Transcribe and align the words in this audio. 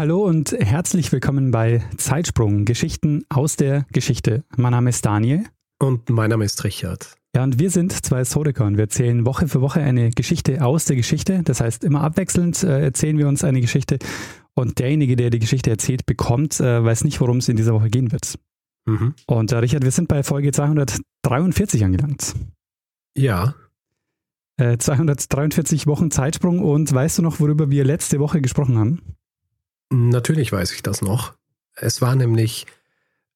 Hallo 0.00 0.24
und 0.24 0.52
herzlich 0.52 1.12
willkommen 1.12 1.50
bei 1.50 1.84
Zeitsprung, 1.98 2.64
Geschichten 2.64 3.26
aus 3.28 3.56
der 3.56 3.84
Geschichte. 3.92 4.44
Mein 4.56 4.70
Name 4.70 4.88
ist 4.88 5.04
Daniel. 5.04 5.44
Und 5.78 6.08
mein 6.08 6.30
Name 6.30 6.46
ist 6.46 6.64
Richard. 6.64 7.16
Ja, 7.36 7.44
und 7.44 7.58
wir 7.58 7.68
sind 7.68 7.92
zwei 7.92 8.20
Historiker 8.20 8.64
und 8.64 8.78
wir 8.78 8.84
erzählen 8.84 9.26
Woche 9.26 9.46
für 9.46 9.60
Woche 9.60 9.82
eine 9.82 10.08
Geschichte 10.08 10.64
aus 10.64 10.86
der 10.86 10.96
Geschichte. 10.96 11.42
Das 11.42 11.60
heißt, 11.60 11.84
immer 11.84 12.00
abwechselnd 12.00 12.62
äh, 12.62 12.80
erzählen 12.80 13.18
wir 13.18 13.28
uns 13.28 13.44
eine 13.44 13.60
Geschichte 13.60 13.98
und 14.54 14.78
derjenige, 14.78 15.16
der 15.16 15.28
die 15.28 15.38
Geschichte 15.38 15.68
erzählt, 15.68 16.06
bekommt, 16.06 16.58
äh, 16.60 16.82
weiß 16.82 17.04
nicht, 17.04 17.20
worum 17.20 17.36
es 17.36 17.50
in 17.50 17.58
dieser 17.58 17.74
Woche 17.74 17.90
gehen 17.90 18.10
wird. 18.10 18.38
Mhm. 18.86 19.12
Und 19.26 19.52
äh, 19.52 19.56
Richard, 19.58 19.84
wir 19.84 19.90
sind 19.90 20.08
bei 20.08 20.22
Folge 20.22 20.50
243 20.50 21.84
angelangt. 21.84 22.36
Ja. 23.18 23.54
243 24.56 25.82
äh, 25.82 25.86
Wochen 25.88 26.10
Zeitsprung 26.10 26.60
und 26.60 26.90
weißt 26.90 27.18
du 27.18 27.22
noch, 27.22 27.38
worüber 27.38 27.70
wir 27.70 27.84
letzte 27.84 28.18
Woche 28.18 28.40
gesprochen 28.40 28.78
haben? 28.78 29.02
Natürlich 29.90 30.52
weiß 30.52 30.72
ich 30.72 30.82
das 30.82 31.02
noch. 31.02 31.34
Es 31.74 32.00
war 32.00 32.14
nämlich 32.14 32.66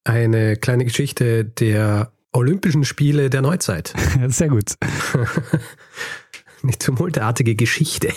eine 0.03 0.55
kleine 0.55 0.85
Geschichte 0.85 1.45
der 1.45 2.11
Olympischen 2.31 2.83
Spiele 2.83 3.29
der 3.29 3.41
Neuzeit. 3.41 3.93
Sehr 4.27 4.49
gut. 4.49 4.75
Eine 6.63 6.71
tumultartige 6.77 7.55
Geschichte 7.55 8.11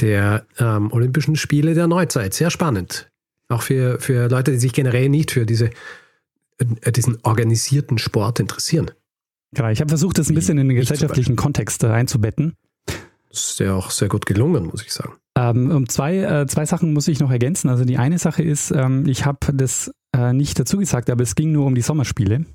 der 0.00 0.46
ähm, 0.58 0.92
Olympischen 0.92 1.36
Spiele 1.36 1.74
der 1.74 1.86
Neuzeit. 1.86 2.34
Sehr 2.34 2.50
spannend. 2.50 3.10
Auch 3.48 3.62
für, 3.62 4.00
für 4.00 4.28
Leute, 4.28 4.52
die 4.52 4.58
sich 4.58 4.72
generell 4.72 5.08
nicht 5.08 5.30
für 5.30 5.46
diese, 5.46 5.70
äh, 6.58 6.92
diesen 6.92 7.18
organisierten 7.22 7.98
Sport 7.98 8.40
interessieren. 8.40 8.90
Genau, 9.52 9.68
ich 9.68 9.80
habe 9.80 9.88
versucht, 9.88 10.18
das 10.18 10.28
ein 10.28 10.34
bisschen 10.34 10.58
in 10.58 10.68
den 10.68 10.76
gesellschaftlichen 10.76 11.36
Kontext 11.36 11.84
einzubetten. 11.84 12.54
Das 13.30 13.50
ist 13.50 13.60
ja 13.60 13.74
auch 13.74 13.90
sehr 13.90 14.08
gut 14.08 14.26
gelungen, 14.26 14.66
muss 14.66 14.82
ich 14.82 14.92
sagen. 14.92 15.14
Ähm, 15.36 15.70
um 15.70 15.88
zwei, 15.88 16.16
äh, 16.16 16.46
zwei 16.46 16.64
Sachen 16.64 16.92
muss 16.94 17.08
ich 17.08 17.20
noch 17.20 17.30
ergänzen. 17.30 17.68
Also 17.68 17.84
die 17.84 17.98
eine 17.98 18.18
Sache 18.18 18.42
ist, 18.42 18.70
ähm, 18.70 19.06
ich 19.06 19.26
habe 19.26 19.52
das 19.52 19.92
äh, 20.16 20.32
nicht 20.32 20.58
dazu 20.58 20.78
gesagt, 20.78 21.10
aber 21.10 21.22
es 21.22 21.34
ging 21.34 21.52
nur 21.52 21.66
um 21.66 21.74
die 21.74 21.82
Sommerspiele. 21.82 22.46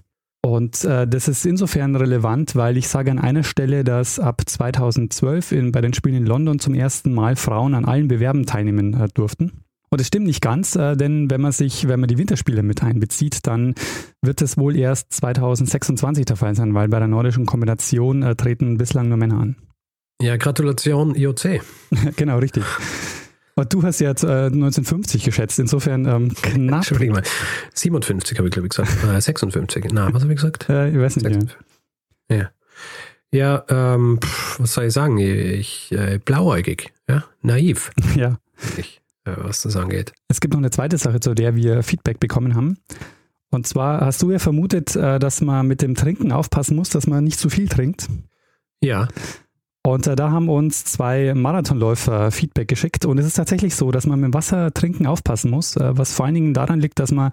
Und 0.44 0.84
äh, 0.86 1.08
das 1.08 1.28
ist 1.28 1.46
insofern 1.46 1.96
relevant, 1.96 2.56
weil 2.56 2.76
ich 2.78 2.88
sage 2.88 3.12
an 3.12 3.20
einer 3.20 3.44
Stelle, 3.44 3.84
dass 3.84 4.20
ab 4.20 4.42
2012 4.44 5.52
in, 5.52 5.72
bei 5.72 5.82
den 5.82 5.94
Spielen 5.94 6.16
in 6.16 6.26
London 6.26 6.58
zum 6.58 6.74
ersten 6.74 7.14
Mal 7.14 7.36
Frauen 7.36 7.76
an 7.76 7.86
allen 7.86 8.08
Bewerben 8.08 8.48
teilnehmen 8.48 8.96
äh, 8.96 9.08
durften. 9.14 9.52
Und 9.92 10.00
das 10.00 10.08
stimmt 10.08 10.26
nicht 10.26 10.42
ganz, 10.42 10.76
äh, 10.76 10.96
denn 10.96 11.30
wenn 11.30 11.42
man 11.42 11.52
sich, 11.52 11.88
wenn 11.88 12.00
man 12.00 12.08
die 12.08 12.18
Winterspiele 12.18 12.64
mit 12.64 12.82
einbezieht, 12.82 13.46
dann 13.46 13.76
wird 14.24 14.42
es 14.42 14.58
wohl 14.58 14.76
erst 14.76 15.14
2026 15.14 16.26
der 16.26 16.38
Fall 16.38 16.56
sein, 16.56 16.74
weil 16.74 16.88
bei 16.88 16.98
der 16.98 17.10
nordischen 17.10 17.46
Kombination 17.46 18.24
äh, 18.24 18.36
treten 18.36 18.78
bislang 18.78 19.10
nur 19.10 19.18
Männer 19.18 19.42
an. 19.42 19.56
Ja, 20.22 20.38
Gratulation 20.38 21.16
IOC. 21.16 21.62
genau, 22.16 22.38
richtig. 22.38 22.64
Und 23.56 23.74
du 23.74 23.84
hast 23.84 24.00
ja 24.00 24.12
äh, 24.12 24.46
1950 24.46 25.24
geschätzt, 25.24 25.60
insofern 25.60 26.06
ähm, 26.06 26.34
knapp. 26.34 26.78
Entschuldigung 26.78 27.16
mal. 27.16 27.24
57 27.74 28.38
habe 28.38 28.48
ich, 28.48 28.54
glaube 28.54 28.68
ich, 28.68 28.70
gesagt. 28.70 28.92
Äh, 29.04 29.20
56. 29.20 29.86
Na, 29.92 30.14
was 30.14 30.24
habe 30.24 30.34
ich 30.34 30.38
gesagt? 30.40 30.70
Äh, 30.70 30.90
ich 30.90 30.98
weiß 30.98 31.18
nicht. 31.18 31.26
56. 31.26 31.58
Ja. 32.30 32.52
Ja, 33.34 33.64
ähm, 33.70 34.20
pff, 34.22 34.60
was 34.60 34.74
soll 34.74 34.86
ich 34.86 34.94
sagen? 34.94 35.18
Ich, 35.18 35.92
äh, 35.92 36.20
blauäugig, 36.24 36.92
ja, 37.08 37.24
naiv. 37.42 37.92
Ja. 38.16 38.40
Ich, 38.78 39.02
äh, 39.26 39.34
was 39.38 39.62
das 39.62 39.76
angeht. 39.76 40.14
Es 40.28 40.42
gibt 40.42 40.54
noch 40.54 40.60
eine 40.60 40.70
zweite 40.70 40.98
Sache, 40.98 41.20
zu 41.20 41.34
der 41.34 41.56
wir 41.56 41.82
Feedback 41.82 42.20
bekommen 42.20 42.56
haben. 42.56 42.78
Und 43.50 43.68
zwar 43.68 44.02
hast 44.02 44.22
du 44.22 44.32
ja 44.32 44.40
vermutet, 44.40 44.96
äh, 44.96 45.18
dass 45.18 45.42
man 45.42 45.68
mit 45.68 45.82
dem 45.82 45.96
Trinken 45.96 46.32
aufpassen 46.32 46.76
muss, 46.76 46.90
dass 46.90 47.08
man 47.08 47.24
nicht 47.24 47.40
zu 47.40 47.50
viel 47.50 47.68
trinkt. 47.68 48.08
Ja. 48.82 49.08
Und 49.84 50.06
äh, 50.06 50.16
da 50.16 50.30
haben 50.30 50.48
uns 50.48 50.86
zwei 50.86 51.34
Marathonläufer 51.34 52.30
Feedback 52.32 52.68
geschickt. 52.68 53.06
Und 53.06 53.18
es 53.18 53.26
ist 53.26 53.38
tatsächlich 53.38 53.76
so, 53.76 53.92
dass 53.92 54.06
man 54.06 54.20
mit 54.20 54.34
Wasser 54.34 54.72
trinken 54.74 55.08
aufpassen 55.08 55.50
muss, 55.50 55.76
äh, 55.76 55.98
was 55.98 56.14
vor 56.14 56.26
allen 56.26 56.36
Dingen 56.36 56.54
daran 56.54 56.80
liegt, 56.80 57.00
dass 57.00 57.12
man 57.12 57.32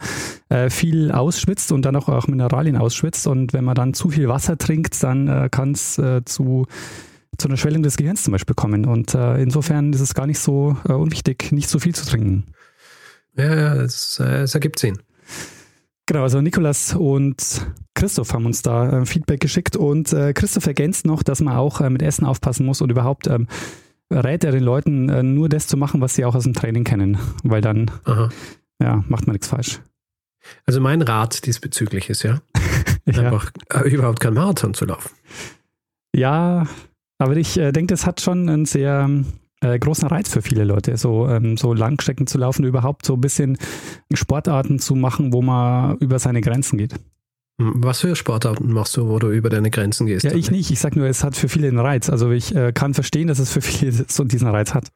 äh, 0.48 0.70
viel 0.70 1.12
ausschwitzt 1.12 1.72
und 1.72 1.82
dann 1.84 1.94
auch, 1.97 2.08
auch 2.08 2.26
Mineralien 2.26 2.76
ausschwitzt. 2.76 3.26
Und 3.26 3.53
wenn 3.53 3.64
man 3.64 3.75
dann 3.75 3.92
zu 3.92 4.08
viel 4.08 4.28
Wasser 4.28 4.56
trinkt, 4.56 5.03
dann 5.03 5.28
äh, 5.28 5.48
kann 5.50 5.72
es 5.72 5.98
äh, 5.98 6.25
zu 6.25 6.66
zu 7.37 7.47
einer 7.47 7.56
Schwellung 7.56 7.84
des 7.84 7.97
Gehirns 7.97 8.25
zum 8.25 8.32
Beispiel 8.32 8.56
kommen. 8.56 8.84
Und 8.84 9.14
äh, 9.14 9.41
insofern 9.41 9.92
ist 9.92 10.00
es 10.00 10.14
gar 10.14 10.26
nicht 10.26 10.41
so 10.41 10.76
unwichtig, 10.88 11.53
nicht 11.53 11.69
zu 11.69 11.78
viel 11.78 11.94
zu 11.94 12.04
trinken. 12.04 12.47
Ja, 13.37 13.54
ja, 13.54 13.75
es, 13.75 14.19
es 14.19 14.54
ergibt 14.54 14.81
Sinn. 14.81 14.98
Genau, 16.08 16.22
also 16.22 16.41
Nikolas 16.41 16.94
und 16.94 17.66
Christoph 17.94 18.32
haben 18.32 18.46
uns 18.46 18.62
da 18.62 19.02
äh, 19.02 19.04
Feedback 19.04 19.41
geschickt 19.41 19.76
und 19.76 20.10
äh, 20.14 20.32
Christoph 20.32 20.66
ergänzt 20.66 21.04
noch, 21.04 21.22
dass 21.22 21.42
man 21.42 21.54
auch 21.54 21.82
äh, 21.82 21.91
mit 21.91 22.00
Essen 22.00 22.24
aufpassen 22.24 22.64
muss 22.64 22.80
und 22.80 22.91
überhaupt 22.91 23.26
ähm, 23.26 23.46
rät 24.10 24.42
er 24.42 24.52
den 24.52 24.64
Leuten 24.64 25.10
äh, 25.10 25.22
nur 25.22 25.50
das 25.50 25.66
zu 25.66 25.76
machen, 25.76 26.00
was 26.00 26.14
sie 26.14 26.24
auch 26.24 26.34
aus 26.34 26.44
dem 26.44 26.54
Training 26.54 26.84
kennen, 26.84 27.19
weil 27.42 27.60
dann 27.60 27.91
ja, 28.80 29.04
macht 29.06 29.26
man 29.26 29.34
nichts 29.34 29.48
falsch. 29.48 29.82
Also 30.64 30.80
mein 30.80 31.02
Rat 31.02 31.44
diesbezüglich 31.44 32.08
ist 32.08 32.22
ja, 32.22 32.40
ja. 33.04 33.25
einfach 33.25 33.50
äh, 33.75 33.86
überhaupt 33.90 34.20
kein 34.20 34.32
Marathon 34.32 34.72
zu 34.72 34.86
laufen. 34.86 35.10
Ja, 36.16 36.66
aber 37.19 37.36
ich 37.36 37.58
äh, 37.58 37.70
denke, 37.70 37.92
das 37.92 38.06
hat 38.06 38.22
schon 38.22 38.48
einen 38.48 38.64
sehr 38.64 39.10
äh, 39.60 39.78
großen 39.78 40.08
Reiz 40.08 40.28
für 40.28 40.42
viele 40.42 40.64
Leute, 40.64 40.96
so, 40.96 41.28
ähm, 41.28 41.56
so 41.56 41.72
Langstrecken 41.72 42.26
zu 42.26 42.38
laufen, 42.38 42.64
überhaupt 42.64 43.04
so 43.06 43.14
ein 43.14 43.20
bisschen 43.20 43.58
Sportarten 44.12 44.78
zu 44.78 44.94
machen, 44.94 45.32
wo 45.32 45.42
man 45.42 45.96
über 45.98 46.19
seine 46.19 46.41
Grenzen 46.41 46.78
geht. 46.78 46.94
Hm, 47.60 47.82
was 47.82 48.00
für 48.00 48.14
Sportarten 48.14 48.72
machst 48.72 48.96
du, 48.96 49.08
wo 49.08 49.19
du 49.19 49.30
über 49.30 49.50
deine 49.50 49.70
Grenzen 49.70 50.06
gehst? 50.06 50.24
Ja, 50.24 50.32
ich 50.32 50.50
nicht. 50.50 50.70
Ich 50.70 50.78
sag 50.78 50.94
nur, 50.96 51.06
es 51.06 51.24
hat 51.24 51.36
für 51.36 51.48
viele 51.48 51.69
einen 51.69 51.78
Reiz. 51.78 52.08
Also 52.08 52.30
ich 52.30 52.54
äh, 52.54 52.72
kann 52.72 52.94
verstehen, 52.94 53.28
dass 53.28 53.38
es 53.38 53.52
für 53.52 53.60
viele 53.60 53.92
so 54.08 54.24
diesen 54.24 54.48
Reiz 54.48 54.74
hat. 54.74 54.92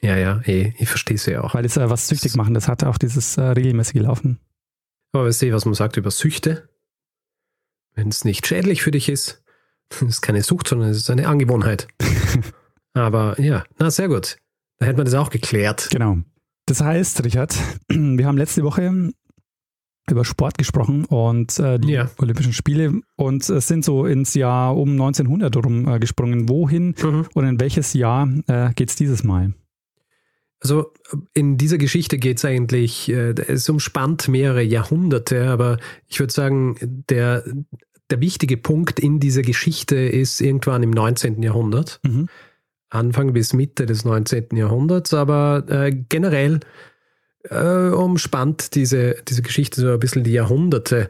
Ja, 0.00 0.16
ja, 0.16 0.40
eh, 0.44 0.74
ich 0.78 0.88
verstehe 0.88 1.14
es 1.14 1.26
ja 1.26 1.42
auch. 1.42 1.54
Weil 1.54 1.64
es 1.64 1.76
äh, 1.76 1.88
was 1.88 2.08
süchtig 2.08 2.34
machen, 2.36 2.54
das 2.54 2.68
hat 2.68 2.84
auch 2.84 2.98
dieses 2.98 3.36
äh, 3.36 3.42
regelmäßige 3.42 4.02
Laufen. 4.02 4.38
Aber 5.12 5.26
weißt 5.26 5.42
du, 5.42 5.52
was 5.52 5.64
man 5.64 5.74
sagt 5.74 5.96
über 5.96 6.10
Süchte? 6.10 6.68
Wenn 7.94 8.08
es 8.08 8.24
nicht 8.24 8.46
schädlich 8.46 8.82
für 8.82 8.90
dich 8.90 9.08
ist, 9.08 9.42
das 9.88 10.02
ist 10.08 10.20
keine 10.20 10.42
Sucht, 10.42 10.68
sondern 10.68 10.90
es 10.90 10.98
ist 10.98 11.10
eine 11.10 11.28
Angewohnheit. 11.28 11.88
Aber 12.96 13.38
ja, 13.40 13.64
na 13.78 13.90
sehr 13.90 14.08
gut. 14.08 14.38
Da 14.78 14.86
hätten 14.86 14.98
wir 14.98 15.04
das 15.04 15.14
auch 15.14 15.30
geklärt. 15.30 15.88
Genau. 15.90 16.18
Das 16.66 16.80
heißt, 16.80 17.24
Richard, 17.24 17.56
wir 17.88 18.26
haben 18.26 18.38
letzte 18.38 18.62
Woche 18.64 19.12
über 20.10 20.24
Sport 20.24 20.56
gesprochen 20.56 21.04
und 21.04 21.58
äh, 21.58 21.78
die 21.78 21.92
ja. 21.92 22.10
Olympischen 22.18 22.52
Spiele 22.52 23.00
und 23.16 23.48
es 23.48 23.66
sind 23.66 23.84
so 23.84 24.06
ins 24.06 24.34
Jahr 24.34 24.76
um 24.76 24.92
1900 24.92 25.56
rum 25.56 25.88
äh, 25.88 25.98
gesprungen. 25.98 26.48
Wohin 26.48 26.94
mhm. 27.02 27.26
und 27.34 27.44
in 27.44 27.60
welches 27.60 27.92
Jahr 27.92 28.28
äh, 28.46 28.72
geht 28.74 28.90
es 28.90 28.96
dieses 28.96 29.24
Mal? 29.24 29.52
Also 30.60 30.92
in 31.34 31.58
dieser 31.58 31.76
Geschichte 31.76 32.18
geht 32.18 32.38
es 32.38 32.44
eigentlich, 32.44 33.08
äh, 33.10 33.34
es 33.48 33.68
umspannt 33.68 34.28
mehrere 34.28 34.62
Jahrhunderte, 34.62 35.48
aber 35.48 35.78
ich 36.06 36.20
würde 36.20 36.32
sagen, 36.32 37.04
der, 37.10 37.44
der 38.08 38.20
wichtige 38.20 38.56
Punkt 38.56 39.00
in 39.00 39.20
dieser 39.20 39.42
Geschichte 39.42 39.96
ist 39.96 40.40
irgendwann 40.40 40.82
im 40.82 40.90
19. 40.90 41.42
Jahrhundert. 41.42 42.00
Mhm. 42.04 42.28
Anfang 42.88 43.32
bis 43.32 43.52
Mitte 43.52 43.86
des 43.86 44.04
19. 44.04 44.48
Jahrhunderts, 44.52 45.12
aber 45.12 45.64
äh, 45.68 45.92
generell 45.92 46.60
äh, 47.50 47.88
umspannt 47.88 48.74
diese, 48.74 49.16
diese 49.26 49.42
Geschichte 49.42 49.80
so 49.80 49.92
ein 49.92 50.00
bisschen 50.00 50.24
die 50.24 50.32
Jahrhunderte. 50.32 51.08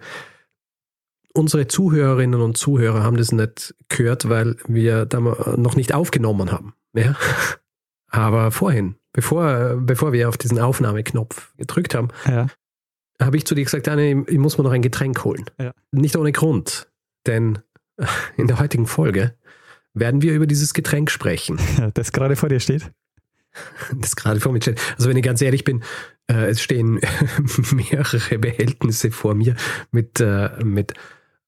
Unsere 1.32 1.67
Zuhörerinnen 1.67 2.40
und 2.40 2.56
Zuhörer 2.56 3.02
haben 3.02 3.19
das 3.19 3.32
nicht 3.32 3.75
gehört, 3.88 4.28
weil 4.28 4.56
wir 4.67 5.05
da 5.05 5.20
noch 5.20 5.76
nicht 5.76 5.94
aufgenommen 5.94 6.50
haben. 6.50 6.75
Ja? 6.94 7.14
Aber 8.08 8.50
vorhin, 8.50 8.96
bevor, 9.12 9.76
bevor 9.81 10.12
wir 10.12 10.29
auf 10.29 10.38
diesen 10.38 10.58
Aufnahmeknopf 10.58 11.55
gedrückt 11.56 11.94
haben, 11.94 12.08
ja. 12.26 12.46
habe 13.20 13.37
ich 13.37 13.44
zu 13.44 13.55
dir 13.55 13.64
gesagt, 13.64 13.88
Anne, 13.88 14.25
ich 14.26 14.38
muss 14.38 14.56
mir 14.56 14.64
noch 14.64 14.72
ein 14.72 14.82
Getränk 14.82 15.25
holen. 15.25 15.44
Ja. 15.58 15.72
Nicht 15.90 16.17
ohne 16.17 16.32
Grund, 16.32 16.90
denn 17.26 17.58
in 18.37 18.46
der 18.46 18.58
heutigen 18.58 18.87
Folge 18.87 19.34
werden 19.96 20.22
wir 20.22 20.34
über 20.34 20.46
dieses 20.46 20.75
Getränk 20.75 21.10
sprechen. 21.10 21.58
Das 21.94 22.12
gerade 22.12 22.37
vor 22.37 22.48
dir 22.48 22.60
steht. 22.60 22.93
Das 23.94 24.16
gerade 24.16 24.38
vor 24.38 24.52
mir 24.52 24.60
steht. 24.60 24.81
Also 24.96 25.08
wenn 25.08 25.16
ich 25.16 25.22
ganz 25.22 25.40
ehrlich 25.40 25.64
bin, 25.64 25.82
äh, 26.31 26.50
es 26.50 26.60
stehen 26.60 27.00
mehrere 27.72 28.38
Behältnisse 28.38 29.10
vor 29.10 29.34
mir 29.34 29.56
mit, 29.90 30.20
äh, 30.20 30.50
mit, 30.62 30.93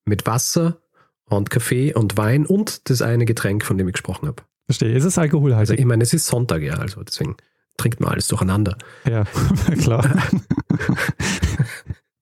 mit 0.04 0.26
Wasser 0.26 0.80
und 1.26 1.50
Kaffee 1.50 1.94
und 1.94 2.16
Wein 2.16 2.46
und 2.46 2.88
das 2.88 3.02
eine 3.02 3.26
Getränk, 3.26 3.64
von 3.64 3.76
dem 3.76 3.88
ich 3.88 3.94
gesprochen 3.94 4.26
habe. 4.26 4.42
Verstehe. 4.64 4.94
Ist 4.94 5.04
es 5.04 5.18
alkoholhaltig? 5.18 5.70
Also 5.70 5.74
ich 5.74 5.84
meine, 5.84 6.02
es 6.02 6.14
ist 6.14 6.26
Sonntag, 6.26 6.62
ja, 6.62 6.74
also 6.74 7.02
deswegen 7.02 7.36
trinkt 7.76 8.00
man 8.00 8.10
alles 8.10 8.28
durcheinander. 8.28 8.78
Ja, 9.06 9.24
klar. 9.80 10.22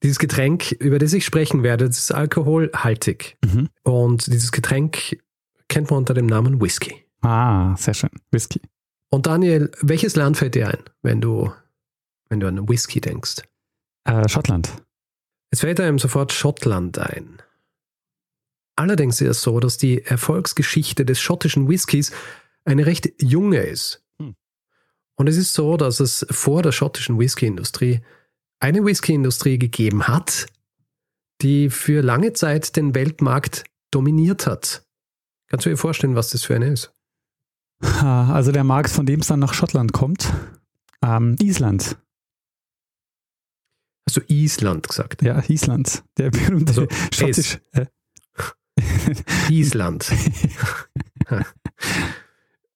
Dieses 0.03 0.19
Getränk, 0.19 0.73
über 0.73 0.99
das 0.99 1.13
ich 1.13 1.25
sprechen 1.25 1.63
werde, 1.63 1.87
das 1.87 1.99
ist 1.99 2.13
alkoholhaltig. 2.13 3.37
Mhm. 3.45 3.69
Und 3.83 4.27
dieses 4.27 4.53
Getränk 4.53 5.19
kennt 5.77 5.91
man 5.91 5.99
unter 5.99 6.15
dem 6.15 6.25
Namen 6.25 6.59
Whisky. 6.59 7.05
Ah, 7.21 7.77
sehr 7.77 7.93
schön. 7.93 8.09
Whisky. 8.31 8.63
Und 9.11 9.27
Daniel, 9.27 9.71
welches 9.83 10.17
Land 10.17 10.39
fällt 10.39 10.55
dir 10.55 10.69
ein, 10.69 10.83
wenn 11.03 11.21
du, 11.21 11.53
wenn 12.31 12.41
du 12.41 12.49
an 12.49 12.67
Whisky 12.67 12.99
denkst? 12.99 13.43
Äh, 14.05 14.27
Schottland. 14.27 14.73
Es 15.51 15.61
fällt 15.61 15.79
einem 15.79 15.99
sofort 15.99 16.33
Schottland 16.33 16.99
ein. 16.99 17.43
Allerdings 18.75 19.21
ist 19.21 19.29
es 19.29 19.43
so, 19.43 19.61
dass 19.61 19.77
die 19.77 20.03
Erfolgsgeschichte 20.03 21.05
des 21.05 21.21
schottischen 21.21 21.69
Whiskys 21.69 22.11
eine 22.65 22.87
recht 22.87 23.13
junge 23.21 23.61
ist. 23.61 24.03
Hm. 24.19 24.35
Und 25.17 25.27
es 25.27 25.37
ist 25.37 25.53
so, 25.53 25.77
dass 25.77 26.01
es 26.01 26.25
vor 26.31 26.63
der 26.63 26.73
schottischen 26.73 27.19
Whisky-Industrie 27.19 28.01
eine 28.61 28.83
Whisky-Industrie 28.83 29.59
gegeben 29.59 30.09
hat, 30.09 30.47
die 31.43 31.69
für 31.69 32.01
lange 32.01 32.33
Zeit 32.33 32.77
den 32.77 32.95
Weltmarkt 32.95 33.65
dominiert 33.91 34.47
hat. 34.47 34.86
Kannst 35.49 35.67
du 35.67 35.71
dir 35.71 35.77
vorstellen, 35.77 36.17
was 36.17 36.31
das 36.31 36.45
für 36.45 36.55
eine 36.55 36.69
ist? 36.69 36.93
Also 37.81 38.53
der 38.53 38.65
Markt, 38.65 38.91
von 38.91 39.07
dem 39.07 39.21
es 39.21 39.27
dann 39.27 39.41
nach 39.41 39.55
Schottland 39.55 39.93
kommt. 39.93 40.33
Ähm, 41.03 41.37
Island. 41.41 41.97
Hast 44.09 44.17
du 44.17 44.21
Island 44.29 44.89
gesagt? 44.89 45.23
Ja, 45.23 45.43
Island. 45.49 46.05
Der 46.17 46.31
berühmte 46.31 46.71
Also, 46.71 46.87
schottisch. 47.13 47.59
Äh, 47.73 47.87
Island. 49.51 50.11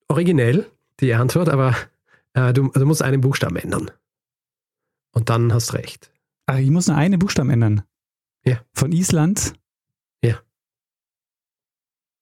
Originell, 0.08 0.70
die 1.00 1.14
Antwort, 1.14 1.48
aber 1.48 1.76
äh, 2.34 2.52
du, 2.52 2.68
du 2.68 2.84
musst 2.84 3.02
einen 3.02 3.20
Buchstaben 3.20 3.56
ändern. 3.56 3.90
Und 5.12 5.28
dann 5.30 5.52
hast 5.52 5.72
recht. 5.74 6.12
ach, 6.46 6.58
ich 6.58 6.70
muss 6.70 6.88
nur 6.88 6.96
einen 6.96 7.18
Buchstaben 7.18 7.50
ändern. 7.50 7.82
Ja. 8.44 8.60
Von 8.72 8.92
Island? 8.92 9.54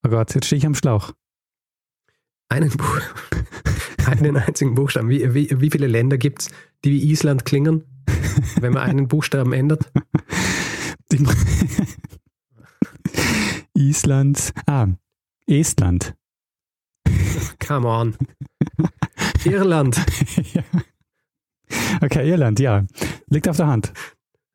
Oh 0.05 0.11
Gott, 0.11 0.35
jetzt 0.35 0.47
stehe 0.47 0.59
ich 0.59 0.67
am 0.67 0.75
Schlauch. 0.75 1.12
Einen, 2.49 2.71
Buch 2.71 3.00
einen 4.06 4.37
einzigen 4.37 4.75
Buchstaben. 4.75 5.09
Wie, 5.11 5.35
wie, 5.35 5.61
wie 5.61 5.71
viele 5.71 5.87
Länder 5.87 6.19
gibt 6.19 6.43
es, 6.43 6.49
die 6.85 6.93
wie 6.93 7.11
Island 7.11 7.45
klingen, 7.45 7.85
wenn 8.61 8.73
man 8.73 8.83
einen 8.83 9.09
Buchstaben 9.09 9.53
ändert? 9.53 9.91
Island. 13.75 14.53
Ah, 14.67 14.89
Estland. 15.47 16.15
Come 17.67 17.89
on. 17.89 18.17
Irland. 19.45 20.00
Ja. 20.55 20.62
okay, 22.00 22.29
Irland, 22.29 22.61
ja. 22.61 22.87
Liegt 23.29 23.49
auf 23.49 23.59
der 23.59 23.67
Hand. 23.67 23.93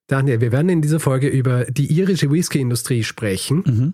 Daniel, 0.07 0.42
wir 0.42 0.51
werden 0.51 0.69
in 0.69 0.81
dieser 0.81 1.00
Folge 1.00 1.28
über 1.28 1.66
die 1.66 1.86
irische 1.92 2.31
Whisky-Industrie 2.31 3.04
sprechen. 3.04 3.63
Mhm. 3.66 3.94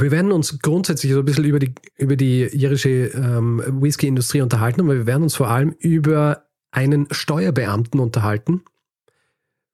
Wir 0.00 0.10
werden 0.10 0.32
uns 0.32 0.58
grundsätzlich 0.60 1.12
so 1.12 1.20
ein 1.20 1.24
bisschen 1.24 1.44
über 1.44 1.58
die, 1.58 1.74
über 1.96 2.16
die 2.16 2.42
irische 2.44 2.88
ähm, 3.08 3.62
Whisky-Industrie 3.80 4.40
unterhalten, 4.40 4.80
aber 4.80 4.94
wir 4.94 5.06
werden 5.06 5.22
uns 5.22 5.36
vor 5.36 5.48
allem 5.48 5.74
über 5.78 6.44
einen 6.70 7.06
Steuerbeamten 7.10 8.00
unterhalten, 8.00 8.62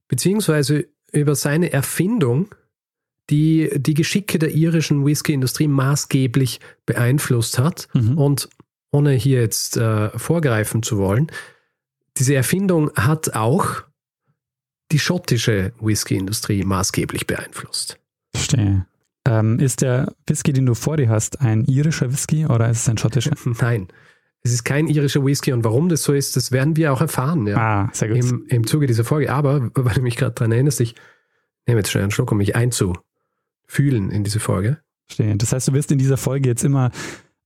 beziehungsweise 0.09 0.87
über 1.13 1.35
seine 1.35 1.73
Erfindung, 1.73 2.55
die 3.31 3.71
die 3.75 3.95
Geschicke 3.95 4.39
der 4.39 4.53
irischen 4.55 5.05
Whisky-Industrie 5.05 5.69
maßgeblich 5.69 6.61
beeinflusst 6.85 7.59
hat. 7.59 7.89
Mhm. 7.95 8.19
Und 8.19 8.49
ohne 8.93 9.13
hier 9.13 9.41
jetzt 9.41 9.77
äh, 9.77 10.11
vorgreifen 10.19 10.83
zu 10.83 10.99
wollen, 10.99 11.31
diese 12.17 12.35
Erfindung 12.35 12.91
hat 12.97 13.35
auch 13.35 13.83
die 14.93 14.99
schottische 14.99 15.73
Whisky-Industrie 15.81 16.65
maßgeblich 16.65 17.27
beeinflusst. 17.27 17.99
Verstehe. 18.35 18.87
Ähm, 19.27 19.59
ist 19.59 19.83
der 19.83 20.15
Whisky, 20.27 20.53
den 20.53 20.67
du 20.67 20.75
vor 20.75 20.97
dir 20.97 21.09
hast, 21.09 21.41
ein 21.41 21.65
irischer 21.67 22.11
Whisky 22.11 22.47
oder 22.47 22.71
ist 22.71 22.81
es 22.81 22.89
ein 22.89 22.99
schottischer? 22.99 23.33
Nein, 23.61 23.89
es 24.43 24.53
ist 24.53 24.65
kein 24.65 24.87
irischer 24.87 25.25
Whisky 25.25 25.53
und 25.53 25.65
warum 25.65 25.89
das 25.89 26.03
so 26.03 26.13
ist, 26.13 26.37
das 26.37 26.53
werden 26.53 26.77
wir 26.77 26.93
auch 26.93 27.01
erfahren 27.01 27.47
ja, 27.47 27.57
Ah, 27.57 27.91
sehr 27.93 28.09
gut. 28.09 28.19
im, 28.19 28.47
im 28.49 28.67
Zuge 28.67 28.87
dieser 28.87 29.05
Folge. 29.05 29.33
Aber, 29.33 29.71
weil 29.75 29.95
du 29.95 30.03
mich 30.03 30.17
gerade 30.17 30.33
daran 30.33 30.53
erinnerst, 30.53 30.81
ich 30.81 30.95
nehme 31.67 31.81
jetzt 31.81 31.91
schnell 31.91 32.05
einen 32.05 32.11
Schluck, 32.11 32.33
um 32.33 32.39
mich 32.39 32.57
einzufühlen 32.57 34.11
in 34.11 34.25
diese 34.25 34.41
Folge. 34.41 34.79
Verstehe. 35.07 35.37
Das 35.37 35.53
heißt, 35.53 35.69
du 35.69 35.73
wirst 35.75 35.93
in 35.93 35.99
dieser 35.99 36.17
Folge 36.17 36.49
jetzt 36.49 36.65
immer 36.65 36.91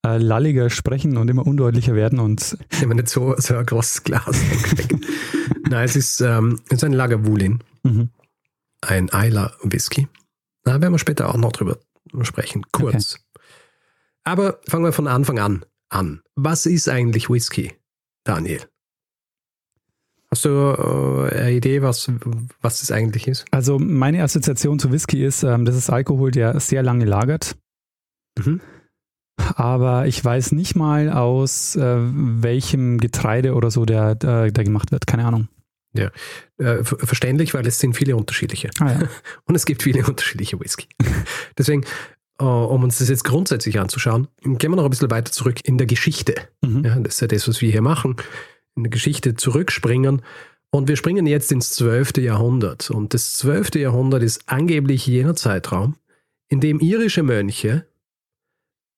äh, 0.07 0.19
lalliger 0.19 0.71
sprechen 0.71 1.17
und 1.17 1.29
immer 1.29 1.47
undeutlicher 1.47 1.95
werden 1.95 2.21
und 2.21 2.57
Ich 2.71 2.81
nehme 2.81 2.95
nicht 2.95 3.09
so, 3.09 3.35
so 3.39 3.57
ein 3.57 3.67
großes 3.67 4.05
Glas. 4.05 4.41
Nein, 5.69 5.85
es 5.85 5.97
ist, 5.97 6.21
ähm, 6.21 6.61
es 6.67 6.75
ist 6.75 6.85
ein 6.85 6.93
Lagavulin, 6.93 7.61
mhm. 7.83 8.11
ein 8.83 9.09
Isla 9.09 9.53
Whisky. 9.63 10.07
Da 10.65 10.81
werden 10.81 10.93
wir 10.93 10.99
später 10.99 11.29
auch 11.29 11.37
noch 11.37 11.53
drüber 11.53 11.79
sprechen, 12.23 12.65
kurz. 12.73 13.19
Aber 14.25 14.61
fangen 14.67 14.85
wir 14.85 14.93
von 14.93 15.07
Anfang 15.07 15.39
an 15.39 15.65
an. 15.95 16.23
Was 16.35 16.67
ist 16.67 16.89
eigentlich 16.89 17.31
Whisky, 17.31 17.73
Daniel? 18.25 18.61
Hast 20.31 20.45
du 20.47 20.49
äh, 20.49 21.37
eine 21.37 21.53
Idee, 21.53 21.83
was, 21.83 22.11
was 22.61 22.81
das 22.81 22.91
eigentlich 22.91 23.29
ist? 23.29 23.45
Also 23.53 23.79
meine 23.79 24.23
Assoziation 24.23 24.81
zu 24.81 24.91
Whisky 24.91 25.25
ist, 25.25 25.45
ähm, 25.45 25.65
das 25.65 25.77
ist 25.77 25.91
Alkohol, 25.91 26.33
der 26.33 26.59
sehr 26.59 26.83
lange 26.83 27.05
lagert. 27.05 27.57
Mhm. 28.39 28.61
Aber 29.55 30.07
ich 30.07 30.25
weiß 30.25 30.53
nicht 30.53 30.75
mal 30.75 31.11
aus 31.11 31.77
äh, 31.77 31.97
welchem 31.99 32.99
Getreide 32.99 33.55
oder 33.55 33.71
so 33.71 33.85
der, 33.85 34.15
der, 34.15 34.51
der 34.51 34.65
gemacht 34.65 34.91
wird. 34.91 35.07
Keine 35.07 35.25
Ahnung. 35.25 35.49
Äh, 35.97 36.85
ver- 36.85 36.99
verständlich, 36.99 37.55
weil 37.55 37.67
es 37.67 37.79
sind 37.79 37.97
viele 37.97 38.17
unterschiedliche. 38.17 38.71
Ah, 38.81 38.93
ja. 38.93 39.09
Und 39.45 39.55
es 39.55 39.65
gibt 39.65 39.83
viele 39.83 40.05
unterschiedliche 40.05 40.59
Whisky. 40.61 40.89
Deswegen, 41.59 41.85
äh, 42.39 42.45
um 42.45 42.83
uns 42.83 42.99
das 42.99 43.09
jetzt 43.09 43.25
grundsätzlich 43.25 43.79
anzuschauen, 43.79 44.29
gehen 44.43 44.71
wir 44.71 44.77
noch 44.77 44.85
ein 44.85 44.91
bisschen 44.91 45.11
weiter 45.11 45.33
zurück 45.33 45.59
in 45.65 45.79
der 45.79 45.87
Geschichte. 45.87 46.35
Mhm. 46.63 46.85
Ja, 46.85 46.99
das 46.99 47.15
ist 47.15 47.21
ja 47.21 47.27
das, 47.29 47.49
was 47.49 47.61
wir 47.61 47.71
hier 47.71 47.83
machen. 47.83 48.17
In 48.77 48.85
der 48.85 48.91
Geschichte 48.91 49.35
zurückspringen. 49.35 50.23
Und 50.71 50.89
wir 50.89 50.97
springen 50.97 51.27
jetzt 51.27 51.53
ins 51.53 51.71
12. 51.73 52.17
Jahrhundert. 52.17 52.91
Und 52.91 53.15
das 53.15 53.35
12. 53.39 53.77
Jahrhundert 53.77 54.25
ist 54.25 54.43
angeblich 54.47 55.07
jener 55.07 55.37
Zeitraum, 55.37 55.95
in 56.49 56.61
dem 56.61 56.81
irische 56.81 57.23
Mönche 57.23 57.87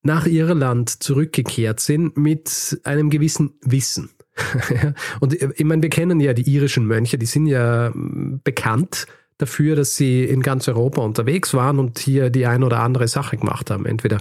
nach 0.02 0.26
Irland 0.26 1.02
zurückgekehrt 1.02 1.80
sind 1.80 2.16
mit 2.16 2.80
einem 2.84 3.10
gewissen 3.10 3.54
Wissen. 3.62 4.10
Und 5.20 5.40
äh, 5.40 5.50
ich 5.54 5.64
meine, 5.64 5.82
wir 5.82 5.90
kennen 5.90 6.20
ja 6.20 6.32
die 6.32 6.50
irischen 6.52 6.86
Mönche, 6.86 7.18
die 7.18 7.26
sind 7.26 7.46
ja 7.46 7.90
mm, 7.90 8.40
bekannt 8.44 9.06
dafür, 9.38 9.76
dass 9.76 9.96
sie 9.96 10.24
in 10.24 10.42
ganz 10.42 10.66
Europa 10.68 11.02
unterwegs 11.02 11.52
waren 11.54 11.78
und 11.78 11.98
hier 11.98 12.30
die 12.30 12.46
ein 12.46 12.62
oder 12.62 12.80
andere 12.80 13.06
Sache 13.08 13.36
gemacht 13.36 13.70
haben. 13.70 13.86
Entweder 13.86 14.18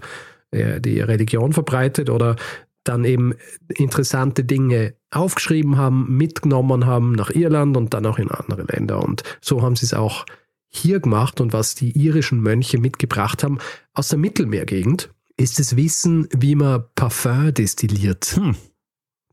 äh, 0.51 0.81
die 0.81 1.00
Religion 1.00 1.53
verbreitet 1.53 2.10
oder 2.10 2.36
dann 2.84 3.03
eben 3.03 3.34
interessante 3.67 4.43
Dinge 4.43 4.93
aufgeschrieben 5.12 5.77
haben, 5.77 6.17
mitgenommen 6.17 6.86
haben 6.86 7.13
nach 7.13 7.31
Irland 7.31 7.75
und 7.77 7.93
dann 7.93 8.05
auch 8.05 8.19
in 8.19 8.29
andere 8.29 8.63
Länder. 8.63 9.03
Und 9.03 9.24
so 9.41 9.62
haben 9.62 9.75
sie 9.75 9.86
es 9.86 9.93
auch 9.93 10.25
hier 10.69 11.00
gemacht. 11.00 11.41
Und 11.41 11.51
was 11.51 11.75
die 11.75 11.91
irischen 11.98 12.41
Mönche 12.41 12.77
mitgebracht 12.77 13.43
haben 13.43 13.57
aus 13.93 14.10
der 14.10 14.19
Mittelmeergegend, 14.19 15.10
ist 15.38 15.60
das 15.60 15.75
Wissen, 15.75 16.27
wie 16.31 16.55
man 16.55 16.84
Parfum 16.95 17.53
destilliert. 17.53 18.25
Hm. 18.36 18.55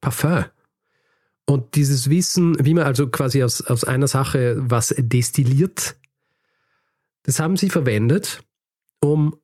Parfum. 0.01 0.45
Und 1.53 1.75
dieses 1.75 2.09
Wissen, 2.09 2.57
wie 2.65 2.73
man 2.73 2.85
also 2.85 3.09
quasi 3.09 3.43
aus, 3.43 3.61
aus 3.61 3.85
einer 3.85 4.09
Sache 4.09 4.57
was 4.59 4.95
destilliert, 4.97 5.97
das 7.25 7.41
haben 7.41 7.59
sie 7.59 7.69
verwendet, 7.69 8.43
um 9.01 9.37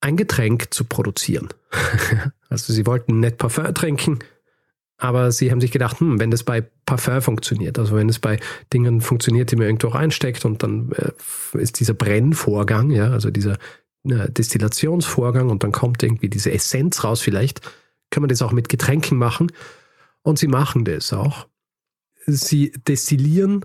ein 0.00 0.16
Getränk 0.16 0.72
zu 0.72 0.84
produzieren. 0.84 1.50
also 2.48 2.72
sie 2.72 2.86
wollten 2.86 3.20
nicht 3.20 3.36
Parfum 3.36 3.74
trinken, 3.74 4.20
aber 4.96 5.32
sie 5.32 5.50
haben 5.50 5.60
sich 5.60 5.70
gedacht, 5.70 6.00
hm, 6.00 6.18
wenn 6.18 6.30
das 6.30 6.44
bei 6.44 6.62
Parfum 6.86 7.20
funktioniert, 7.20 7.78
also 7.78 7.94
wenn 7.94 8.08
es 8.08 8.20
bei 8.20 8.40
Dingen 8.72 9.02
funktioniert, 9.02 9.50
die 9.50 9.56
man 9.56 9.66
irgendwo 9.66 9.88
reinsteckt 9.88 10.46
und 10.46 10.62
dann 10.62 10.92
äh, 10.92 11.12
ist 11.58 11.78
dieser 11.78 11.92
Brennvorgang, 11.92 12.90
ja, 12.90 13.10
also 13.10 13.30
dieser 13.30 13.58
äh, 14.04 14.30
Destillationsvorgang 14.30 15.50
und 15.50 15.62
dann 15.62 15.72
kommt 15.72 16.02
irgendwie 16.02 16.30
diese 16.30 16.52
Essenz 16.52 17.04
raus, 17.04 17.20
vielleicht 17.20 17.60
kann 18.08 18.22
man 18.22 18.30
das 18.30 18.40
auch 18.40 18.52
mit 18.52 18.70
Getränken 18.70 19.18
machen. 19.18 19.52
Und 20.22 20.38
sie 20.38 20.48
machen 20.48 20.84
das 20.84 21.12
auch. 21.12 21.46
Sie 22.26 22.72
destillieren 22.86 23.64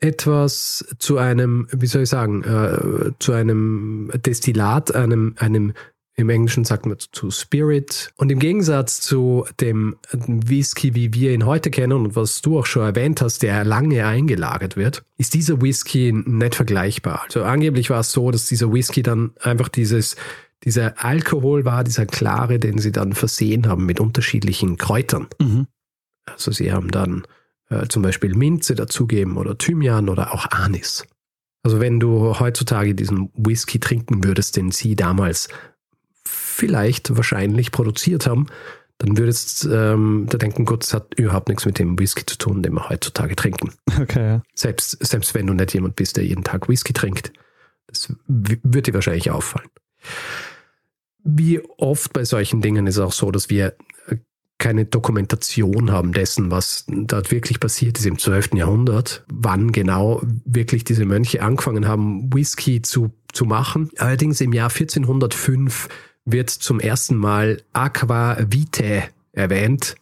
etwas 0.00 0.84
zu 0.98 1.18
einem, 1.18 1.68
wie 1.72 1.86
soll 1.86 2.02
ich 2.02 2.08
sagen, 2.08 2.42
äh, 2.42 3.12
zu 3.18 3.32
einem 3.32 4.10
Destillat, 4.24 4.94
einem, 4.94 5.34
einem, 5.38 5.74
im 6.16 6.30
Englischen 6.30 6.64
sagt 6.64 6.86
man 6.86 6.96
zu 6.98 7.30
Spirit. 7.30 8.12
Und 8.16 8.32
im 8.32 8.38
Gegensatz 8.38 9.00
zu 9.00 9.44
dem 9.60 9.96
Whisky, 10.12 10.94
wie 10.94 11.12
wir 11.12 11.32
ihn 11.32 11.44
heute 11.44 11.70
kennen 11.70 11.92
und 11.92 12.16
was 12.16 12.40
du 12.40 12.58
auch 12.58 12.66
schon 12.66 12.82
erwähnt 12.82 13.20
hast, 13.20 13.42
der 13.42 13.64
lange 13.64 14.06
eingelagert 14.06 14.76
wird, 14.76 15.02
ist 15.18 15.34
dieser 15.34 15.60
Whisky 15.60 16.12
nicht 16.12 16.54
vergleichbar. 16.54 17.22
Also 17.24 17.42
angeblich 17.44 17.90
war 17.90 18.00
es 18.00 18.12
so, 18.12 18.30
dass 18.30 18.46
dieser 18.46 18.72
Whisky 18.72 19.02
dann 19.02 19.32
einfach 19.40 19.68
dieses 19.68 20.16
dieser 20.64 21.02
Alkohol 21.02 21.64
war, 21.64 21.84
dieser 21.84 22.06
klare, 22.06 22.58
den 22.58 22.78
sie 22.78 22.92
dann 22.92 23.14
versehen 23.14 23.66
haben 23.66 23.86
mit 23.86 23.98
unterschiedlichen 23.98 24.76
Kräutern. 24.76 25.28
Mhm. 25.40 25.66
Also 26.32 26.52
sie 26.52 26.72
haben 26.72 26.90
dann 26.90 27.26
äh, 27.68 27.86
zum 27.88 28.02
Beispiel 28.02 28.34
Minze 28.34 28.74
dazugeben 28.74 29.36
oder 29.36 29.56
Thymian 29.56 30.08
oder 30.08 30.34
auch 30.34 30.46
Anis. 30.50 31.04
Also 31.62 31.80
wenn 31.80 32.00
du 32.00 32.38
heutzutage 32.38 32.94
diesen 32.94 33.30
Whisky 33.34 33.78
trinken 33.80 34.24
würdest, 34.24 34.56
den 34.56 34.70
sie 34.70 34.96
damals 34.96 35.48
vielleicht 36.24 37.14
wahrscheinlich 37.16 37.70
produziert 37.70 38.26
haben, 38.26 38.46
dann 38.98 39.16
würdest 39.16 39.66
ähm, 39.70 40.26
du 40.28 40.36
denken, 40.36 40.66
gut, 40.66 40.84
es 40.84 40.92
hat 40.92 41.14
überhaupt 41.14 41.48
nichts 41.48 41.64
mit 41.64 41.78
dem 41.78 41.98
Whisky 41.98 42.24
zu 42.26 42.36
tun, 42.36 42.62
den 42.62 42.74
wir 42.74 42.90
heutzutage 42.90 43.34
trinken. 43.34 43.72
Okay, 43.98 44.26
ja. 44.26 44.42
Selbst, 44.54 44.98
selbst 45.04 45.34
wenn 45.34 45.46
du 45.46 45.54
nicht 45.54 45.72
jemand 45.72 45.96
bist, 45.96 46.18
der 46.18 46.24
jeden 46.24 46.44
Tag 46.44 46.68
Whisky 46.68 46.92
trinkt. 46.92 47.32
Das 47.86 48.14
wird 48.26 48.86
dir 48.86 48.94
wahrscheinlich 48.94 49.30
auffallen. 49.30 49.68
Wie 51.24 51.60
oft 51.78 52.12
bei 52.12 52.24
solchen 52.24 52.60
Dingen 52.60 52.86
ist 52.86 52.96
es 52.96 53.02
auch 53.02 53.12
so, 53.12 53.30
dass 53.30 53.48
wir 53.50 53.74
keine 54.60 54.84
Dokumentation 54.84 55.90
haben 55.90 56.12
dessen, 56.12 56.52
was 56.52 56.84
dort 56.86 57.32
wirklich 57.32 57.58
passiert 57.58 57.98
ist 57.98 58.06
im 58.06 58.18
12. 58.18 58.54
Jahrhundert, 58.54 59.24
wann 59.28 59.72
genau 59.72 60.22
wirklich 60.44 60.84
diese 60.84 61.04
Mönche 61.04 61.42
angefangen 61.42 61.88
haben, 61.88 62.32
Whisky 62.32 62.80
zu, 62.82 63.10
zu 63.32 63.46
machen. 63.46 63.90
Allerdings 63.98 64.40
im 64.40 64.52
Jahr 64.52 64.70
1405 64.70 65.88
wird 66.24 66.50
zum 66.50 66.78
ersten 66.78 67.16
Mal 67.16 67.62
Aqua 67.72 68.36
Vitae 68.48 69.08
erwähnt. 69.32 69.96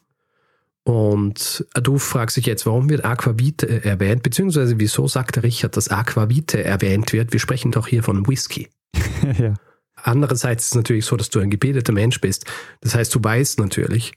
Und 0.85 1.67
du 1.75 1.99
fragst 1.99 2.37
dich 2.37 2.47
jetzt, 2.47 2.67
warum 2.67 2.88
wird 2.88 3.05
Aqua 3.05 3.38
Vitae 3.38 3.81
erwähnt, 3.85 4.23
beziehungsweise 4.23 4.81
wieso 4.81 5.07
sagt 5.07 5.37
der 5.37 5.43
Richard, 5.43 5.77
dass 5.77 5.88
Aqua 5.88 6.31
Vitae 6.31 6.62
erwähnt 6.62 7.12
wird? 7.12 7.33
Wir 7.33 7.41
sprechen 7.41 7.73
doch 7.73 7.87
hier 7.87 8.03
von 8.03 8.27
Whisky. 8.27 8.69
ja. 9.38 9.55
Andererseits 10.03 10.65
ist 10.65 10.71
es 10.73 10.77
natürlich 10.77 11.05
so, 11.05 11.17
dass 11.17 11.31
du 11.31 11.41
ein 11.41 11.50
gebildeter 11.50 11.93
Mensch 11.93 12.21
bist. 12.21 12.47
Das 12.81 12.95
heißt, 12.95 13.15
du 13.15 13.23
weißt 13.23 13.59
natürlich, 13.59 14.12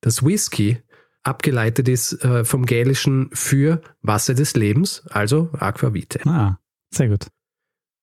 dass 0.00 0.24
Whisky 0.24 0.82
abgeleitet 1.22 1.88
ist 1.88 2.24
äh, 2.24 2.44
vom 2.44 2.66
Gälischen 2.66 3.30
für 3.32 3.82
Wasser 4.02 4.34
des 4.34 4.54
Lebens, 4.54 5.02
also 5.10 5.50
Aquavite. 5.58 6.20
Ah, 6.26 6.58
sehr 6.90 7.08
gut. 7.08 7.26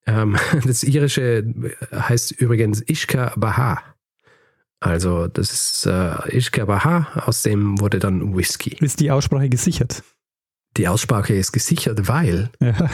Ähm, 0.06 0.38
das 0.66 0.84
irische 0.84 1.46
heißt 1.92 2.32
übrigens 2.34 2.82
Ishka 2.88 3.34
Baha. 3.36 3.82
Also 4.80 5.28
das 5.28 5.52
ist 5.52 5.86
äh, 5.88 6.38
Ishka 6.38 6.66
Baha, 6.66 7.24
aus 7.26 7.42
dem 7.42 7.80
wurde 7.80 8.00
dann 8.00 8.36
Whisky. 8.36 8.78
Ist 8.80 9.00
die 9.00 9.12
Aussprache 9.12 9.50
gesichert? 9.50 10.04
Die 10.78 10.88
Aussprache 10.88 11.34
ist 11.34 11.54
gesichert, 11.54 12.08
weil 12.08 12.52
ja. 12.60 12.90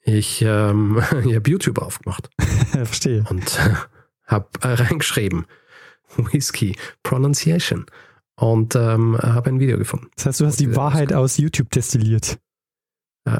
ich, 0.00 0.42
ähm, 0.42 1.02
ich 1.26 1.36
habe 1.36 1.50
YouTube 1.50 1.78
aufgemacht. 1.78 2.30
Verstehe. 2.72 3.24
Und 3.28 3.58
äh, 3.58 3.74
habe 4.26 4.48
reingeschrieben, 4.62 5.46
Whisky 6.16 6.74
Pronunciation 7.02 7.86
und 8.38 8.76
ähm, 8.76 9.18
habe 9.20 9.50
ein 9.50 9.60
Video 9.60 9.78
gefunden. 9.78 10.08
Das 10.14 10.26
heißt, 10.26 10.40
du 10.40 10.46
hast 10.46 10.60
die 10.60 10.76
Wahrheit 10.76 11.12
aus 11.12 11.38
YouTube 11.38 11.70
destilliert. 11.70 12.38
Äh, 13.24 13.38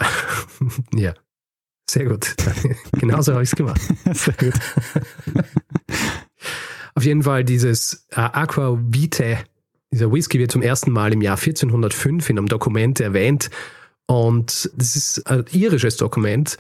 ja, 0.95 1.15
sehr 1.89 2.07
gut. 2.07 2.35
Genauso 2.93 3.33
habe 3.33 3.45
ich 3.45 3.51
es 3.51 3.57
gemacht. 3.57 3.81
sehr 4.13 4.35
gut. 4.35 4.55
Auf 6.95 7.05
jeden 7.05 7.23
Fall 7.23 7.45
dieses 7.45 8.07
äh, 8.11 8.17
Aqua 8.17 8.77
Vitae, 8.81 9.39
dieser 9.93 10.13
Whisky 10.13 10.41
wird 10.41 10.51
zum 10.51 10.63
ersten 10.63 10.91
Mal 10.91 11.13
im 11.13 11.23
Jahr 11.23 11.39
1405 11.39 12.29
in 12.29 12.39
einem 12.39 12.49
Dokument 12.49 12.99
erwähnt 12.99 13.51
und 14.07 14.69
das 14.75 14.97
ist 14.97 15.27
ein 15.29 15.45
irisches 15.53 15.97
Dokument 15.97 16.59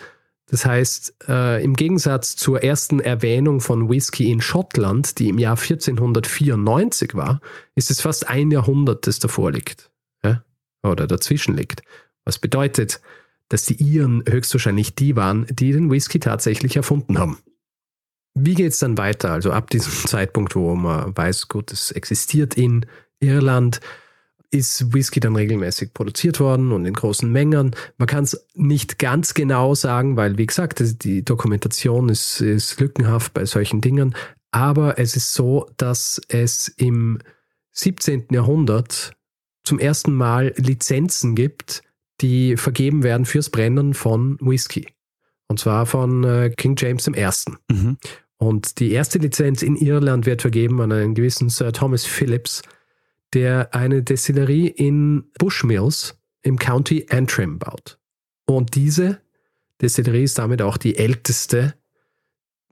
das 0.50 0.64
heißt, 0.64 1.14
äh, 1.28 1.62
im 1.62 1.74
Gegensatz 1.74 2.36
zur 2.36 2.62
ersten 2.62 3.00
Erwähnung 3.00 3.60
von 3.60 3.88
Whisky 3.88 4.30
in 4.30 4.40
Schottland, 4.40 5.18
die 5.18 5.28
im 5.28 5.38
Jahr 5.38 5.56
1494 5.58 7.14
war, 7.14 7.40
ist 7.74 7.90
es 7.90 8.00
fast 8.00 8.28
ein 8.28 8.50
Jahrhundert, 8.50 9.06
das 9.06 9.18
davor 9.18 9.52
liegt. 9.52 9.90
Ja? 10.24 10.42
Oder 10.82 11.06
dazwischen 11.06 11.54
liegt. 11.54 11.82
Was 12.24 12.38
bedeutet, 12.38 13.00
dass 13.48 13.64
die 13.64 13.82
Iren 13.82 14.22
höchstwahrscheinlich 14.28 14.94
die 14.94 15.16
waren, 15.16 15.46
die 15.50 15.72
den 15.72 15.90
Whisky 15.90 16.20
tatsächlich 16.20 16.76
erfunden 16.76 17.18
haben. 17.18 17.38
Wie 18.34 18.54
geht 18.54 18.72
es 18.72 18.78
dann 18.78 18.98
weiter? 18.98 19.32
Also 19.32 19.52
ab 19.52 19.70
diesem 19.70 19.92
Zeitpunkt, 20.06 20.54
wo 20.54 20.74
man 20.74 21.16
weiß, 21.16 21.48
gut, 21.48 21.72
es 21.72 21.90
existiert 21.90 22.56
in 22.56 22.86
Irland, 23.20 23.80
ist 24.50 24.94
Whisky 24.94 25.20
dann 25.20 25.36
regelmäßig 25.36 25.92
produziert 25.92 26.40
worden 26.40 26.72
und 26.72 26.86
in 26.86 26.94
großen 26.94 27.30
Mengen. 27.30 27.74
Man 27.98 28.08
kann 28.08 28.24
es 28.24 28.46
nicht 28.54 28.98
ganz 28.98 29.34
genau 29.34 29.74
sagen, 29.74 30.16
weil, 30.16 30.38
wie 30.38 30.46
gesagt, 30.46 30.82
die 31.04 31.24
Dokumentation 31.24 32.08
ist, 32.08 32.40
ist 32.40 32.80
lückenhaft 32.80 33.34
bei 33.34 33.44
solchen 33.44 33.80
Dingen. 33.80 34.14
Aber 34.50 34.98
es 34.98 35.16
ist 35.16 35.34
so, 35.34 35.68
dass 35.76 36.20
es 36.28 36.68
im 36.68 37.18
17. 37.72 38.28
Jahrhundert 38.30 39.12
zum 39.64 39.78
ersten 39.78 40.14
Mal 40.14 40.54
Lizenzen 40.56 41.34
gibt, 41.34 41.82
die 42.20 42.56
vergeben 42.56 43.02
werden 43.02 43.26
fürs 43.26 43.50
Brennen 43.50 43.94
von 43.94 44.38
Whisky. 44.40 44.88
Und 45.46 45.60
zwar 45.60 45.86
von 45.86 46.24
äh, 46.24 46.50
King 46.56 46.74
James 46.76 47.06
I. 47.06 47.28
Mhm. 47.70 47.98
Und 48.38 48.78
die 48.78 48.92
erste 48.92 49.18
Lizenz 49.18 49.62
in 49.62 49.76
Irland 49.76 50.26
wird 50.26 50.42
vergeben 50.42 50.80
an 50.80 50.92
einen 50.92 51.14
gewissen 51.14 51.48
Sir 51.48 51.72
Thomas 51.72 52.04
Phillips, 52.04 52.62
der 53.34 53.74
eine 53.74 54.02
Destillerie 54.02 54.68
in 54.68 55.24
Bushmills 55.38 56.18
im 56.42 56.58
County 56.58 57.06
Antrim 57.10 57.58
baut. 57.58 57.98
Und 58.46 58.74
diese 58.74 59.20
Destillerie 59.80 60.24
ist 60.24 60.38
damit 60.38 60.62
auch 60.62 60.76
die 60.76 60.96
älteste 60.96 61.74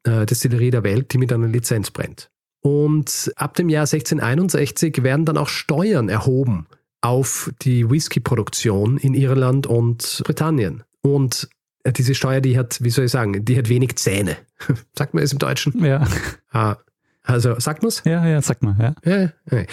äh, 0.05 0.27
Destillerie 0.27 0.71
der 0.71 0.85
Welt, 0.85 1.13
die 1.13 1.19
mit 1.19 1.33
einer 1.33 1.49
Lizenz 1.49 1.91
brennt. 1.91 2.31
Und 2.61 3.33
ab 3.37 3.55
dem 3.55 3.69
Jahr 3.69 3.83
1661 3.83 5.03
werden 5.03 5.25
dann 5.25 5.37
auch 5.37 5.49
Steuern 5.49 6.09
erhoben 6.09 6.67
auf 7.01 7.53
die 7.63 7.89
Whisky-Produktion 7.89 8.97
in 8.97 9.15
Irland 9.15 9.67
und 9.67 10.23
Britannien. 10.25 10.83
Und 11.03 11.49
äh, 11.85 11.93
diese 11.93 12.15
Steuer, 12.15 12.41
die 12.41 12.59
hat, 12.59 12.83
wie 12.83 12.91
soll 12.91 13.05
ich 13.05 13.13
sagen, 13.13 13.45
die 13.45 13.57
hat 13.57 13.69
wenig 13.69 13.97
Zähne. 13.97 14.37
sagt 14.97 15.15
man 15.15 15.23
es 15.23 15.33
im 15.33 15.39
Deutschen? 15.39 15.85
Ja. 15.85 16.07
Ah, 16.51 16.77
also 17.23 17.59
sagt 17.61 17.83
man 17.83 17.89
es? 17.89 18.03
Ja, 18.05 18.27
ja, 18.27 18.41
sagt 18.43 18.63
man, 18.63 18.77
ja. 18.81 18.95
ja, 19.05 19.33
ja. 19.51 19.65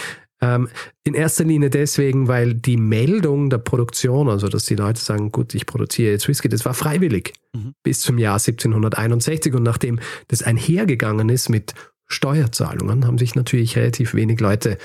Ähm, 0.44 0.68
in 1.06 1.14
erster 1.14 1.46
Linie 1.46 1.70
deswegen, 1.70 2.28
weil 2.28 2.54
die 2.54 2.76
Meldung 2.76 3.50
der 3.50 3.60
Produktion, 3.60 4.28
also 4.28 4.50
dass 4.50 4.66
die 4.66 4.76
Leute 4.76 5.00
sagen, 5.00 5.32
gut, 5.32 5.56
ich 5.56 5.66
produziere 5.66 6.12
jetzt 6.12 6.28
Whisky, 6.28 6.50
das 6.50 6.66
war 6.66 6.74
freiwillig 6.74 7.34
mhm. 7.54 7.74
bis 7.82 8.02
zum 8.02 8.18
Jahr 8.18 8.34
1761 8.34 9.54
und 9.54 9.64
nachdem 9.64 10.00
das 10.28 10.44
einhergegangen 10.44 11.30
ist 11.30 11.48
mit 11.48 11.74
Steuerzahlungen, 12.08 13.08
haben 13.08 13.18
sich 13.18 13.36
natürlich 13.36 13.78
relativ 13.78 14.14
wenig 14.14 14.42
Leute 14.42 14.78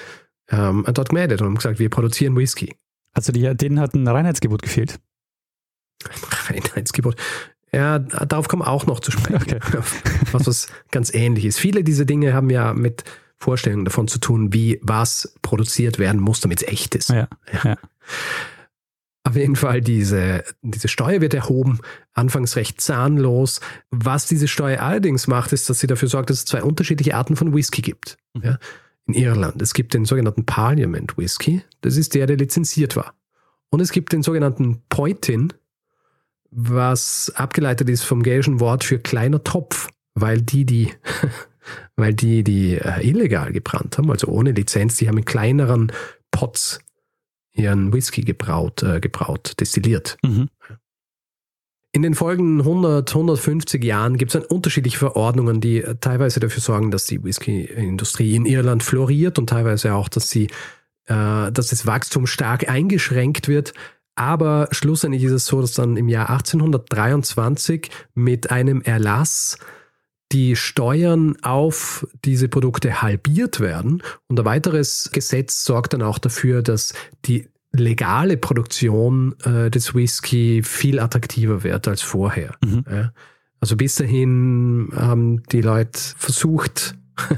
ähm, 0.50 0.86
dort 0.92 1.08
gemeldet 1.08 1.40
und 1.40 1.48
haben 1.48 1.56
gesagt, 1.56 1.80
wir 1.80 1.90
produzieren 1.90 2.36
Whisky. 2.36 2.76
Also 3.12 3.32
die, 3.32 3.56
denen 3.56 3.80
hat 3.80 3.94
ein 3.94 4.06
Reinheitsgebot 4.06 4.62
gefehlt? 4.62 5.00
Ein 6.04 6.54
Reinheitsgebot. 6.54 7.16
Ja, 7.72 7.98
darauf 7.98 8.46
kommen 8.48 8.62
wir 8.62 8.68
auch 8.68 8.86
noch 8.86 9.00
zu 9.00 9.10
sprechen. 9.10 9.38
Okay. 9.68 9.80
Was 10.32 10.46
was 10.46 10.66
ganz 10.90 11.12
ähnlich 11.12 11.46
ist. 11.46 11.58
Viele 11.58 11.82
dieser 11.82 12.04
Dinge 12.04 12.34
haben 12.34 12.50
ja 12.50 12.74
mit 12.74 13.04
Vorstellungen 13.40 13.84
davon 13.84 14.08
zu 14.08 14.18
tun, 14.18 14.52
wie 14.52 14.80
was 14.82 15.34
produziert 15.42 15.98
werden 15.98 16.20
muss, 16.20 16.40
damit 16.40 16.62
es 16.62 16.68
echt 16.68 16.94
ist. 16.94 17.10
Ja, 17.10 17.28
ja. 17.64 17.76
Auf 19.24 19.36
jeden 19.36 19.56
Fall, 19.56 19.82
diese, 19.82 20.42
diese 20.62 20.88
Steuer 20.88 21.20
wird 21.20 21.34
erhoben, 21.34 21.80
anfangs 22.14 22.56
recht 22.56 22.80
zahnlos. 22.80 23.60
Was 23.90 24.26
diese 24.26 24.48
Steuer 24.48 24.80
allerdings 24.80 25.26
macht, 25.26 25.52
ist, 25.52 25.68
dass 25.68 25.80
sie 25.80 25.86
dafür 25.86 26.08
sorgt, 26.08 26.30
dass 26.30 26.38
es 26.38 26.44
zwei 26.46 26.62
unterschiedliche 26.62 27.14
Arten 27.14 27.36
von 27.36 27.54
Whisky 27.54 27.82
gibt. 27.82 28.16
Mhm. 28.32 28.42
Ja, 28.42 28.58
in 29.06 29.14
Irland. 29.14 29.60
Es 29.60 29.74
gibt 29.74 29.92
den 29.94 30.04
sogenannten 30.04 30.46
Parliament 30.46 31.18
Whisky, 31.18 31.62
das 31.82 31.96
ist 31.96 32.14
der, 32.14 32.26
der 32.26 32.36
lizenziert 32.36 32.96
war. 32.96 33.14
Und 33.70 33.80
es 33.80 33.92
gibt 33.92 34.12
den 34.12 34.22
sogenannten 34.22 34.82
Poitin, 34.88 35.52
was 36.50 37.30
abgeleitet 37.34 37.88
ist 37.90 38.04
vom 38.04 38.22
gälischen 38.22 38.60
Wort 38.60 38.84
für 38.84 38.98
kleiner 38.98 39.44
Topf, 39.44 39.88
weil 40.14 40.40
die, 40.40 40.64
die 40.64 40.92
weil 41.96 42.14
die, 42.14 42.44
die 42.44 42.74
äh, 42.74 43.06
illegal 43.06 43.52
gebrannt 43.52 43.98
haben, 43.98 44.10
also 44.10 44.28
ohne 44.28 44.52
Lizenz, 44.52 44.96
die 44.96 45.08
haben 45.08 45.18
in 45.18 45.24
kleineren 45.24 45.92
Pots 46.30 46.80
ihren 47.52 47.92
Whisky 47.92 48.22
gebraut, 48.22 48.82
äh, 48.82 49.00
gebraut 49.00 49.54
destilliert. 49.60 50.16
Mhm. 50.22 50.48
In 51.92 52.02
den 52.02 52.14
folgenden 52.14 52.60
100, 52.60 53.10
150 53.10 53.82
Jahren 53.82 54.18
gibt 54.18 54.34
es 54.34 54.44
unterschiedliche 54.46 54.98
Verordnungen, 54.98 55.60
die 55.60 55.82
äh, 55.82 55.96
teilweise 56.00 56.38
dafür 56.38 56.60
sorgen, 56.60 56.90
dass 56.90 57.06
die 57.06 57.22
Whisky-Industrie 57.22 58.36
in 58.36 58.46
Irland 58.46 58.82
floriert 58.82 59.38
und 59.38 59.48
teilweise 59.48 59.94
auch, 59.94 60.08
dass, 60.08 60.28
sie, 60.28 60.44
äh, 61.06 61.50
dass 61.50 61.68
das 61.68 61.86
Wachstum 61.86 62.26
stark 62.26 62.68
eingeschränkt 62.68 63.48
wird. 63.48 63.72
Aber 64.14 64.68
schlussendlich 64.72 65.24
ist 65.24 65.32
es 65.32 65.46
so, 65.46 65.60
dass 65.60 65.72
dann 65.74 65.96
im 65.96 66.08
Jahr 66.08 66.28
1823 66.30 67.90
mit 68.14 68.50
einem 68.50 68.82
Erlass 68.82 69.58
die 70.32 70.56
Steuern 70.56 71.36
auf 71.42 72.06
diese 72.24 72.48
Produkte 72.48 73.00
halbiert 73.00 73.60
werden. 73.60 74.02
Und 74.28 74.38
ein 74.38 74.44
weiteres 74.44 75.10
Gesetz 75.12 75.64
sorgt 75.64 75.94
dann 75.94 76.02
auch 76.02 76.18
dafür, 76.18 76.62
dass 76.62 76.92
die 77.24 77.48
legale 77.72 78.36
Produktion 78.36 79.34
äh, 79.44 79.70
des 79.70 79.94
Whisky 79.94 80.62
viel 80.62 81.00
attraktiver 81.00 81.62
wird 81.62 81.88
als 81.88 82.02
vorher. 82.02 82.54
Mhm. 82.64 82.84
Ja. 82.90 83.12
Also 83.60 83.76
bis 83.76 83.96
dahin 83.96 84.90
haben 84.94 85.42
die 85.44 85.60
Leute 85.60 85.98
versucht, 86.16 86.94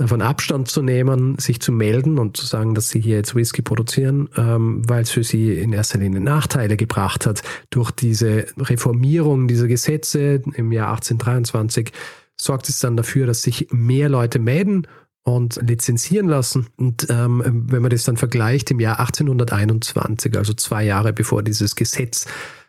davon 0.00 0.22
Abstand 0.22 0.68
zu 0.68 0.80
nehmen, 0.80 1.38
sich 1.38 1.60
zu 1.60 1.72
melden 1.72 2.18
und 2.18 2.36
zu 2.36 2.46
sagen, 2.46 2.74
dass 2.74 2.88
sie 2.88 3.00
hier 3.00 3.16
jetzt 3.16 3.34
Whisky 3.34 3.60
produzieren, 3.60 4.30
ähm, 4.36 4.82
weil 4.88 5.02
es 5.02 5.10
für 5.10 5.22
sie 5.22 5.52
in 5.52 5.74
erster 5.74 5.98
Linie 5.98 6.20
Nachteile 6.20 6.78
gebracht 6.78 7.26
hat. 7.26 7.42
Durch 7.68 7.90
diese 7.90 8.46
Reformierung 8.56 9.46
dieser 9.46 9.68
Gesetze 9.68 10.42
im 10.54 10.72
Jahr 10.72 10.88
1823 10.92 11.92
sorgt 12.40 12.70
es 12.70 12.78
dann 12.78 12.96
dafür, 12.96 13.26
dass 13.26 13.42
sich 13.42 13.68
mehr 13.70 14.08
Leute 14.08 14.38
melden 14.38 14.86
und 15.22 15.60
lizenzieren 15.62 16.28
lassen. 16.28 16.68
Und 16.76 17.06
ähm, 17.10 17.42
wenn 17.68 17.82
man 17.82 17.90
das 17.90 18.04
dann 18.04 18.16
vergleicht 18.16 18.70
im 18.70 18.80
Jahr 18.80 19.00
1821, 19.00 20.34
also 20.34 20.54
zwei 20.54 20.82
Jahre 20.82 21.12
bevor 21.12 21.42
dieses 21.42 21.76
Gesetz 21.76 22.26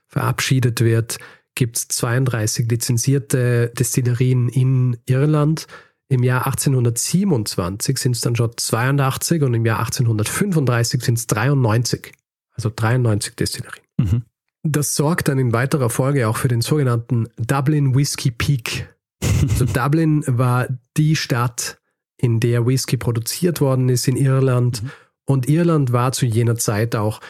verabschiedet 0.08 0.82
wird, 0.82 1.18
gibt 1.56 1.78
es 1.78 1.88
32 1.88 2.70
lizenzierte 2.70 3.72
Destillerien 3.78 4.50
in 4.50 4.98
Irland. 5.06 5.68
Im 6.12 6.24
Jahr 6.24 6.46
1827 6.46 7.98
sind 7.98 8.18
es 8.18 8.20
dann 8.20 8.36
schon 8.36 8.52
82 8.54 9.44
und 9.44 9.54
im 9.54 9.66
Jahr 9.66 9.80
1835 9.80 11.02
sind 11.02 11.18
es 11.18 11.26
93. 11.28 12.12
Also 12.54 12.70
93 12.70 13.34
Destillerien. 13.38 13.86
Mhm. 13.98 14.24
Das 14.62 14.94
sorgt 14.96 15.30
dann 15.30 15.40
in 15.40 15.54
weiterer 15.54 15.90
Folge 15.90 16.28
auch 16.28 16.36
für 16.36 16.50
den 16.50 16.60
sogenannten 16.60 17.30
Dublin 17.38 17.96
Whisky 17.96 18.30
Peak. 18.30 18.90
Also 19.42 19.66
Dublin 19.66 20.24
war 20.28 20.68
die 20.98 21.16
Stadt, 21.16 21.80
in 22.18 22.42
der 22.42 22.68
Whisky 22.68 22.98
produziert 22.98 23.62
worden 23.62 23.88
ist 23.88 24.08
in 24.08 24.18
Irland. 24.18 24.84
Mhm. 24.84 24.92
Und 25.26 25.48
Irland 25.48 25.94
war 25.94 26.12
zu 26.12 26.26
jener 26.26 26.58
Zeit 26.58 26.94
auch 26.94 27.22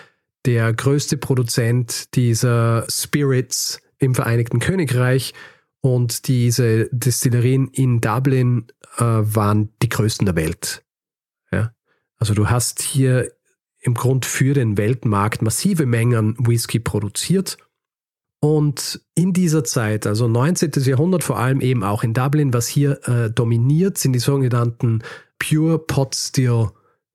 der 0.46 0.74
größte 0.74 1.18
Produzent 1.18 2.16
dieser 2.16 2.86
Spirits 2.90 3.80
im 4.00 4.16
Vereinigten 4.16 4.60
Königreich. 4.60 5.36
Und 5.82 6.28
diese 6.28 6.90
Destillerien 6.92 7.68
in 7.70 8.02
Dublin 8.02 8.68
äh, 8.98 9.04
waren 9.04 9.70
die 9.82 9.90
größten 9.90 10.26
der 10.26 10.36
Welt. 10.36 10.84
Ja? 11.52 11.74
Also 12.18 12.34
du 12.34 12.50
hast 12.50 12.82
hier 12.82 13.32
im 13.80 13.96
Grund 13.96 14.26
für 14.26 14.54
den 14.54 14.78
Weltmarkt 14.78 15.42
massive 15.42 15.88
Mengen 15.88 16.36
Whisky 16.38 16.80
produziert 16.80 17.58
und 18.44 19.00
in 19.14 19.34
dieser 19.34 19.64
Zeit, 19.64 20.08
also 20.08 20.28
19. 20.28 20.72
Jahrhundert, 20.84 21.24
vor 21.24 21.38
allem 21.38 21.62
eben 21.62 21.84
auch 21.84 22.04
in 22.04 22.14
Dublin, 22.14 22.54
was 22.54 22.68
hier 22.68 23.00
äh, 23.08 23.30
dominiert, 23.30 24.00
sind 24.00 24.14
die 24.14 24.20
sogenannten 24.20 25.04
Pure 25.38 25.78
Pot 25.78 26.16
Still 26.16 26.70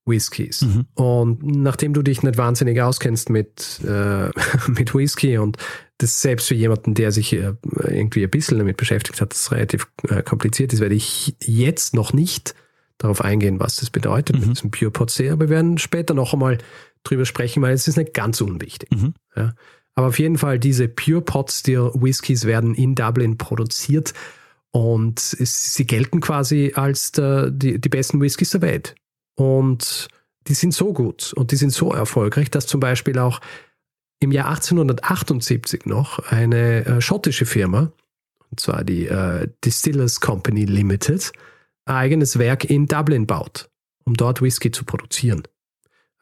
Whiskys. 0.04 0.62
Mhm. 0.62 0.87
Und 0.94 1.42
nachdem 1.42 1.94
du 1.94 2.02
dich 2.02 2.23
nicht 2.23 2.38
wahnsinnig 2.38 2.80
auskennst 2.80 3.28
mit, 3.28 3.80
äh, 3.85 4.30
mit 4.68 4.94
Whisky 4.94 5.38
und 5.38 5.56
das 5.99 6.21
selbst 6.21 6.49
für 6.49 6.55
jemanden, 6.55 6.95
der 6.95 7.11
sich 7.11 7.33
äh, 7.33 7.55
irgendwie 7.62 8.23
ein 8.23 8.31
bisschen 8.31 8.59
damit 8.59 8.76
beschäftigt 8.76 9.21
hat, 9.21 9.33
das 9.33 9.50
relativ 9.50 9.88
äh, 10.09 10.23
kompliziert 10.23 10.73
ist, 10.73 10.81
werde 10.81 10.95
ich 10.95 11.37
jetzt 11.41 11.95
noch 11.95 12.12
nicht 12.12 12.55
darauf 12.99 13.23
eingehen, 13.23 13.61
was 13.61 13.76
das 13.76 13.91
bedeutet 13.91 14.37
mhm. 14.37 14.43
mit 14.43 14.57
diesem 14.57 14.71
Pure 14.71 14.91
Pot 14.91 15.11
Still. 15.11 15.33
Aber 15.33 15.47
wir 15.47 15.50
werden 15.50 15.79
später 15.79 16.15
noch 16.15 16.33
einmal 16.33 16.59
drüber 17.05 17.25
sprechen, 17.25 17.62
weil 17.62 17.75
es 17.75 17.88
ist 17.88 17.97
nicht 17.97 18.15
ganz 18.15 18.41
unwichtig. 18.41 18.91
Mhm. 18.91 19.15
Ja. 19.35 19.55
Aber 19.95 20.09
auf 20.09 20.19
jeden 20.19 20.37
Fall, 20.37 20.59
diese 20.59 20.88
Pure 20.88 21.23
Pot 21.23 21.50
Still 21.50 21.91
Whiskys 21.95 22.45
werden 22.45 22.75
in 22.75 22.95
Dublin 22.95 23.38
produziert 23.38 24.12
und 24.71 25.19
sie 25.19 25.87
gelten 25.87 26.21
quasi 26.21 26.73
als 26.75 27.12
der, 27.12 27.50
die, 27.50 27.81
die 27.81 27.88
besten 27.88 28.21
Whiskys 28.21 28.50
der 28.50 28.61
Welt. 28.61 28.95
Und 29.35 30.09
die 30.49 30.55
sind 30.55 30.75
so 30.75 30.93
gut 30.93 31.33
und 31.35 31.50
die 31.50 31.57
sind 31.57 31.73
so 31.73 31.93
erfolgreich, 31.93 32.50
dass 32.50 32.67
zum 32.67 32.81
Beispiel 32.81 33.19
auch 33.19 33.41
im 34.20 34.32
Jahr 34.32 34.49
1878 34.49 35.87
noch 35.87 36.18
eine 36.30 36.87
äh, 36.87 37.00
schottische 37.00 37.46
Firma, 37.46 37.92
und 38.50 38.61
zwar 38.61 38.85
die 38.85 39.06
äh, 39.06 39.49
Distillers 39.64 40.20
Company 40.20 40.64
Limited, 40.64 41.32
ein 41.85 41.94
eigenes 41.94 42.38
Werk 42.38 42.64
in 42.64 42.87
Dublin 42.87 43.26
baut, 43.26 43.68
um 44.04 44.14
dort 44.14 44.40
Whisky 44.40 44.70
zu 44.70 44.85
produzieren. 44.85 45.42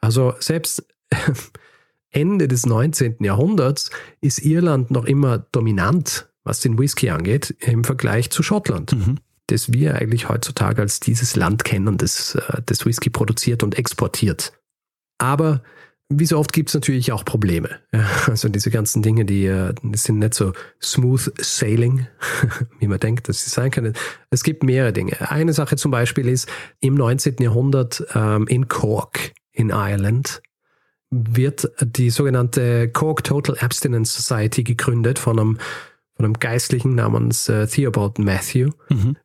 Also 0.01 0.33
selbst 0.39 0.85
Ende 2.11 2.47
des 2.47 2.65
19. 2.65 3.17
Jahrhunderts 3.19 3.89
ist 4.21 4.39
Irland 4.39 4.91
noch 4.91 5.05
immer 5.05 5.39
dominant, 5.51 6.29
was 6.43 6.59
den 6.59 6.77
Whisky 6.77 7.09
angeht, 7.09 7.55
im 7.59 7.83
Vergleich 7.83 8.29
zu 8.29 8.43
Schottland. 8.43 8.93
Mhm. 8.93 9.19
Das 9.47 9.73
wir 9.73 9.95
eigentlich 9.95 10.27
heutzutage 10.27 10.81
als 10.81 10.99
dieses 10.99 11.35
Land 11.35 11.63
kennen, 11.63 11.97
das, 11.97 12.35
äh, 12.35 12.61
das 12.65 12.85
Whisky 12.85 13.09
produziert 13.09 13.63
und 13.63 13.77
exportiert. 13.77 14.53
Aber 15.17 15.61
wie 16.09 16.25
so 16.25 16.37
oft 16.37 16.53
gibt 16.53 16.69
es 16.69 16.75
natürlich 16.75 17.11
auch 17.11 17.25
Probleme. 17.25 17.79
also 18.27 18.47
diese 18.47 18.69
ganzen 18.69 19.01
Dinge, 19.01 19.25
die, 19.25 19.47
äh, 19.47 19.73
die 19.81 19.97
sind 19.97 20.19
nicht 20.19 20.35
so 20.35 20.53
smooth 20.81 21.33
sailing, 21.39 22.07
wie 22.79 22.87
man 22.87 22.99
denkt, 22.99 23.27
dass 23.27 23.43
sie 23.43 23.49
sein 23.49 23.71
können. 23.71 23.93
Es 24.29 24.43
gibt 24.43 24.63
mehrere 24.63 24.93
Dinge. 24.93 25.31
Eine 25.31 25.53
Sache 25.53 25.77
zum 25.77 25.89
Beispiel 25.91 26.27
ist, 26.27 26.47
im 26.79 26.93
19. 26.95 27.37
Jahrhundert 27.39 28.05
ähm, 28.13 28.45
in 28.47 28.67
Cork 28.67 29.33
in 29.51 29.69
Ireland 29.69 30.43
wird 31.09 31.71
die 31.81 32.09
sogenannte 32.09 32.89
Cork 32.89 33.23
Total 33.23 33.57
Abstinence 33.59 34.13
Society 34.13 34.63
gegründet 34.63 35.17
von 35.17 35.39
einem, 35.39 35.57
von 36.15 36.25
einem 36.25 36.33
Geistlichen 36.35 36.95
namens 36.95 37.47
äh, 37.49 37.67
Theobald 37.67 38.19
Matthew. 38.19 38.71
Mhm. 38.89 39.15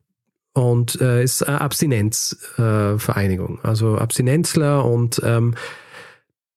Und 0.53 0.99
äh, 0.99 1.23
ist 1.23 1.47
eine 1.47 1.61
Abstinenzvereinigung, 1.61 3.59
äh, 3.63 3.67
also 3.67 3.97
Abstinenzler 3.97 4.83
und 4.83 5.21
ähm, 5.23 5.55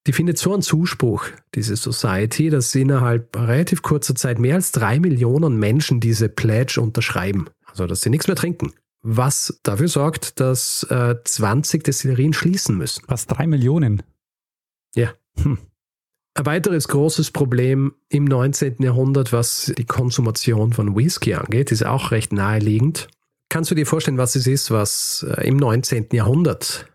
die 0.07 0.13
findet 0.13 0.39
so 0.39 0.53
einen 0.53 0.63
Zuspruch, 0.63 1.27
diese 1.55 1.77
Society, 1.77 2.51
dass 2.51 2.75
innerhalb 2.75 3.35
relativ 3.37 3.83
kurzer 3.83 4.15
Zeit 4.15 4.39
mehr 4.39 4.57
als 4.57 4.71
drei 4.73 5.01
Millionen 5.01 5.59
Menschen 5.59 6.01
diese 6.01 6.29
Pledge 6.29 6.81
unterschreiben. 6.81 7.49
Also, 7.65 7.87
dass 7.87 8.03
sie 8.03 8.11
nichts 8.11 8.27
mehr 8.27 8.37
trinken. 8.37 8.73
Was 9.03 9.59
dafür 9.63 9.89
sorgt, 9.89 10.41
dass 10.41 10.85
äh, 10.85 11.17
20 11.23 11.85
Destillerien 11.85 12.33
schließen 12.33 12.77
müssen. 12.77 13.05
Was, 13.07 13.27
drei 13.27 13.47
Millionen? 13.47 14.03
Ja. 14.95 15.11
Hm. 15.43 15.59
Ein 16.37 16.47
weiteres 16.47 16.89
großes 16.89 17.31
Problem 17.31 17.95
im 18.09 18.25
19. 18.25 18.77
Jahrhundert, 18.81 19.33
was 19.33 19.73
die 19.77 19.85
Konsumation 19.85 20.73
von 20.73 20.97
Whisky 20.97 21.35
angeht, 21.35 21.71
ist 21.71 21.87
auch 21.87 22.11
recht 22.11 22.33
naheliegend. 22.33 23.09
Kannst 23.49 23.71
du 23.71 23.75
dir 23.75 23.87
vorstellen, 23.87 24.19
was 24.19 24.35
es 24.35 24.47
ist, 24.47 24.71
was 24.71 25.25
äh, 25.29 25.47
im 25.47 25.57
19. 25.57 26.09
Jahrhundert 26.13 26.87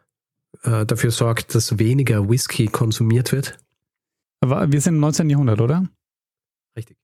äh, 0.64 0.86
dafür 0.86 1.12
sorgt, 1.12 1.56
dass 1.56 1.80
weniger 1.80 2.30
Whisky 2.30 2.68
konsumiert 2.68 3.32
wird? 3.32 3.58
Aber 4.42 4.72
wir 4.72 4.82
sind 4.82 4.96
im 4.96 5.00
19. 5.02 5.30
Jahrhundert, 5.30 5.62
oder? 5.62 5.88
Richtig. 6.78 6.98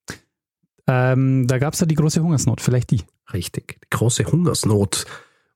Ähm, 0.87 1.47
da 1.47 1.57
gab 1.57 1.73
es 1.73 1.79
ja 1.79 1.85
die 1.85 1.95
große 1.95 2.21
Hungersnot, 2.21 2.61
vielleicht 2.61 2.91
die. 2.91 3.01
Richtig, 3.33 3.79
die 3.83 3.89
große 3.89 4.25
Hungersnot, 4.25 5.05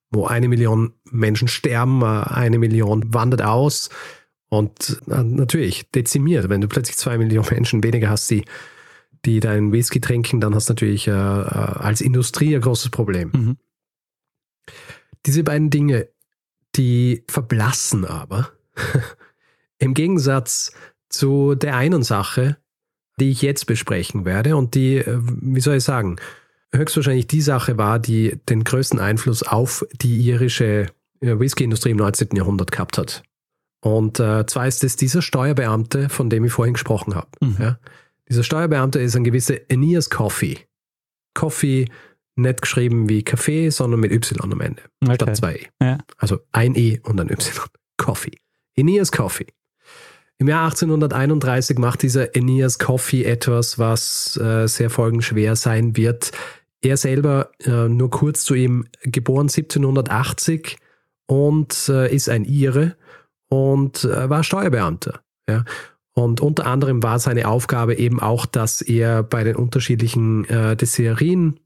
wo 0.09 0.25
eine 0.25 0.47
Million 0.47 0.93
Menschen 1.03 1.47
sterben, 1.47 2.03
eine 2.03 2.57
Million 2.57 3.13
wandert 3.13 3.43
aus. 3.43 3.89
Und 4.49 5.01
äh, 5.07 5.23
natürlich 5.23 5.91
dezimiert. 5.91 6.49
Wenn 6.49 6.61
du 6.61 6.67
plötzlich 6.67 6.97
zwei 6.97 7.17
Millionen 7.17 7.47
Menschen 7.51 7.83
weniger 7.83 8.09
hast, 8.09 8.29
die, 8.31 8.43
die 9.25 9.39
deinen 9.39 9.71
Whisky 9.71 10.01
trinken, 10.01 10.41
dann 10.41 10.55
hast 10.55 10.69
du 10.69 10.73
natürlich 10.73 11.07
äh, 11.07 11.11
äh, 11.11 11.13
als 11.13 12.01
Industrie 12.01 12.55
ein 12.55 12.61
großes 12.61 12.89
Problem. 12.89 13.31
Mhm. 13.33 13.57
Diese 15.27 15.43
beiden 15.43 15.69
Dinge, 15.69 16.07
die 16.79 17.23
verblassen 17.27 18.05
aber 18.05 18.49
im 19.77 19.93
Gegensatz 19.93 20.71
zu 21.09 21.53
der 21.55 21.75
einen 21.75 22.03
Sache, 22.03 22.57
die 23.19 23.29
ich 23.29 23.41
jetzt 23.41 23.65
besprechen 23.65 24.25
werde 24.25 24.55
und 24.55 24.73
die, 24.73 24.97
äh, 24.97 25.19
wie 25.21 25.59
soll 25.59 25.75
ich 25.75 25.83
sagen, 25.83 26.15
höchstwahrscheinlich 26.73 27.27
die 27.27 27.41
Sache 27.41 27.77
war, 27.77 27.99
die 27.99 28.39
den 28.47 28.63
größten 28.63 28.99
Einfluss 28.99 29.43
auf 29.43 29.85
die 30.01 30.21
irische 30.21 30.87
Whisky-Industrie 31.19 31.91
im 31.91 31.97
19. 31.97 32.29
Jahrhundert 32.33 32.71
gehabt 32.71 32.97
hat. 32.97 33.23
Und 33.81 34.19
äh, 34.19 34.45
zwar 34.45 34.67
ist 34.67 34.83
es 34.83 34.95
dieser 34.95 35.21
Steuerbeamte, 35.21 36.09
von 36.09 36.29
dem 36.29 36.45
ich 36.45 36.51
vorhin 36.51 36.73
gesprochen 36.73 37.15
habe. 37.15 37.27
Mhm. 37.41 37.57
Ja? 37.59 37.79
Dieser 38.29 38.43
Steuerbeamte 38.43 38.99
ist 38.99 39.15
ein 39.15 39.23
gewisser 39.23 39.55
Aeneas 39.69 40.09
Coffee. 40.09 40.59
Coffee 41.33 41.89
nicht 42.41 42.61
geschrieben 42.61 43.09
wie 43.09 43.23
Kaffee, 43.23 43.69
sondern 43.69 43.99
mit 43.99 44.11
Y 44.11 44.51
am 44.51 44.61
Ende. 44.61 44.81
Okay. 45.03 45.15
Statt 45.15 45.37
zwei 45.37 45.55
E. 45.55 45.65
Ja. 45.81 45.97
Also 46.17 46.39
ein 46.51 46.75
E 46.75 46.99
und 47.03 47.19
ein 47.19 47.29
Y. 47.29 47.67
Coffee. 47.97 48.37
Aeneas 48.77 49.11
Coffee. 49.11 49.47
Im 50.37 50.47
Jahr 50.47 50.65
1831 50.65 51.77
macht 51.79 52.01
dieser 52.01 52.29
Aeneas 52.33 52.79
Coffee 52.79 53.25
etwas, 53.25 53.77
was 53.77 54.37
äh, 54.37 54.67
sehr 54.67 54.89
folgenschwer 54.89 55.55
sein 55.57 55.97
wird. 55.97 56.31
Er 56.81 56.95
selber, 56.95 57.51
äh, 57.65 57.89
nur 57.89 58.09
kurz 58.09 58.45
zu 58.45 58.55
ihm, 58.55 58.85
geboren 59.01 59.49
1780 59.49 60.77
und 61.27 61.89
äh, 61.89 62.13
ist 62.13 62.29
ein 62.29 62.45
Ire 62.45 62.95
und 63.49 64.05
äh, 64.05 64.29
war 64.29 64.43
Steuerbeamter. 64.43 65.19
Ja. 65.49 65.65
Und 66.13 66.41
unter 66.41 66.65
anderem 66.65 67.03
war 67.03 67.19
seine 67.19 67.47
Aufgabe 67.47 67.95
eben 67.95 68.21
auch, 68.21 68.45
dass 68.45 68.81
er 68.81 69.23
bei 69.23 69.43
den 69.43 69.55
unterschiedlichen 69.55 70.45
äh, 70.45 70.75
Destillerien 70.75 71.59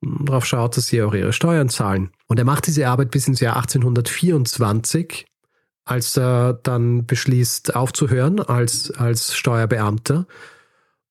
darauf 0.00 0.46
schaut, 0.46 0.76
dass 0.76 0.86
sie 0.86 1.02
auch 1.02 1.14
ihre 1.14 1.32
Steuern 1.32 1.68
zahlen. 1.68 2.10
Und 2.26 2.38
er 2.38 2.44
macht 2.44 2.66
diese 2.66 2.88
Arbeit 2.88 3.10
bis 3.10 3.28
ins 3.28 3.40
Jahr 3.40 3.56
1824, 3.56 5.26
als 5.84 6.16
er 6.16 6.54
dann 6.54 7.06
beschließt 7.06 7.74
aufzuhören 7.74 8.40
als, 8.40 8.90
als 8.92 9.34
Steuerbeamter 9.34 10.26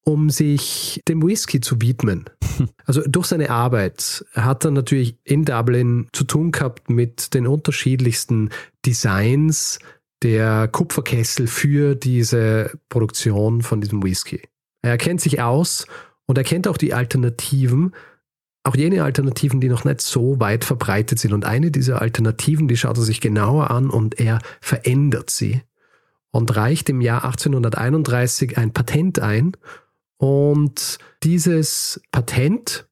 um 0.09 0.29
sich 0.29 1.01
dem 1.07 1.21
Whisky 1.21 1.61
zu 1.61 1.81
widmen. 1.81 2.25
Also 2.85 3.01
durch 3.07 3.27
seine 3.27 3.51
Arbeit 3.51 4.25
hat 4.33 4.65
er 4.65 4.71
natürlich 4.71 5.17
in 5.23 5.45
Dublin 5.45 6.09
zu 6.11 6.25
tun 6.25 6.51
gehabt 6.51 6.89
mit 6.89 7.33
den 7.33 7.47
unterschiedlichsten 7.47 8.49
Designs 8.85 9.79
der 10.23 10.67
Kupferkessel 10.67 11.47
für 11.47 11.95
diese 11.95 12.77
Produktion 12.89 13.61
von 13.61 13.79
diesem 13.79 14.03
Whisky. 14.03 14.41
Er 14.81 14.97
kennt 14.97 15.21
sich 15.21 15.39
aus 15.41 15.87
und 16.25 16.37
er 16.37 16.43
kennt 16.43 16.67
auch 16.67 16.75
die 16.75 16.93
Alternativen, 16.93 17.93
auch 18.63 18.75
jene 18.75 19.03
Alternativen, 19.03 19.61
die 19.61 19.69
noch 19.69 19.85
nicht 19.85 20.01
so 20.01 20.39
weit 20.39 20.65
verbreitet 20.65 21.19
sind. 21.19 21.33
Und 21.33 21.45
eine 21.45 21.71
dieser 21.71 22.01
Alternativen, 22.01 22.67
die 22.67 22.77
schaut 22.77 22.97
er 22.97 23.03
sich 23.03 23.21
genauer 23.21 23.71
an 23.71 23.89
und 23.89 24.19
er 24.19 24.39
verändert 24.61 25.29
sie 25.29 25.61
und 26.31 26.55
reicht 26.55 26.89
im 26.89 27.01
Jahr 27.01 27.23
1831 27.23 28.57
ein 28.57 28.73
Patent 28.73 29.19
ein. 29.19 29.53
Und 30.17 30.97
dieses 31.23 32.01
Patent 32.11 32.87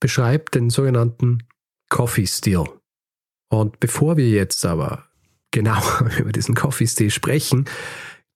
beschreibt 0.00 0.54
den 0.54 0.70
sogenannten 0.70 1.44
Coffee 1.90 2.26
Still. 2.26 2.64
Und 3.48 3.78
bevor 3.80 4.16
wir 4.16 4.28
jetzt 4.28 4.64
aber 4.64 5.04
genau 5.50 5.80
über 6.18 6.32
diesen 6.32 6.54
Coffee 6.54 6.86
Still 6.86 7.10
sprechen, 7.10 7.66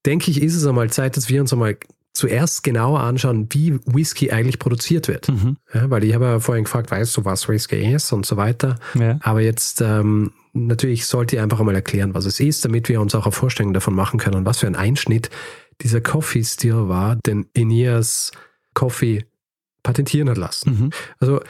denke 0.07 0.31
ich, 0.31 0.43
ist 0.43 0.55
es 0.55 0.67
einmal 0.67 0.91
Zeit, 0.91 1.17
dass 1.17 1.29
wir 1.29 1.41
uns 1.41 1.53
einmal 1.53 1.79
zuerst 2.19 2.65
genauer 2.65 3.01
anschauen, 3.01 3.47
wie 3.51 3.79
Whisky 3.87 4.33
eigentlich 4.33 4.59
produziert 4.59 5.07
wird. 5.07 5.29
Mhm. 5.29 5.57
Ja, 5.73 5.89
weil 5.89 6.03
ich 6.03 6.15
habe 6.15 6.25
ja 6.25 6.41
vorhin 6.41 6.65
gefragt, 6.65 6.91
weißt 6.91 7.17
du, 7.17 7.25
was 7.25 7.49
Whisky 7.49 7.95
ist 7.95 8.13
und 8.13 8.27
so 8.27 8.37
weiter. 8.37 8.75
Ja. 8.95 9.19
Aber 9.23 9.41
jetzt 9.41 9.81
ähm, 9.81 10.33
natürlich 10.53 11.07
sollte 11.07 11.37
ich 11.37 11.43
einfach 11.43 11.61
einmal 11.61 11.77
erklären, 11.77 12.15
was 12.15 12.27
es 12.27 12.41
ist, 12.41 12.65
damit 12.65 12.89
wir 12.89 13.01
uns 13.01 13.15
auch 13.15 13.25
eine 13.25 13.33
Vorstellung 13.33 13.73
davon 13.73 13.95
machen 13.95 14.19
können, 14.19 14.45
was 14.45 14.59
für 14.59 14.67
ein 14.67 14.75
Einschnitt 14.75 15.31
dieser 15.81 16.01
Coffee-Stil 16.01 16.89
war, 16.89 17.15
den 17.15 17.47
Aeneas 17.57 18.33
Coffee 18.75 19.25
patentieren 19.85 20.29
hat 20.29 20.39
lassen. 20.39 20.71
Mhm. 20.71 20.91
Also 21.21 21.41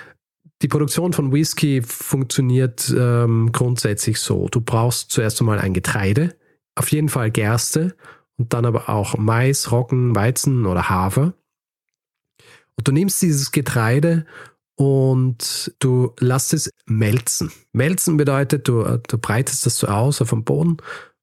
die 0.61 0.69
Produktion 0.69 1.15
von 1.15 1.33
Whisky 1.33 1.81
funktioniert 1.81 2.93
ähm, 2.95 3.53
grundsätzlich 3.53 4.21
so. 4.21 4.49
Du 4.51 4.61
brauchst 4.61 5.13
zuerst 5.13 5.41
einmal 5.41 5.61
ein 5.61 5.73
Getreide, 5.73 6.35
auf 6.75 6.93
jeden 6.93 7.09
Fall 7.09 7.31
Gerste 7.31 7.97
und 8.39 8.55
dann 8.55 8.65
aber 8.65 8.89
auch 8.89 9.19
Mais, 9.19 9.71
Roggen, 9.71 10.15
Weizen 10.15 10.65
oder 10.65 10.89
Hafer. 10.89 11.35
Und 12.77 12.87
du 12.87 12.93
nimmst 12.93 13.21
dieses 13.21 13.51
Getreide 13.51 14.25
und 14.77 15.75
du 15.81 16.15
lässt 16.21 16.55
es 16.55 16.71
melzen. 16.87 17.51
Melzen 17.73 18.17
bedeutet, 18.17 18.69
du, 18.69 18.99
du 19.09 19.19
breitest 19.19 19.67
das 19.67 19.79
so 19.79 19.89
aus 19.89 20.23
auf 20.23 20.31
dem 20.31 20.45
Boden 20.45 20.77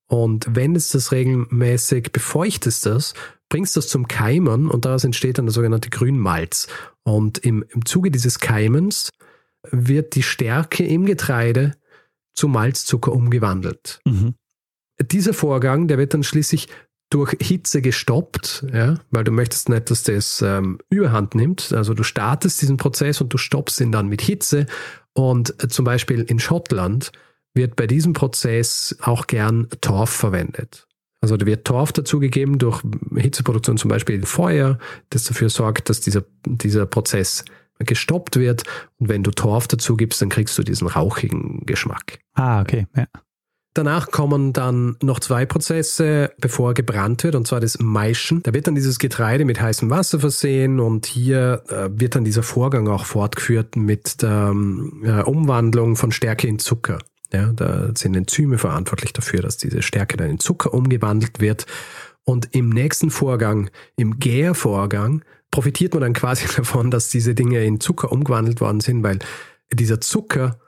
und 0.08 0.54
wendest 0.56 0.93
das 0.93 1.13
regelmäßig, 1.13 2.12
befeuchtest 2.12 2.86
das, 2.86 3.13
bringst 3.47 3.78
das 3.78 3.88
zum 3.88 4.08
Keimen 4.08 4.69
und 4.69 4.84
daraus 4.84 5.06
entsteht 5.06 5.38
dann 5.38 5.45
der 5.45 5.54
sogenannte 5.54 5.89
Grünmalz. 5.89 6.67
Und 7.04 7.38
im, 7.39 7.63
im 7.69 7.86
Zuge 7.86 8.12
dieses 8.12 8.39
Keimens 8.39 9.10
wird 9.71 10.15
die 10.15 10.23
Stärke 10.23 10.86
im 10.86 11.06
Getreide 11.06 11.78
zu 12.34 12.49
Malzzucker 12.49 13.13
umgewandelt. 13.13 14.01
Mhm. 14.06 14.36
Dieser 15.01 15.34
Vorgang, 15.34 15.88
der 15.88 15.97
wird 15.97 16.13
dann 16.13 16.23
schließlich 16.23 16.67
durch 17.15 17.34
Hitze 17.39 17.82
gestoppt, 17.82 18.65
ja, 18.73 18.95
weil 19.10 19.23
du 19.23 19.32
möchtest 19.32 19.69
nicht, 19.69 19.89
dass 19.89 20.04
das 20.04 20.41
ähm, 20.41 20.80
überhand 20.89 21.34
nimmt. 21.34 21.71
Also 21.71 21.93
du 21.93 22.04
startest 22.04 22.62
diesen 22.62 22.75
Prozess 22.75 23.21
und 23.21 23.34
du 23.34 23.38
stoppst 23.38 23.80
ihn 23.80 23.93
dann 23.93 24.10
mit 24.10 24.21
Hitze. 24.21 24.65
Und 25.13 25.63
äh, 25.63 25.69
zum 25.69 25.86
Beispiel 25.86 26.23
in 26.23 26.39
Schottland 26.39 27.13
wird 27.54 27.78
bei 27.78 27.88
diesem 27.88 28.12
Prozess 28.12 28.97
auch 29.01 29.28
gern 29.28 29.69
Torf 29.80 30.10
verwendet. 30.10 30.88
Also 31.21 31.38
da 31.38 31.45
wird 31.45 31.65
Torf 31.65 31.93
dazugegeben 31.93 32.60
durch 32.60 32.84
Hitzeproduktion, 33.15 33.78
zum 33.78 33.88
Beispiel 33.88 34.25
Feuer, 34.25 34.78
das 35.10 35.23
dafür 35.23 35.49
sorgt, 35.49 35.89
dass 35.89 36.01
dieser, 36.01 36.25
dieser 36.45 36.86
Prozess 36.86 37.45
gestoppt 37.80 38.36
wird. 38.36 38.63
Und 38.97 39.08
wenn 39.08 39.23
du 39.23 39.32
Torf 39.32 39.69
dazu 39.69 39.95
gibst, 39.95 40.21
dann 40.21 40.28
kriegst 40.28 40.58
du 40.58 40.63
diesen 40.63 40.89
rauchigen 40.89 41.65
Geschmack. 41.65 42.19
Ah, 42.34 42.60
okay. 42.60 42.88
Ja. 42.93 43.08
Danach 43.75 44.09
kommen 44.09 44.53
dann 44.53 44.95
noch 45.03 45.19
zwei 45.19 45.45
Prozesse, 45.45 46.31
bevor 46.39 46.73
gebrannt 46.73 47.25
wird, 47.25 47.35
und 47.35 47.45
zwar 47.45 47.59
das 47.59 47.77
Maischen. 47.77 48.41
Da 48.43 48.53
wird 48.53 48.67
dann 48.67 48.75
dieses 48.75 48.99
Getreide 48.99 49.43
mit 49.43 49.59
heißem 49.59 49.89
Wasser 49.89 50.21
versehen 50.21 50.79
und 50.79 51.05
hier 51.05 51.61
äh, 51.67 51.89
wird 51.91 52.15
dann 52.15 52.23
dieser 52.23 52.41
Vorgang 52.41 52.88
auch 52.88 53.03
fortgeführt 53.03 53.75
mit 53.75 54.21
der 54.21 54.55
äh, 55.03 55.21
Umwandlung 55.23 55.97
von 55.97 56.13
Stärke 56.13 56.47
in 56.47 56.57
Zucker. 56.57 56.99
Ja, 57.33 57.51
da 57.51 57.91
sind 57.95 58.15
Enzyme 58.15 58.57
verantwortlich 58.57 59.11
dafür, 59.11 59.41
dass 59.41 59.57
diese 59.57 59.81
Stärke 59.81 60.15
dann 60.15 60.29
in 60.29 60.39
Zucker 60.39 60.73
umgewandelt 60.73 61.41
wird. 61.41 61.65
Und 62.23 62.55
im 62.55 62.69
nächsten 62.69 63.11
Vorgang, 63.11 63.69
im 63.97 64.19
Gärvorgang, 64.19 65.21
profitiert 65.51 65.93
man 65.93 66.01
dann 66.01 66.13
quasi 66.13 66.45
davon, 66.55 66.91
dass 66.91 67.09
diese 67.09 67.35
Dinge 67.35 67.65
in 67.65 67.81
Zucker 67.81 68.13
umgewandelt 68.13 68.61
worden 68.61 68.79
sind, 68.79 69.03
weil 69.03 69.19
dieser 69.73 69.99
Zucker 69.99 70.59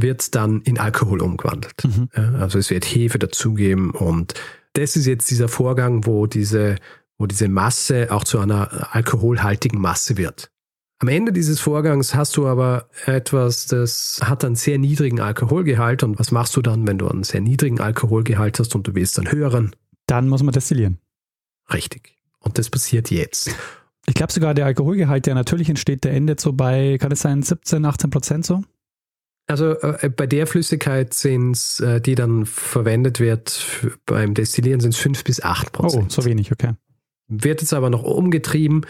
wird 0.00 0.34
dann 0.34 0.62
in 0.62 0.78
Alkohol 0.78 1.20
umgewandelt. 1.22 1.84
Mhm. 1.84 2.08
Ja, 2.16 2.32
also 2.34 2.58
es 2.58 2.70
wird 2.70 2.84
Hefe 2.84 3.18
dazugeben 3.18 3.90
und 3.90 4.34
das 4.74 4.96
ist 4.96 5.06
jetzt 5.06 5.30
dieser 5.30 5.48
Vorgang, 5.48 6.06
wo 6.06 6.26
diese, 6.26 6.76
wo 7.18 7.26
diese 7.26 7.48
Masse 7.48 8.08
auch 8.10 8.24
zu 8.24 8.38
einer 8.38 8.94
alkoholhaltigen 8.94 9.80
Masse 9.80 10.16
wird. 10.16 10.50
Am 11.00 11.08
Ende 11.08 11.32
dieses 11.32 11.60
Vorgangs 11.60 12.14
hast 12.14 12.36
du 12.36 12.48
aber 12.48 12.88
etwas, 13.06 13.66
das 13.66 14.18
hat 14.22 14.44
einen 14.44 14.56
sehr 14.56 14.78
niedrigen 14.78 15.20
Alkoholgehalt. 15.20 16.02
Und 16.02 16.18
was 16.18 16.32
machst 16.32 16.56
du 16.56 16.62
dann, 16.62 16.88
wenn 16.88 16.98
du 16.98 17.06
einen 17.06 17.22
sehr 17.22 17.40
niedrigen 17.40 17.80
Alkoholgehalt 17.80 18.58
hast 18.58 18.74
und 18.74 18.86
du 18.88 18.94
willst 18.96 19.16
einen 19.18 19.30
höheren? 19.30 19.76
Dann 20.06 20.28
muss 20.28 20.42
man 20.42 20.52
destillieren. 20.52 20.98
Richtig. 21.72 22.16
Und 22.40 22.58
das 22.58 22.68
passiert 22.68 23.12
jetzt. 23.12 23.54
Ich 24.06 24.14
glaube 24.14 24.32
sogar, 24.32 24.54
der 24.54 24.66
Alkoholgehalt, 24.66 25.26
der 25.26 25.36
natürlich 25.36 25.68
entsteht, 25.68 26.02
der 26.02 26.14
endet 26.14 26.40
so 26.40 26.52
bei, 26.52 26.98
kann 26.98 27.12
es 27.12 27.20
sein, 27.20 27.42
17, 27.42 27.84
18 27.84 28.10
Prozent 28.10 28.46
so? 28.46 28.62
Also 29.48 29.72
äh, 29.80 30.10
bei 30.14 30.26
der 30.26 30.46
Flüssigkeit 30.46 31.14
sind 31.14 31.52
es, 31.52 31.80
äh, 31.80 32.00
die 32.00 32.14
dann 32.14 32.44
verwendet 32.44 33.18
wird 33.18 33.66
beim 34.04 34.34
Destillieren, 34.34 34.80
sind 34.80 34.94
es 34.94 35.00
5 35.00 35.24
bis 35.24 35.42
8 35.42 35.72
Prozent. 35.72 36.04
Oh, 36.06 36.20
so 36.20 36.24
wenig, 36.26 36.52
okay. 36.52 36.74
Wird 37.28 37.62
jetzt 37.62 37.72
aber 37.72 37.88
noch 37.88 38.02
umgetrieben. 38.02 38.84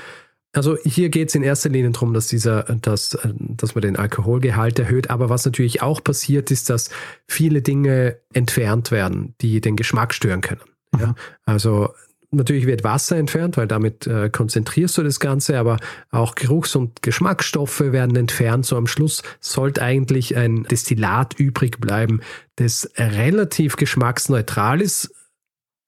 Also 0.52 0.76
hier 0.84 1.10
geht 1.10 1.28
es 1.28 1.36
in 1.36 1.44
erster 1.44 1.68
Linie 1.68 1.92
darum, 1.92 2.12
dass 2.12 2.26
dieser, 2.26 2.64
dass, 2.64 3.14
äh, 3.14 3.32
dass 3.38 3.76
man 3.76 3.82
den 3.82 3.96
Alkoholgehalt 3.96 4.78
erhöht. 4.80 5.10
Aber 5.10 5.30
was 5.30 5.44
natürlich 5.44 5.80
auch 5.80 6.02
passiert, 6.02 6.50
ist, 6.50 6.70
dass 6.70 6.90
viele 7.28 7.62
Dinge 7.62 8.18
entfernt 8.32 8.90
werden, 8.90 9.34
die 9.40 9.60
den 9.60 9.76
Geschmack 9.76 10.12
stören 10.12 10.40
können. 10.40 10.62
Ja? 10.98 11.14
Also 11.44 11.94
Natürlich 12.30 12.66
wird 12.66 12.84
Wasser 12.84 13.16
entfernt, 13.16 13.56
weil 13.56 13.66
damit 13.66 14.06
äh, 14.06 14.28
konzentrierst 14.28 14.98
du 14.98 15.02
das 15.02 15.18
Ganze, 15.18 15.58
aber 15.58 15.78
auch 16.10 16.34
Geruchs- 16.34 16.76
und 16.76 17.00
Geschmacksstoffe 17.00 17.80
werden 17.80 18.16
entfernt. 18.16 18.66
So 18.66 18.76
am 18.76 18.86
Schluss 18.86 19.22
sollte 19.40 19.80
eigentlich 19.80 20.36
ein 20.36 20.64
Destillat 20.64 21.38
übrig 21.38 21.80
bleiben, 21.80 22.20
das 22.56 22.90
relativ 22.98 23.76
geschmacksneutral 23.76 24.82
ist, 24.82 25.14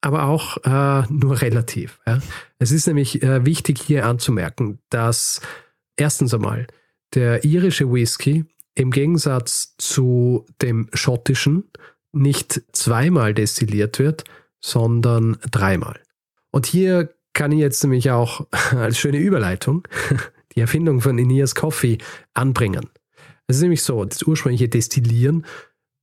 aber 0.01 0.23
auch 0.23 0.57
äh, 0.63 1.05
nur 1.11 1.41
relativ. 1.41 1.99
Ja. 2.07 2.19
Es 2.57 2.71
ist 2.71 2.87
nämlich 2.87 3.21
äh, 3.21 3.45
wichtig 3.45 3.79
hier 3.79 4.07
anzumerken, 4.07 4.79
dass 4.89 5.41
erstens 5.95 6.33
einmal 6.33 6.65
der 7.13 7.43
irische 7.43 7.91
Whisky 7.91 8.45
im 8.73 8.89
Gegensatz 8.89 9.75
zu 9.77 10.47
dem 10.61 10.89
schottischen 10.93 11.69
nicht 12.13 12.63
zweimal 12.71 13.35
destilliert 13.35 13.99
wird, 13.99 14.23
sondern 14.59 15.37
dreimal. 15.51 15.99
Und 16.51 16.65
hier 16.65 17.13
kann 17.33 17.51
ich 17.51 17.59
jetzt 17.59 17.83
nämlich 17.83 18.11
auch 18.11 18.45
als 18.71 18.97
schöne 18.97 19.17
Überleitung 19.17 19.87
die 20.55 20.59
Erfindung 20.59 21.01
von 21.01 21.17
Aeneas 21.17 21.55
Coffee 21.55 21.97
anbringen. 22.33 22.89
Es 23.47 23.57
ist 23.57 23.61
nämlich 23.63 23.83
so, 23.83 24.05
das 24.05 24.23
ursprüngliche 24.23 24.69
Destillieren 24.69 25.45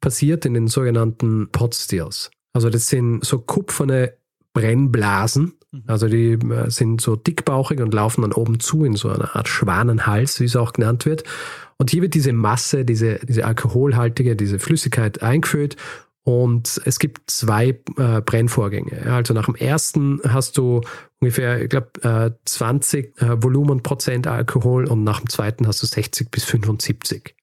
passiert 0.01 0.45
in 0.47 0.55
den 0.55 0.69
sogenannten 0.69 1.51
Pot 1.51 1.75
Stills. 1.75 2.31
Also 2.53 2.71
das 2.71 2.89
sind 2.89 3.25
so 3.25 3.39
kupferne 3.39 4.15
Brennblasen. 4.53 5.55
Mhm. 5.71 5.83
Also 5.87 6.09
die 6.09 6.33
äh, 6.33 6.71
sind 6.71 7.01
so 7.01 7.17
dickbauchig 7.17 7.81
und 7.81 7.95
laufen 7.95 8.23
dann 8.23 8.33
oben 8.33 8.61
zu 8.61 8.85
in 8.85 8.97
so 8.97 9.09
einer 9.09 9.37
Art 9.37 9.49
Schwanenhals, 9.49 10.41
wie 10.41 10.45
es 10.45 10.57
auch 10.57 10.73
genannt 10.73 11.07
wird. 11.07 11.25
Und 11.79 11.91
hier 11.91 12.03
wird 12.03 12.15
diese 12.15 12.33
Masse, 12.33 12.85
diese, 12.85 13.21
diese 13.25 13.45
alkoholhaltige, 13.45 14.35
diese 14.35 14.59
Flüssigkeit 14.59 15.23
eingefüllt 15.23 15.77
und 16.29 16.83
es 16.85 16.99
gibt 16.99 17.31
zwei 17.31 17.81
äh, 17.97 18.21
Brennvorgänge. 18.21 19.11
Also 19.11 19.33
nach 19.33 19.47
dem 19.47 19.55
ersten 19.55 20.21
hast 20.29 20.59
du 20.59 20.83
ungefähr, 21.21 21.63
ich 21.63 21.71
glaube, 21.71 21.89
äh, 22.03 22.33
20 22.45 23.23
äh, 23.23 23.43
Volumenprozent 23.43 24.27
Alkohol 24.27 24.85
und 24.85 25.05
nach 25.05 25.21
dem 25.21 25.31
zweiten 25.31 25.67
hast 25.67 25.83
du 25.83 25.87
60 25.87 26.31
bis 26.31 26.45
75. 26.45 27.35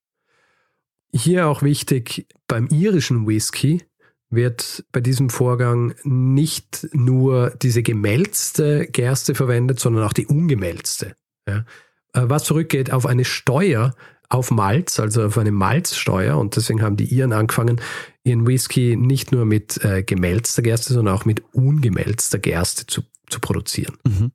Hier 1.11 1.47
auch 1.47 1.63
wichtig, 1.63 2.27
beim 2.47 2.67
irischen 2.67 3.25
Whisky 3.25 3.81
wird 4.29 4.85
bei 4.91 5.01
diesem 5.01 5.31
Vorgang 5.31 5.95
nicht 6.03 6.87
nur 6.93 7.55
diese 7.59 7.81
gemälzte 7.81 8.85
Gerste 8.85 9.33
verwendet, 9.33 9.79
sondern 9.79 10.03
auch 10.03 10.13
die 10.13 10.27
ungemälzte. 10.27 11.15
Ja. 11.47 11.65
Äh, 12.13 12.29
was 12.29 12.43
zurückgeht 12.43 12.91
auf 12.91 13.07
eine 13.07 13.25
Steuer, 13.25 13.95
auf 14.29 14.51
Malz, 14.51 14.99
also 14.99 15.23
auf 15.23 15.37
eine 15.37 15.51
Malzsteuer. 15.51 16.37
Und 16.37 16.55
deswegen 16.55 16.81
haben 16.81 16.97
die 16.97 17.05
Iren 17.05 17.33
angefangen, 17.33 17.81
ihren 18.23 18.47
Whisky 18.47 18.95
nicht 18.95 19.31
nur 19.31 19.45
mit 19.45 19.83
äh, 19.83 20.03
gemälzter 20.03 20.61
Gerste, 20.61 20.93
sondern 20.93 21.15
auch 21.15 21.25
mit 21.25 21.43
ungemälzter 21.53 22.39
Gerste 22.39 22.87
zu, 22.87 23.03
zu 23.29 23.39
produzieren. 23.39 23.95
Mhm. 24.03 24.31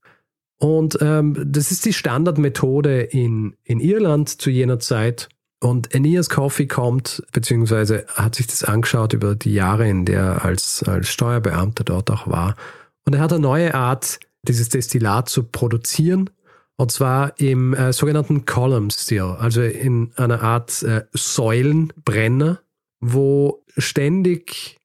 Und 0.58 0.98
ähm, 1.00 1.42
das 1.46 1.70
ist 1.70 1.86
die 1.86 1.92
Standardmethode 1.92 3.00
in, 3.00 3.56
in 3.64 3.80
Irland 3.80 4.28
zu 4.28 4.50
jener 4.50 4.78
Zeit. 4.78 5.28
Und 5.58 5.94
Aeneas 5.94 6.30
Coffey 6.30 6.66
kommt, 6.66 7.22
beziehungsweise 7.32 8.06
hat 8.14 8.34
sich 8.34 8.46
das 8.46 8.64
angeschaut 8.64 9.12
über 9.12 9.34
die 9.34 9.52
Jahre, 9.52 9.88
in 9.88 10.04
der 10.04 10.20
er 10.20 10.44
als, 10.44 10.82
als 10.82 11.08
Steuerbeamter 11.08 11.84
dort 11.84 12.10
auch 12.10 12.26
war. 12.26 12.56
Und 13.06 13.14
er 13.14 13.20
hat 13.20 13.32
eine 13.32 13.42
neue 13.42 13.74
Art, 13.74 14.20
dieses 14.42 14.68
Destillat 14.68 15.28
zu 15.28 15.44
produzieren. 15.44 16.30
Und 16.80 16.90
zwar 16.90 17.38
im 17.38 17.74
äh, 17.74 17.92
sogenannten 17.92 18.46
Column 18.46 18.88
Still, 18.88 19.36
also 19.38 19.60
in 19.60 20.12
einer 20.16 20.40
Art 20.40 20.82
äh, 20.82 21.02
Säulenbrenner, 21.12 22.62
wo 23.00 23.62
ständig 23.76 24.78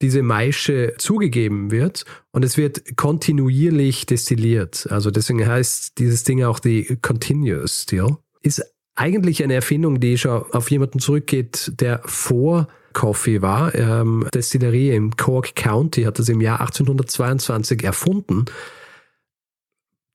diese 0.00 0.22
Maische 0.22 0.94
zugegeben 0.96 1.70
wird 1.70 2.06
und 2.30 2.42
es 2.42 2.56
wird 2.56 2.96
kontinuierlich 2.96 4.06
destilliert. 4.06 4.86
Also 4.90 5.10
deswegen 5.10 5.46
heißt 5.46 5.98
dieses 5.98 6.24
Ding 6.24 6.42
auch 6.42 6.58
die 6.58 6.96
Continuous 7.02 7.82
Still. 7.82 8.16
Ist 8.40 8.64
eigentlich 8.94 9.44
eine 9.44 9.52
Erfindung, 9.52 10.00
die 10.00 10.16
schon 10.16 10.44
auf 10.52 10.70
jemanden 10.70 11.00
zurückgeht, 11.00 11.72
der 11.78 12.00
vor 12.06 12.66
Coffee 12.94 13.42
war. 13.42 13.74
Ähm, 13.74 14.26
Destillerie 14.32 14.96
im 14.96 15.18
Cork 15.18 15.54
County 15.54 16.04
hat 16.04 16.18
das 16.18 16.30
im 16.30 16.40
Jahr 16.40 16.62
1822 16.62 17.84
erfunden. 17.84 18.46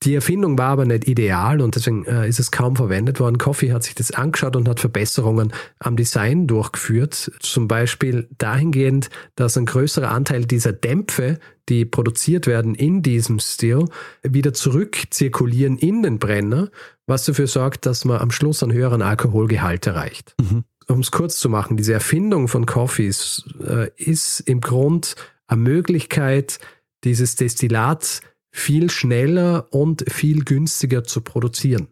Die 0.03 0.13
Erfindung 0.13 0.57
war 0.59 0.69
aber 0.69 0.85
nicht 0.85 1.07
ideal 1.07 1.59
und 1.59 1.75
deswegen 1.75 2.05
äh, 2.05 2.29
ist 2.29 2.39
es 2.39 2.51
kaum 2.51 2.75
verwendet 2.75 3.19
worden. 3.19 3.39
Coffee 3.39 3.73
hat 3.73 3.83
sich 3.83 3.95
das 3.95 4.11
angeschaut 4.11 4.55
und 4.55 4.69
hat 4.69 4.79
Verbesserungen 4.79 5.51
am 5.79 5.95
Design 5.95 6.45
durchgeführt. 6.45 7.31
Zum 7.39 7.67
Beispiel 7.67 8.27
dahingehend, 8.37 9.09
dass 9.35 9.57
ein 9.57 9.65
größerer 9.65 10.11
Anteil 10.11 10.45
dieser 10.45 10.71
Dämpfe, 10.71 11.39
die 11.67 11.83
produziert 11.83 12.45
werden 12.45 12.75
in 12.75 13.01
diesem 13.01 13.39
Stil, 13.39 13.85
wieder 14.21 14.53
zurückzirkulieren 14.53 15.77
in 15.77 16.03
den 16.03 16.19
Brenner, 16.19 16.69
was 17.07 17.25
dafür 17.25 17.47
sorgt, 17.47 17.87
dass 17.87 18.05
man 18.05 18.19
am 18.19 18.29
Schluss 18.29 18.61
einen 18.61 18.73
höheren 18.73 19.01
Alkoholgehalt 19.01 19.87
erreicht. 19.87 20.35
Mhm. 20.39 20.63
Um 20.87 20.99
es 20.99 21.11
kurz 21.11 21.37
zu 21.37 21.49
machen, 21.49 21.75
diese 21.75 21.93
Erfindung 21.93 22.47
von 22.47 22.65
Coffees 22.65 23.43
äh, 23.67 23.89
ist 23.97 24.41
im 24.41 24.61
Grund 24.61 25.15
eine 25.47 25.61
Möglichkeit, 25.61 26.59
dieses 27.03 27.35
Destillat 27.35 28.21
viel 28.51 28.89
schneller 28.89 29.67
und 29.71 30.05
viel 30.11 30.43
günstiger 30.43 31.03
zu 31.03 31.21
produzieren. 31.21 31.87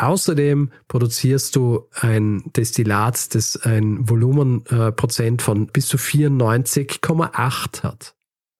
Außerdem 0.00 0.70
produzierst 0.88 1.56
du 1.56 1.86
ein 1.92 2.42
Destillat, 2.56 3.34
das 3.34 3.56
ein 3.58 4.08
Volumenprozent 4.08 5.42
äh, 5.42 5.44
von 5.44 5.66
bis 5.66 5.88
zu 5.88 5.98
94,8 5.98 7.82
hat. 7.82 8.14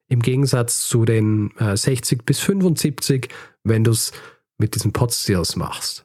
Im 0.09 0.21
Gegensatz 0.21 0.87
zu 0.87 1.07
den 1.07 1.57
äh, 1.57 1.77
60 1.77 2.27
bis 2.27 2.41
75, 2.41 3.29
wenn 3.65 3.85
du 3.85 3.93
es 3.93 4.13
mit 4.59 4.75
diesen 4.75 4.93
Potstills 4.93 5.57
machst. 5.57 6.05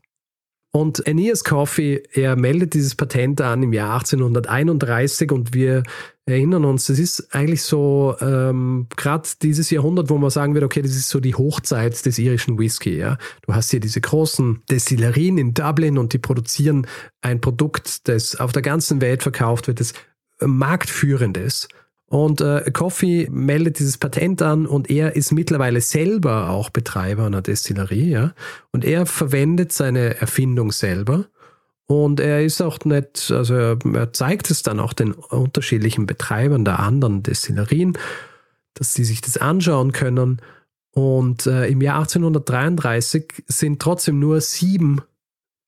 Und 0.76 1.08
Aeneas 1.08 1.46
Coffey, 1.46 2.04
er 2.12 2.36
meldet 2.36 2.74
dieses 2.74 2.96
Patent 2.96 3.40
an 3.40 3.64
im 3.64 3.72
Jahr 3.72 3.94
1831 3.94 5.32
und 5.32 5.54
wir 5.54 5.84
erinnern 6.26 6.66
uns, 6.66 6.88
das 6.88 7.00
ist 7.00 7.34
eigentlich 7.34 7.62
so 7.62 8.14
ähm, 8.20 8.88
gerade 8.98 9.26
dieses 9.42 9.70
Jahrhundert, 9.70 10.10
wo 10.10 10.18
man 10.18 10.30
sagen 10.32 10.54
wird, 10.54 10.66
okay, 10.66 10.82
das 10.82 10.98
ist 10.98 11.08
so 11.08 11.22
die 11.22 11.34
Hochzeit 11.34 12.06
des 12.06 12.20
irischen 12.20 12.60
Whisky. 12.60 12.98
Ja? 12.98 13.18
Du 13.48 13.54
hast 13.54 13.72
hier 13.72 13.80
diese 13.80 14.02
großen 14.02 14.64
Destillerien 14.70 15.38
in 15.38 15.54
Dublin 15.54 15.98
und 15.98 16.12
die 16.12 16.20
produzieren 16.20 16.88
ein 17.22 17.40
Produkt, 17.40 18.10
das 18.10 18.36
auf 18.36 18.52
der 18.52 18.62
ganzen 18.62 19.00
Welt 19.00 19.24
verkauft 19.24 19.68
wird, 19.70 19.80
das 19.80 19.94
marktführend 20.42 21.38
ist. 21.38 21.70
Und 22.08 22.40
äh, 22.42 22.70
Coffee 22.72 23.28
meldet 23.32 23.80
dieses 23.80 23.98
Patent 23.98 24.42
an 24.42 24.68
und 24.68 24.90
er 24.92 25.16
ist 25.16 25.32
mittlerweile 25.32 25.82
selber 25.82 26.52
auch 26.52 26.70
Betreiber 26.70 27.26
einer 27.26 27.42
Destillerie, 27.42 28.12
ja. 28.12 28.34
Und 28.72 28.86
er 28.86 29.06
verwendet 29.06 29.72
seine 29.72 30.20
Erfindung 30.22 30.72
selber. 30.72 31.26
Und 31.88 32.20
er 32.20 32.44
ist 32.44 32.62
auch 32.62 32.80
nicht, 32.86 33.32
also 33.32 33.54
er, 33.54 33.78
er 33.94 34.14
zeigt 34.14 34.50
es 34.50 34.64
dann 34.64 34.80
auch 34.80 34.94
den 34.94 35.14
unterschiedlichen 35.14 36.06
Betreibern 36.06 36.66
der 36.66 36.80
anderen 36.80 37.24
Destillerien, 37.24 37.98
dass 38.74 38.94
sie 38.94 39.04
sich 39.04 39.22
das 39.22 39.38
anschauen 39.38 39.92
können. 39.92 40.42
Und 40.92 41.46
äh, 41.46 41.68
im 41.68 41.82
Jahr 41.82 42.00
1833 42.00 43.44
sind 43.48 43.82
trotzdem 43.82 44.20
nur 44.20 44.42
sieben 44.42 45.02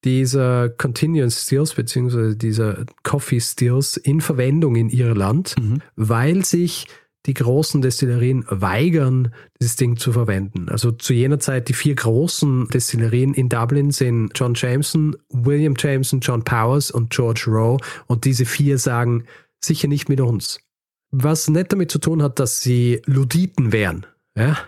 dieser 0.03 0.69
Continuous 0.69 1.43
Stills 1.43 1.73
beziehungsweise 1.73 2.35
dieser 2.35 2.85
Coffee 3.03 3.39
Stills 3.39 3.97
in 3.97 4.21
Verwendung 4.21 4.75
in 4.75 4.89
Irland, 4.89 5.55
mhm. 5.59 5.81
weil 5.95 6.45
sich 6.45 6.87
die 7.25 7.33
großen 7.33 7.81
Destillerien 7.81 8.45
weigern, 8.47 9.33
dieses 9.59 9.75
Ding 9.75 9.97
zu 9.97 10.13
verwenden. 10.13 10.69
Also 10.69 10.91
zu 10.91 11.13
jener 11.13 11.39
Zeit 11.39 11.67
die 11.67 11.73
vier 11.73 11.95
großen 11.95 12.69
Destillerien 12.69 13.33
in 13.33 13.49
Dublin 13.49 13.91
sind 13.91 14.31
John 14.33 14.53
Jameson, 14.55 15.15
William 15.29 15.75
Jameson, 15.77 16.21
John 16.21 16.43
Powers 16.43 16.89
und 16.89 17.09
George 17.09 17.45
Rowe 17.47 17.83
und 18.05 18.23
diese 18.23 18.45
vier 18.45 18.77
sagen 18.77 19.25
sicher 19.59 19.89
nicht 19.89 20.07
mit 20.07 20.21
uns. 20.21 20.61
Was 21.11 21.49
nicht 21.49 21.73
damit 21.73 21.91
zu 21.91 21.99
tun 21.99 22.21
hat, 22.23 22.39
dass 22.39 22.61
sie 22.61 23.01
Luditen 23.05 23.71
wären. 23.71 24.05
Ja? 24.37 24.57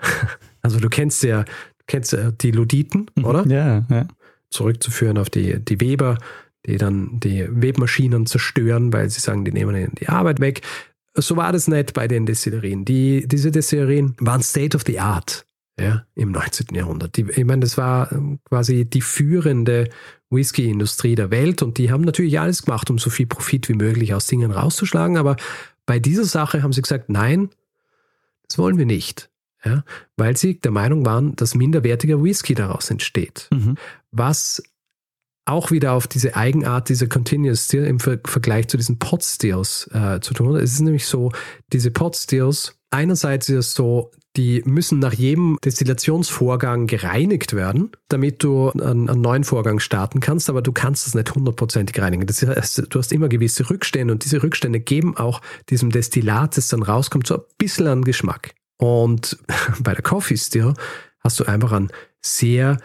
Also 0.61 0.81
du 0.81 0.89
kennst 0.89 1.23
ja, 1.23 1.45
kennst 1.87 2.11
ja 2.11 2.31
die 2.31 2.51
Luditen, 2.51 3.09
mhm. 3.15 3.23
oder? 3.23 3.47
Ja, 3.47 3.85
ja 3.89 4.07
zurückzuführen 4.49 5.17
auf 5.17 5.29
die, 5.29 5.59
die 5.59 5.79
Weber, 5.81 6.17
die 6.65 6.77
dann 6.77 7.19
die 7.19 7.47
Webmaschinen 7.49 8.25
zerstören, 8.25 8.91
weil 8.91 9.09
sie 9.09 9.19
sagen, 9.19 9.45
die 9.45 9.51
nehmen 9.51 9.75
ihnen 9.75 9.95
die 9.99 10.09
Arbeit 10.09 10.39
weg. 10.39 10.62
So 11.15 11.35
war 11.38 11.51
das 11.51 11.67
nicht 11.67 11.93
bei 11.93 12.07
den 12.07 12.25
Destillerien. 12.25 12.85
Die, 12.85 13.27
diese 13.27 13.51
Destillerien 13.51 14.15
waren 14.19 14.41
State 14.41 14.75
of 14.75 14.83
the 14.85 14.99
Art 14.99 15.45
ja, 15.79 16.05
im 16.15 16.31
19. 16.31 16.75
Jahrhundert. 16.75 17.17
Die, 17.17 17.25
ich 17.29 17.45
meine, 17.45 17.62
das 17.62 17.77
war 17.77 18.12
ähm, 18.12 18.39
quasi 18.45 18.85
die 18.85 19.01
führende 19.01 19.89
Whisky-Industrie 20.29 21.15
der 21.15 21.31
Welt 21.31 21.62
und 21.63 21.77
die 21.77 21.91
haben 21.91 22.03
natürlich 22.03 22.39
alles 22.39 22.63
gemacht, 22.63 22.89
um 22.89 22.99
so 22.99 23.09
viel 23.09 23.25
Profit 23.25 23.69
wie 23.69 23.73
möglich 23.73 24.13
aus 24.13 24.27
Dingen 24.27 24.51
rauszuschlagen. 24.51 25.17
Aber 25.17 25.38
bei 25.85 25.99
dieser 25.99 26.25
Sache 26.25 26.62
haben 26.62 26.73
sie 26.73 26.81
gesagt, 26.81 27.09
nein, 27.09 27.49
das 28.47 28.57
wollen 28.57 28.77
wir 28.77 28.85
nicht 28.85 29.29
ja, 29.65 29.83
weil 30.15 30.38
sie 30.38 30.59
der 30.59 30.71
Meinung 30.71 31.05
waren, 31.05 31.35
dass 31.35 31.55
minderwertiger 31.55 32.23
Whisky 32.23 32.55
daraus 32.55 32.89
entsteht. 32.89 33.47
Mhm. 33.51 33.75
Was 34.11 34.61
auch 35.45 35.71
wieder 35.71 35.93
auf 35.93 36.07
diese 36.07 36.35
Eigenart 36.35 36.89
dieser 36.89 37.07
Continuous 37.07 37.65
Still 37.65 37.85
im 37.85 37.99
Ver 37.99 38.19
Vergleich 38.23 38.67
zu 38.67 38.77
diesen 38.77 38.99
Pot 38.99 39.23
Stills 39.23 39.89
äh, 39.93 40.19
zu 40.21 40.33
tun 40.33 40.53
hat. 40.53 40.61
Es 40.61 40.73
ist 40.73 40.81
nämlich 40.81 41.07
so, 41.07 41.31
diese 41.73 41.91
Pot 41.91 42.15
Stills, 42.15 42.75
einerseits 42.91 43.49
ist 43.49 43.55
es 43.55 43.73
so, 43.73 44.11
die 44.35 44.61
müssen 44.65 44.99
nach 44.99 45.13
jedem 45.13 45.57
Destillationsvorgang 45.65 46.85
gereinigt 46.85 47.55
werden, 47.55 47.91
damit 48.09 48.43
du 48.43 48.69
einen, 48.69 49.09
einen, 49.09 49.21
neuen 49.21 49.43
Vorgang 49.43 49.79
starten 49.79 50.19
kannst, 50.19 50.49
aber 50.49 50.61
du 50.61 50.71
kannst 50.71 51.07
es 51.07 51.15
nicht 51.15 51.33
hundertprozentig 51.33 51.99
reinigen. 51.99 52.27
Das 52.27 52.41
heißt, 52.43 52.83
du 52.89 52.99
hast 52.99 53.11
immer 53.11 53.27
gewisse 53.27 53.69
Rückstände 53.69 54.13
und 54.13 54.23
diese 54.23 54.43
Rückstände 54.43 54.79
geben 54.79 55.17
auch 55.17 55.41
diesem 55.69 55.89
Destillat, 55.89 56.57
das 56.57 56.67
dann 56.67 56.83
rauskommt, 56.83 57.25
so 57.25 57.37
ein 57.37 57.43
bisschen 57.57 57.87
an 57.87 58.03
Geschmack. 58.03 58.53
Und 58.77 59.39
bei 59.79 59.93
der 59.93 60.03
Coffee 60.03 60.37
Still 60.37 60.73
hast 61.21 61.39
du 61.39 61.45
einfach 61.45 61.71
einen 61.71 61.89
sehr 62.21 62.77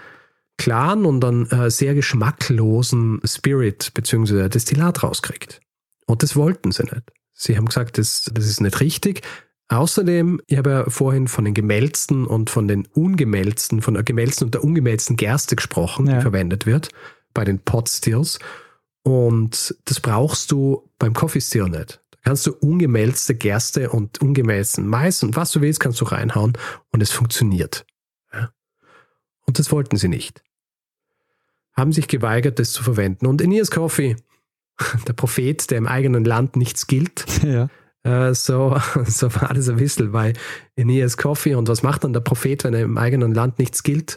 klaren 0.57 1.05
und 1.05 1.25
einen 1.25 1.51
äh, 1.51 1.71
sehr 1.71 1.95
geschmacklosen 1.95 3.21
Spirit 3.25 3.93
bzw. 3.95 4.49
Destillat 4.49 5.03
rauskriegt. 5.03 5.61
Und 6.07 6.23
das 6.23 6.37
wollten 6.37 6.73
sie 6.73 6.85
nicht. 6.85 7.12
Sie 7.33 7.57
haben 7.57 7.67
gesagt, 7.67 7.99
das, 7.99 8.31
das 8.33 8.47
ist 8.47 8.61
nicht 8.61 8.81
richtig. 8.81 9.23
Außerdem, 9.69 10.40
ich 10.47 10.59
habe 10.59 10.71
ja 10.71 10.90
vorhin 10.90 11.27
von 11.27 11.45
den 11.45 11.55
gemälzten 11.55 12.27
und 12.27 12.51
von 12.51 12.69
den 12.69 12.87
ungemälzten, 12.87 13.83
von 13.83 13.95
der 13.95 14.03
gemälzten 14.03 14.47
und 14.47 14.55
der 14.55 14.62
ungemälzten 14.62 15.17
Gerste 15.17 15.57
gesprochen, 15.57 16.07
ja. 16.07 16.17
die 16.17 16.23
verwendet 16.23 16.67
wird 16.67 16.90
bei 17.33 17.45
den 17.45 17.59
Pot 17.59 17.88
Stills. 17.88 18.38
Und 19.03 19.75
das 19.87 20.01
brauchst 20.01 20.51
du 20.51 20.90
beim 20.99 21.14
Coffee 21.14 21.40
Still 21.40 21.69
nicht 21.69 22.01
kannst 22.25 22.47
du 22.47 22.53
ungemälzte 22.53 23.35
Gerste 23.35 23.90
und 23.90 24.21
ungemälzten 24.21 24.87
Mais 24.87 25.23
und 25.23 25.37
was 25.37 25.53
du 25.53 25.61
willst, 25.61 25.79
kannst 25.79 26.01
du 26.01 26.07
reinhauen 26.07 26.55
und 26.90 27.03
es 27.03 27.12
funktioniert. 27.12 27.87
Und 29.55 29.61
das 29.61 29.71
wollten 29.71 29.97
sie 29.97 30.09
nicht. 30.09 30.43
Haben 31.77 31.93
sich 31.93 32.09
geweigert, 32.09 32.59
das 32.59 32.73
zu 32.73 32.83
verwenden. 32.83 33.27
Und 33.27 33.40
Aeneas 33.40 33.71
Coffee, 33.71 34.17
der 35.07 35.12
Prophet, 35.12 35.71
der 35.71 35.79
im 35.79 35.87
eigenen 35.87 36.25
Land 36.25 36.57
nichts 36.57 36.88
gilt, 36.88 37.25
ja. 37.45 37.69
äh, 38.03 38.35
so, 38.35 38.77
so 39.07 39.33
war 39.37 39.55
das 39.55 39.69
ein 39.69 39.77
bisschen 39.77 40.11
bei 40.11 40.33
Aeneas 40.77 41.17
Coffee. 41.17 41.55
Und 41.55 41.69
was 41.69 41.85
macht 41.85 42.03
dann 42.03 42.12
der 42.12 42.19
Prophet, 42.19 42.64
wenn 42.64 42.75
er 42.75 42.83
im 42.83 42.99
eigenen 42.99 43.33
Land 43.33 43.61
nichts 43.61 43.85
gilt? 43.85 44.17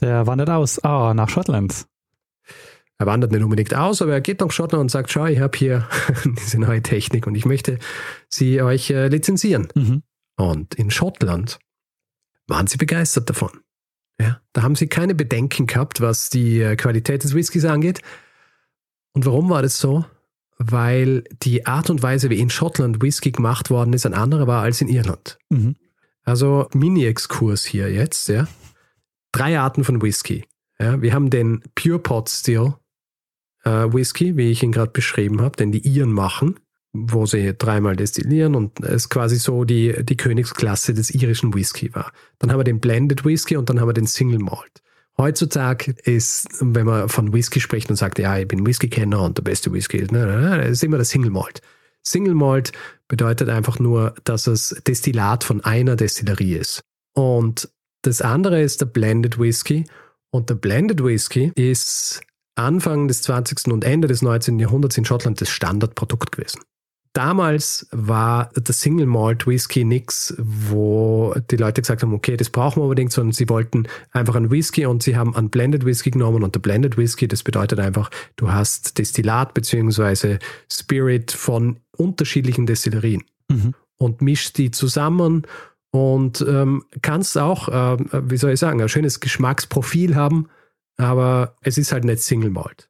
Der 0.00 0.28
wandert 0.28 0.50
aus, 0.50 0.78
ah, 0.84 1.12
nach 1.12 1.28
Schottland. 1.28 1.86
Er 2.98 3.06
wandert 3.06 3.32
nicht 3.32 3.42
unbedingt 3.42 3.74
aus, 3.74 4.00
aber 4.00 4.12
er 4.12 4.20
geht 4.20 4.38
nach 4.38 4.52
Schottland 4.52 4.82
und 4.82 4.90
sagt, 4.92 5.10
schau, 5.10 5.26
ich 5.26 5.40
habe 5.40 5.58
hier 5.58 5.88
diese 6.24 6.60
neue 6.60 6.82
Technik 6.82 7.26
und 7.26 7.34
ich 7.34 7.46
möchte 7.46 7.80
sie 8.28 8.62
euch 8.62 8.90
äh, 8.90 9.08
lizenzieren. 9.08 9.66
Mhm. 9.74 10.04
Und 10.36 10.76
in 10.76 10.92
Schottland 10.92 11.58
waren 12.46 12.68
sie 12.68 12.76
begeistert 12.76 13.28
davon. 13.28 13.63
Ja, 14.20 14.40
da 14.52 14.62
haben 14.62 14.76
sie 14.76 14.86
keine 14.86 15.14
Bedenken 15.14 15.66
gehabt, 15.66 16.00
was 16.00 16.30
die 16.30 16.60
äh, 16.60 16.76
Qualität 16.76 17.24
des 17.24 17.34
Whiskys 17.34 17.64
angeht. 17.64 18.00
Und 19.12 19.26
warum 19.26 19.50
war 19.50 19.62
das 19.62 19.78
so? 19.78 20.04
Weil 20.58 21.24
die 21.42 21.66
Art 21.66 21.90
und 21.90 22.02
Weise, 22.02 22.30
wie 22.30 22.38
in 22.38 22.50
Schottland 22.50 23.02
Whisky 23.02 23.32
gemacht 23.32 23.70
worden 23.70 23.92
ist, 23.92 24.06
ein 24.06 24.14
anderer 24.14 24.46
war 24.46 24.62
als 24.62 24.80
in 24.80 24.88
Irland. 24.88 25.38
Mhm. 25.50 25.76
Also 26.22 26.68
Mini-Exkurs 26.72 27.64
hier 27.64 27.92
jetzt, 27.92 28.28
ja. 28.28 28.46
drei 29.32 29.58
Arten 29.58 29.84
von 29.84 30.00
Whisky. 30.00 30.44
Ja, 30.78 31.02
wir 31.02 31.12
haben 31.12 31.30
den 31.30 31.62
Pure 31.74 31.98
Pot 31.98 32.30
Still 32.30 32.74
äh, 33.64 33.92
Whisky, 33.92 34.36
wie 34.36 34.50
ich 34.50 34.62
ihn 34.62 34.72
gerade 34.72 34.90
beschrieben 34.90 35.40
habe, 35.40 35.56
den 35.56 35.72
die 35.72 35.86
Iren 35.86 36.12
machen, 36.12 36.60
wo 36.94 37.26
sie 37.26 37.52
dreimal 37.58 37.96
destillieren 37.96 38.54
und 38.54 38.80
es 38.80 39.08
quasi 39.08 39.36
so 39.36 39.64
die, 39.64 40.04
die 40.04 40.16
Königsklasse 40.16 40.94
des 40.94 41.10
irischen 41.10 41.52
Whisky 41.52 41.92
war. 41.94 42.12
Dann 42.38 42.52
haben 42.52 42.60
wir 42.60 42.64
den 42.64 42.78
Blended 42.80 43.24
Whisky 43.24 43.56
und 43.56 43.68
dann 43.68 43.80
haben 43.80 43.88
wir 43.88 43.94
den 43.94 44.06
Single 44.06 44.38
Malt. 44.38 44.80
Heutzutage 45.18 45.94
ist, 46.04 46.48
wenn 46.60 46.86
man 46.86 47.08
von 47.08 47.32
Whisky 47.32 47.60
spricht 47.60 47.90
und 47.90 47.96
sagt, 47.96 48.18
ja, 48.20 48.38
ich 48.38 48.48
bin 48.48 48.64
Whisky-Kenner 48.64 49.22
und 49.22 49.36
der 49.36 49.42
beste 49.42 49.72
Whisky 49.72 49.98
ist, 49.98 50.12
ist 50.12 50.84
immer 50.84 50.96
der 50.96 51.04
Single 51.04 51.30
Malt. 51.30 51.60
Single 52.04 52.34
Malt 52.34 52.72
bedeutet 53.08 53.48
einfach 53.48 53.78
nur, 53.80 54.14
dass 54.24 54.46
es 54.46 54.80
Destillat 54.86 55.42
von 55.42 55.64
einer 55.64 55.96
Destillerie 55.96 56.54
ist. 56.54 56.80
Und 57.14 57.68
das 58.02 58.22
andere 58.22 58.60
ist 58.62 58.80
der 58.80 58.86
Blended 58.86 59.38
Whisky. 59.38 59.84
Und 60.30 60.50
der 60.50 60.54
Blended 60.54 61.02
Whisky 61.02 61.52
ist 61.54 62.20
Anfang 62.56 63.08
des 63.08 63.22
20. 63.22 63.72
und 63.72 63.84
Ende 63.84 64.06
des 64.06 64.22
19. 64.22 64.58
Jahrhunderts 64.58 64.96
in 64.98 65.04
Schottland 65.04 65.40
das 65.40 65.48
Standardprodukt 65.48 66.32
gewesen. 66.32 66.60
Damals 67.14 67.86
war 67.92 68.50
der 68.56 68.74
Single 68.74 69.06
Malt 69.06 69.46
Whisky 69.46 69.84
nix, 69.84 70.34
wo 70.36 71.32
die 71.48 71.56
Leute 71.56 71.80
gesagt 71.80 72.02
haben, 72.02 72.12
okay, 72.12 72.36
das 72.36 72.50
brauchen 72.50 72.80
wir 72.80 72.84
unbedingt, 72.84 73.12
sondern 73.12 73.32
sie 73.32 73.48
wollten 73.48 73.86
einfach 74.10 74.34
einen 74.34 74.50
Whisky 74.50 74.84
und 74.84 75.04
sie 75.04 75.16
haben 75.16 75.34
einen 75.36 75.48
Blended 75.48 75.84
Whisky 75.84 76.10
genommen 76.10 76.42
und 76.42 76.56
der 76.56 76.60
Blended 76.60 76.96
Whisky, 76.96 77.28
das 77.28 77.44
bedeutet 77.44 77.78
einfach, 77.78 78.10
du 78.34 78.50
hast 78.50 78.98
Destillat 78.98 79.54
beziehungsweise 79.54 80.40
Spirit 80.68 81.30
von 81.30 81.78
unterschiedlichen 81.96 82.66
Destillerien 82.66 83.22
mhm. 83.48 83.74
und 83.96 84.20
mischst 84.20 84.58
die 84.58 84.72
zusammen 84.72 85.46
und 85.92 86.44
ähm, 86.48 86.82
kannst 87.00 87.38
auch, 87.38 87.68
äh, 87.68 87.96
wie 88.28 88.36
soll 88.38 88.50
ich 88.50 88.58
sagen, 88.58 88.82
ein 88.82 88.88
schönes 88.88 89.20
Geschmacksprofil 89.20 90.16
haben, 90.16 90.48
aber 90.96 91.54
es 91.60 91.78
ist 91.78 91.92
halt 91.92 92.02
nicht 92.02 92.22
Single 92.22 92.50
Malt. 92.50 92.88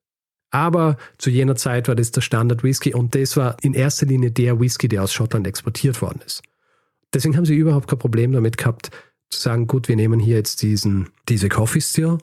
Aber 0.54 0.98
zu 1.18 1.30
jener 1.30 1.56
Zeit 1.56 1.88
war 1.88 1.96
das 1.96 2.12
der 2.12 2.20
Standard 2.20 2.62
Whisky 2.62 2.94
und 2.94 3.16
das 3.16 3.36
war 3.36 3.56
in 3.62 3.74
erster 3.74 4.06
Linie 4.06 4.30
der 4.30 4.60
Whisky, 4.60 4.86
der 4.86 5.02
aus 5.02 5.12
Schottland 5.12 5.48
exportiert 5.48 6.00
worden 6.00 6.20
ist. 6.24 6.44
Deswegen 7.12 7.36
haben 7.36 7.44
sie 7.44 7.56
überhaupt 7.56 7.88
kein 7.88 7.98
Problem 7.98 8.30
damit 8.30 8.56
gehabt, 8.56 8.92
zu 9.30 9.40
sagen, 9.40 9.66
gut, 9.66 9.88
wir 9.88 9.96
nehmen 9.96 10.20
hier 10.20 10.36
jetzt 10.36 10.62
diesen, 10.62 11.08
diese 11.28 11.48
Coffee 11.48 11.80
Still, 11.80 12.18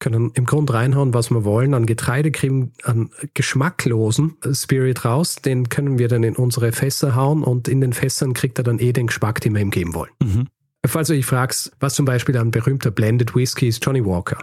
können 0.00 0.32
im 0.34 0.46
Grunde 0.46 0.74
reinhauen, 0.74 1.14
was 1.14 1.30
wir 1.30 1.44
wollen, 1.44 1.74
an 1.74 1.86
Getreide 1.86 2.32
kriegen, 2.32 2.72
an 2.82 3.10
geschmacklosen 3.34 4.36
Spirit 4.52 5.04
raus, 5.04 5.36
den 5.36 5.68
können 5.68 6.00
wir 6.00 6.08
dann 6.08 6.24
in 6.24 6.34
unsere 6.34 6.72
Fässer 6.72 7.14
hauen 7.14 7.44
und 7.44 7.68
in 7.68 7.80
den 7.80 7.92
Fässern 7.92 8.34
kriegt 8.34 8.58
er 8.58 8.64
dann 8.64 8.80
eh 8.80 8.92
den 8.92 9.06
Geschmack, 9.06 9.40
den 9.40 9.54
wir 9.54 9.62
ihm 9.62 9.70
geben 9.70 9.94
wollen. 9.94 10.10
Mhm. 10.20 10.48
Falls 10.84 11.06
du 11.06 11.14
dich 11.14 11.24
fragst, 11.24 11.70
was 11.78 11.94
zum 11.94 12.04
Beispiel 12.04 12.36
ein 12.36 12.50
berühmter 12.50 12.90
Blended 12.90 13.36
Whisky 13.36 13.68
ist, 13.68 13.84
Johnny 13.86 14.04
Walker. 14.04 14.42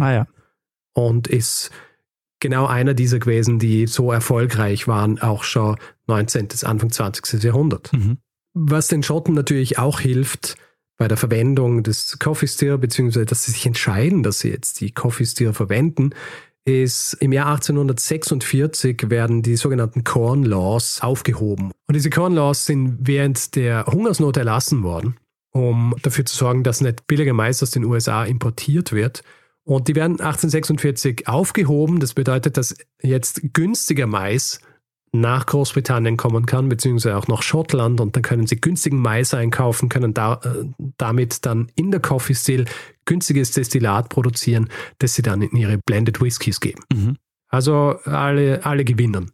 Ah 0.00 0.12
ja. 0.12 0.26
Und 0.94 1.28
ist 1.28 1.70
genau 2.40 2.66
einer 2.66 2.94
dieser 2.94 3.18
gewesen, 3.18 3.58
die 3.58 3.86
so 3.86 4.10
erfolgreich 4.10 4.88
waren, 4.88 5.20
auch 5.20 5.44
schon 5.44 5.76
19. 6.06 6.48
bis 6.48 6.64
Anfang 6.64 6.90
20. 6.90 7.42
Jahrhundert. 7.42 7.92
Mhm. 7.92 8.18
Was 8.54 8.88
den 8.88 9.02
Schotten 9.02 9.34
natürlich 9.34 9.78
auch 9.78 10.00
hilft 10.00 10.56
bei 10.96 11.08
der 11.08 11.16
Verwendung 11.16 11.82
des 11.82 12.18
Coffee 12.18 12.48
Stir, 12.48 12.78
beziehungsweise 12.78 13.26
dass 13.26 13.44
sie 13.44 13.52
sich 13.52 13.64
entscheiden, 13.64 14.22
dass 14.22 14.40
sie 14.40 14.50
jetzt 14.50 14.80
die 14.80 14.90
Coffee 14.90 15.24
Stir 15.24 15.54
verwenden, 15.54 16.10
ist 16.66 17.14
im 17.20 17.32
Jahr 17.32 17.46
1846 17.46 19.08
werden 19.08 19.42
die 19.42 19.56
sogenannten 19.56 20.04
Corn 20.04 20.44
Laws 20.44 21.00
aufgehoben. 21.00 21.72
Und 21.86 21.94
diese 21.94 22.10
Corn 22.10 22.34
Laws 22.34 22.66
sind 22.66 22.98
während 23.00 23.56
der 23.56 23.86
Hungersnot 23.86 24.36
erlassen 24.36 24.82
worden, 24.82 25.16
um 25.52 25.94
dafür 26.02 26.26
zu 26.26 26.36
sorgen, 26.36 26.62
dass 26.62 26.80
nicht 26.80 27.06
billiger 27.06 27.32
Mais 27.32 27.62
aus 27.62 27.70
den 27.70 27.84
USA 27.84 28.24
importiert 28.24 28.92
wird, 28.92 29.22
und 29.64 29.88
die 29.88 29.94
werden 29.94 30.20
1846 30.20 31.28
aufgehoben. 31.28 32.00
Das 32.00 32.14
bedeutet, 32.14 32.56
dass 32.56 32.76
jetzt 33.02 33.40
günstiger 33.52 34.06
Mais 34.06 34.60
nach 35.12 35.46
Großbritannien 35.46 36.16
kommen 36.16 36.46
kann, 36.46 36.68
beziehungsweise 36.68 37.16
auch 37.16 37.26
nach 37.26 37.42
Schottland 37.42 38.00
und 38.00 38.14
dann 38.14 38.22
können 38.22 38.46
sie 38.46 38.60
günstigen 38.60 39.00
Mais 39.00 39.34
einkaufen, 39.34 39.88
können 39.88 40.14
da, 40.14 40.40
äh, 40.44 40.66
damit 40.98 41.44
dann 41.46 41.70
in 41.74 41.90
der 41.90 42.00
Coffee 42.00 42.34
Still 42.34 42.64
günstiges 43.06 43.50
Destillat 43.50 44.08
produzieren, 44.08 44.68
das 44.98 45.14
sie 45.14 45.22
dann 45.22 45.42
in 45.42 45.56
ihre 45.56 45.78
Blended 45.78 46.20
Whiskys 46.20 46.60
geben. 46.60 46.82
Mhm. 46.92 47.16
Also 47.48 47.98
alle, 48.04 48.64
alle 48.64 48.84
gewinnen. 48.84 49.32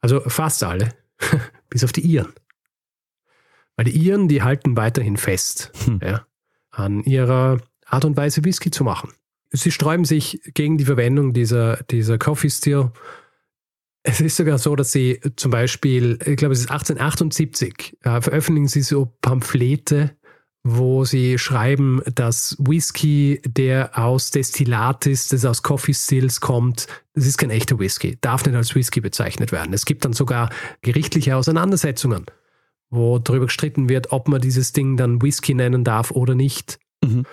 Also 0.00 0.20
fast 0.20 0.64
alle, 0.64 0.88
bis 1.70 1.84
auf 1.84 1.92
die 1.92 2.00
Iren. 2.00 2.32
Weil 3.76 3.84
die 3.84 3.96
Iren, 3.96 4.26
die 4.26 4.42
halten 4.42 4.76
weiterhin 4.76 5.16
fest 5.16 5.70
hm. 5.84 6.00
ja, 6.02 6.26
an 6.72 7.04
ihrer 7.04 7.58
Art 7.86 8.04
und 8.04 8.16
Weise 8.16 8.44
Whisky 8.44 8.72
zu 8.72 8.82
machen 8.82 9.10
sie 9.50 9.70
sträuben 9.70 10.04
sich 10.04 10.40
gegen 10.54 10.78
die 10.78 10.84
Verwendung 10.84 11.32
dieser, 11.32 11.76
dieser 11.90 12.18
Coffee 12.18 12.50
Still. 12.50 12.90
Es 14.02 14.20
ist 14.20 14.36
sogar 14.36 14.58
so, 14.58 14.76
dass 14.76 14.92
sie 14.92 15.20
zum 15.36 15.50
Beispiel, 15.50 16.18
ich 16.24 16.36
glaube, 16.36 16.52
es 16.52 16.60
ist 16.60 16.70
1878, 16.70 17.98
äh, 18.02 18.20
veröffentlichen 18.20 18.68
sie 18.68 18.82
so 18.82 19.12
Pamphlete, 19.20 20.16
wo 20.64 21.04
sie 21.04 21.38
schreiben, 21.38 22.02
dass 22.14 22.56
Whisky, 22.58 23.40
der 23.46 23.98
aus 23.98 24.30
Destillat 24.30 25.06
ist, 25.06 25.32
das 25.32 25.44
aus 25.44 25.62
Coffee 25.62 25.94
Stills 25.94 26.40
kommt, 26.40 26.86
das 27.14 27.26
ist 27.26 27.38
kein 27.38 27.50
echter 27.50 27.78
Whisky, 27.78 28.18
darf 28.20 28.44
nicht 28.44 28.54
als 28.54 28.74
Whisky 28.74 29.00
bezeichnet 29.00 29.52
werden. 29.52 29.72
Es 29.72 29.84
gibt 29.84 30.04
dann 30.04 30.12
sogar 30.12 30.50
gerichtliche 30.82 31.36
Auseinandersetzungen, 31.36 32.26
wo 32.90 33.18
darüber 33.18 33.46
gestritten 33.46 33.88
wird, 33.88 34.12
ob 34.12 34.28
man 34.28 34.40
dieses 34.40 34.72
Ding 34.72 34.96
dann 34.96 35.22
Whisky 35.22 35.54
nennen 35.54 35.84
darf 35.84 36.10
oder 36.10 36.34
nicht. 36.34 36.78
Mhm 37.04 37.24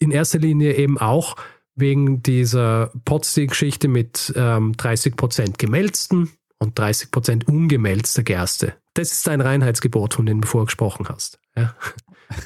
in 0.00 0.10
erster 0.10 0.40
Linie 0.40 0.74
eben 0.74 0.98
auch 0.98 1.36
wegen 1.76 2.22
dieser 2.22 2.90
Potstick-Geschichte 3.04 3.86
mit 3.86 4.32
ähm, 4.36 4.72
30% 4.72 5.56
gemälzten 5.58 6.30
und 6.58 6.78
30% 6.78 7.46
ungemälzter 7.46 8.22
Gerste. 8.22 8.74
Das 8.94 9.12
ist 9.12 9.28
ein 9.28 9.40
Reinheitsgebot, 9.40 10.14
von 10.14 10.26
dem 10.26 10.40
du 10.40 10.48
vorgesprochen 10.48 11.08
hast. 11.08 11.38
Ja. 11.56 11.74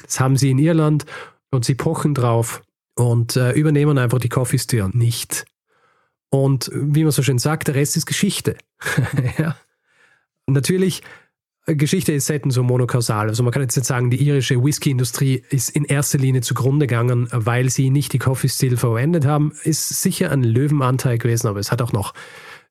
Das 0.03 0.19
haben 0.19 0.37
sie 0.37 0.51
in 0.51 0.59
Irland 0.59 1.05
und 1.51 1.65
sie 1.65 1.75
pochen 1.75 2.13
drauf 2.13 2.61
und 2.95 3.35
äh, 3.35 3.51
übernehmen 3.51 3.97
einfach 3.97 4.19
die 4.19 4.29
Coffee 4.29 4.57
Stir 4.57 4.89
nicht. 4.93 5.45
Und 6.29 6.69
wie 6.73 7.03
man 7.03 7.11
so 7.11 7.23
schön 7.23 7.39
sagt, 7.39 7.67
der 7.67 7.75
Rest 7.75 7.97
ist 7.97 8.05
Geschichte. 8.05 8.57
ja. 9.37 9.55
Natürlich 10.47 11.01
Geschichte 11.67 12.13
ist 12.13 12.27
selten 12.27 12.51
so 12.51 12.61
monokausal. 12.61 13.27
Also 13.27 13.41
man 13.41 13.51
kann 13.51 13.63
jetzt 13.63 13.75
nicht 13.75 13.87
sagen, 13.87 14.11
die 14.11 14.21
irische 14.21 14.63
Whisky-Industrie 14.63 15.43
ist 15.49 15.69
in 15.69 15.83
erster 15.83 16.19
Linie 16.19 16.41
zugrunde 16.41 16.85
gegangen, 16.85 17.27
weil 17.31 17.69
sie 17.69 17.89
nicht 17.89 18.13
die 18.13 18.19
Coffee 18.19 18.49
Still 18.49 18.77
verwendet 18.77 19.25
haben. 19.25 19.51
Ist 19.63 19.89
sicher 20.01 20.31
ein 20.31 20.43
Löwenanteil 20.43 21.17
gewesen, 21.17 21.47
aber 21.47 21.59
es 21.59 21.71
hat 21.71 21.81
auch 21.81 21.91
noch, 21.91 22.13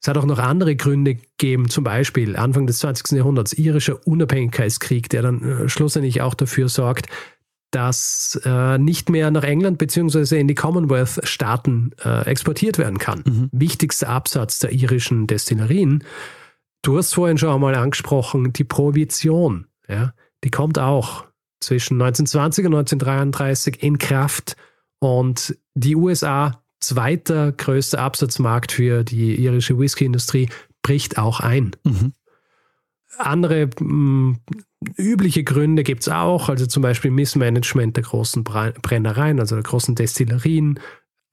es 0.01 0.07
hat 0.07 0.17
auch 0.17 0.27
noch 0.27 0.39
andere 0.39 0.77
Gründe 0.77 1.17
gegeben. 1.17 1.69
Zum 1.69 1.83
Beispiel 1.83 2.37
Anfang 2.37 2.69
des 2.69 2.79
20. 2.79 3.17
Jahrhunderts 3.19 3.53
irischer 3.55 4.07
Unabhängigkeitskrieg, 4.07 5.09
der 5.09 5.23
dann 5.23 5.43
äh, 5.43 5.69
schlussendlich 5.69 6.23
auch 6.23 6.35
dafür 6.35 6.69
sorgt, 6.69 7.09
dass 7.73 8.41
äh, 8.45 8.79
nicht 8.79 9.11
mehr 9.11 9.33
nach 9.33 9.43
England 9.43 9.79
bzw. 9.79 10.39
in 10.39 10.47
die 10.47 10.55
Commonwealth-Staaten 10.55 11.91
äh, 12.05 12.27
exportiert 12.27 12.79
werden 12.79 12.99
kann. 12.99 13.25
Mhm. 13.27 13.49
Wichtigster 13.51 14.09
Absatz 14.09 14.61
der 14.61 14.71
irischen 14.71 15.27
Destillerien. 15.27 16.05
Du 16.85 16.99
hast 16.99 17.15
vorhin 17.15 17.39
schon 17.39 17.49
einmal 17.49 17.75
angesprochen, 17.77 18.53
die 18.53 18.63
Prohibition, 18.63 19.67
ja, 19.89 20.13
die 20.45 20.51
kommt 20.51 20.79
auch 20.79 21.25
zwischen 21.59 21.95
1920 21.95 22.67
und 22.67 22.75
1933 22.75 23.83
in 23.83 23.97
Kraft 23.97 24.55
und 24.99 25.57
die 25.73 25.97
USA, 25.97 26.63
zweiter 26.81 27.53
größter 27.53 28.01
Absatzmarkt 28.01 28.71
für 28.71 29.03
die 29.03 29.35
irische 29.43 29.79
Whisky-Industrie, 29.79 30.51
bricht 30.83 31.17
auch 31.17 31.41
ein. 31.41 31.75
Mhm. 31.85 32.13
Andere 33.17 33.71
mh, 33.81 33.81
hm, 33.81 34.37
übliche 34.99 35.43
Gründe 35.43 35.85
gibt 35.85 36.03
es 36.03 36.11
auch, 36.11 36.51
also 36.51 36.67
zum 36.67 36.83
Beispiel 36.83 37.11
Missmanagement 37.11 37.97
der 37.97 38.05
großen 38.05 38.45
Brennereien, 38.45 39.41
also 39.41 39.55
der 39.55 39.65
großen 39.65 39.95
Destillerien, 39.95 40.79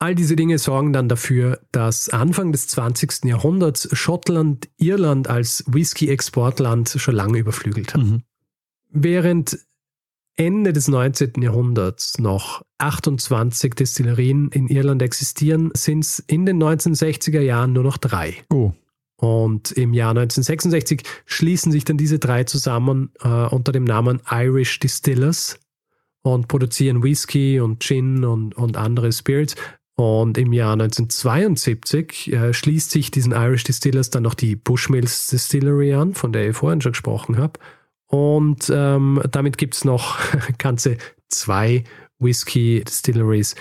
All 0.01 0.15
diese 0.15 0.35
Dinge 0.35 0.57
sorgen 0.57 0.93
dann 0.93 1.07
dafür, 1.07 1.59
dass 1.71 2.09
Anfang 2.09 2.51
des 2.51 2.67
20. 2.69 3.25
Jahrhunderts 3.25 3.87
Schottland 3.95 4.67
Irland 4.79 5.29
als 5.29 5.63
Whisky-Exportland 5.67 6.89
schon 6.97 7.13
lange 7.13 7.38
überflügelt 7.38 7.93
hat. 7.93 8.01
Mhm. 8.01 8.23
Während 8.89 9.59
Ende 10.38 10.73
des 10.73 10.88
19. 10.88 11.43
Jahrhunderts 11.43 12.17
noch 12.17 12.63
28 12.80 13.76
Destillerien 13.76 14.49
in 14.49 14.69
Irland 14.69 15.03
existieren, 15.03 15.69
sind 15.76 16.03
es 16.03 16.17
in 16.17 16.47
den 16.47 16.57
1960er 16.57 17.41
Jahren 17.41 17.73
nur 17.73 17.84
noch 17.84 17.97
drei. 17.97 18.38
Oh. 18.49 18.73
Und 19.17 19.71
im 19.73 19.93
Jahr 19.93 20.17
1966 20.17 21.03
schließen 21.28 21.71
sich 21.71 21.86
dann 21.86 21.97
diese 21.97 22.17
drei 22.17 22.43
zusammen 22.45 23.11
äh, 23.21 23.28
unter 23.28 23.71
dem 23.71 23.84
Namen 23.84 24.19
Irish 24.32 24.80
Distillers 24.80 25.59
und 26.23 26.47
produzieren 26.47 27.03
Whisky 27.03 27.59
und 27.59 27.84
Gin 27.84 28.26
und, 28.26 28.55
und 28.55 28.78
andere 28.78 29.11
Spirits. 29.11 29.55
Und 30.02 30.39
im 30.39 30.52
Jahr 30.52 30.74
1972 30.74 32.34
äh, 32.34 32.54
schließt 32.56 32.89
sich 32.89 33.12
diesen 33.12 33.34
Irish 33.34 33.66
Distillers 33.66 34.10
dann 34.10 34.24
noch 34.24 34.34
die 34.34 34.56
Bushmills 34.56 35.28
Distillery 35.28 35.93
an, 35.93 36.16
von 36.16 36.34
der 36.34 36.49
ich 36.49 36.58
vorhin 36.58 36.82
schon 36.82 36.93
gesprochen 36.93 37.38
habe. 37.38 37.60
Und 38.08 38.72
ähm, 38.74 39.22
damit 39.30 39.60
gibt 39.60 39.76
es 39.76 39.86
noch 39.86 40.18
ganze 40.58 40.97
zwei 41.30 41.84
Whisky 42.18 42.84
Distilleries 42.84 43.54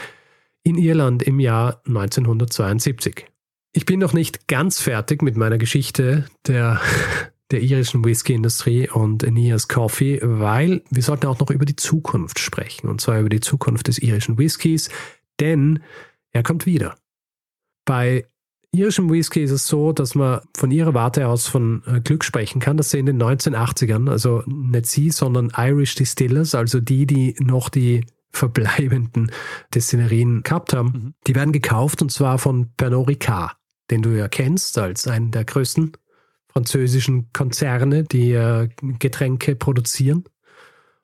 in 0.62 0.78
Irland 0.78 1.22
im 1.22 1.40
Jahr 1.40 1.82
1972. 1.86 3.26
Ich 3.74 3.84
bin 3.84 4.00
noch 4.00 4.14
nicht 4.14 4.48
ganz 4.48 4.80
fertig 4.80 5.20
mit 5.20 5.36
meiner 5.36 5.58
Geschichte 5.58 6.24
der, 6.46 6.80
der 7.50 7.60
irischen 7.60 8.02
Whisky-Industrie 8.02 8.88
und 8.88 9.24
Aeneas 9.24 9.68
Coffee, 9.68 10.18
weil 10.22 10.80
wir 10.88 11.02
sollten 11.02 11.26
auch 11.26 11.38
noch 11.38 11.50
über 11.50 11.66
die 11.66 11.76
Zukunft 11.76 12.38
sprechen, 12.38 12.88
und 12.88 13.02
zwar 13.02 13.20
über 13.20 13.28
die 13.28 13.40
Zukunft 13.40 13.88
des 13.88 13.98
irischen 13.98 14.38
Whiskys, 14.38 14.88
denn 15.38 15.80
er 16.32 16.42
kommt 16.42 16.66
wieder. 16.66 16.96
Bei 17.84 18.26
irischem 18.72 19.10
Whisky 19.10 19.42
ist 19.42 19.50
es 19.50 19.66
so, 19.66 19.92
dass 19.92 20.14
man 20.14 20.40
von 20.56 20.70
ihrer 20.70 20.94
Warte 20.94 21.26
aus 21.26 21.46
von 21.46 21.82
äh, 21.86 22.00
Glück 22.00 22.24
sprechen 22.24 22.60
kann, 22.60 22.76
dass 22.76 22.90
sie 22.90 22.98
in 22.98 23.06
den 23.06 23.20
1980ern, 23.20 24.08
also 24.08 24.42
nicht 24.46 24.86
sie, 24.86 25.10
sondern 25.10 25.52
Irish 25.56 25.94
Distillers, 25.96 26.54
also 26.54 26.80
die, 26.80 27.06
die 27.06 27.34
noch 27.40 27.68
die 27.68 28.06
verbleibenden 28.32 29.32
Destillerien 29.74 30.42
gehabt 30.42 30.72
haben, 30.72 30.88
mhm. 30.88 31.14
die 31.26 31.34
werden 31.34 31.52
gekauft 31.52 32.00
und 32.00 32.12
zwar 32.12 32.38
von 32.38 32.70
Pernod 32.76 33.08
Ricard, 33.08 33.56
den 33.90 34.02
du 34.02 34.10
ja 34.10 34.28
kennst 34.28 34.78
als 34.78 35.08
einen 35.08 35.32
der 35.32 35.44
größten 35.44 35.92
französischen 36.48 37.32
Konzerne, 37.32 38.04
die 38.04 38.32
äh, 38.32 38.68
Getränke 38.98 39.56
produzieren. 39.56 40.24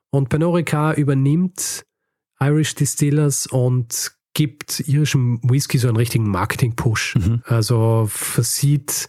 Und 0.09 0.29
Pernod 0.29 0.55
Ricard 0.55 0.97
übernimmt 0.97 1.85
Irish 2.39 2.75
Distillers 2.75 3.47
und 3.47 4.16
gibt 4.37 4.81
irischem 4.81 5.39
Whisky 5.41 5.79
so 5.79 5.87
einen 5.87 5.97
richtigen 5.97 6.29
Marketing-Push. 6.29 7.15
Mhm. 7.15 7.41
Also 7.45 8.05
versieht 8.07 9.07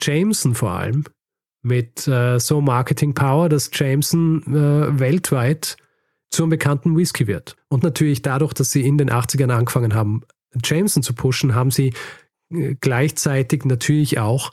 Jameson 0.00 0.54
vor 0.54 0.70
allem 0.70 1.04
mit 1.60 2.08
äh, 2.08 2.40
so 2.40 2.62
Marketing-Power, 2.62 3.50
dass 3.50 3.68
Jameson 3.70 4.42
äh, 4.46 4.98
weltweit 4.98 5.76
zum 6.30 6.48
bekannten 6.48 6.96
Whisky 6.96 7.26
wird. 7.26 7.56
Und 7.68 7.82
natürlich 7.82 8.22
dadurch, 8.22 8.54
dass 8.54 8.70
sie 8.70 8.80
in 8.86 8.96
den 8.96 9.10
80ern 9.10 9.50
angefangen 9.50 9.92
haben, 9.92 10.22
Jameson 10.64 11.02
zu 11.02 11.12
pushen, 11.12 11.54
haben 11.54 11.70
sie 11.70 11.92
äh, 12.50 12.76
gleichzeitig 12.80 13.66
natürlich 13.66 14.18
auch 14.18 14.52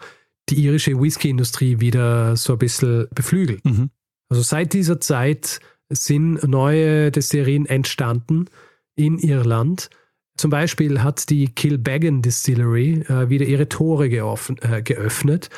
die 0.50 0.66
irische 0.66 1.00
Whisky-Industrie 1.00 1.80
wieder 1.80 2.36
so 2.36 2.54
ein 2.54 2.60
bisschen 2.60 3.08
beflügelt. 3.16 3.64
Mhm. 3.64 3.90
Also 4.28 4.44
seit 4.44 4.74
dieser 4.74 5.00
Zeit 5.00 5.62
sind 5.88 6.46
neue 6.46 7.10
Destillerien 7.10 7.66
entstanden, 7.68 8.50
in 8.96 9.18
Irland. 9.20 9.90
Zum 10.38 10.50
Beispiel 10.50 11.04
hat 11.04 11.30
die 11.30 11.48
Kilbeggan 11.48 12.22
Distillery 12.22 13.04
äh, 13.08 13.30
wieder 13.30 13.46
ihre 13.46 13.70
Tore 13.70 14.08
äh, 14.08 14.82
geöffnet, 14.82 15.50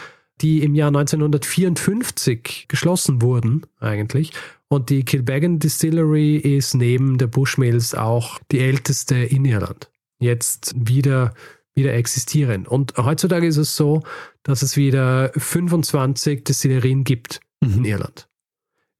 die 0.41 0.63
im 0.63 0.75
Jahr 0.75 0.89
1954 0.89 2.65
geschlossen 2.67 3.21
wurden 3.21 3.65
eigentlich. 3.79 4.33
Und 4.67 4.89
die 4.89 5.03
Kilbeggan 5.03 5.59
Distillery 5.59 6.37
ist 6.37 6.73
neben 6.73 7.17
der 7.17 7.27
Bushmills 7.27 7.95
auch 7.95 8.39
die 8.51 8.59
älteste 8.59 9.15
in 9.15 9.45
Irland. 9.45 9.89
Jetzt 10.19 10.73
wieder, 10.77 11.33
wieder 11.73 11.93
existieren. 11.93 12.67
Und 12.67 12.97
heutzutage 12.97 13.47
ist 13.47 13.57
es 13.57 13.75
so, 13.75 14.03
dass 14.43 14.61
es 14.61 14.75
wieder 14.75 15.31
25 15.37 16.43
Destillerien 16.43 17.03
gibt 17.03 17.39
mhm. 17.61 17.77
in 17.77 17.85
Irland. 17.85 18.27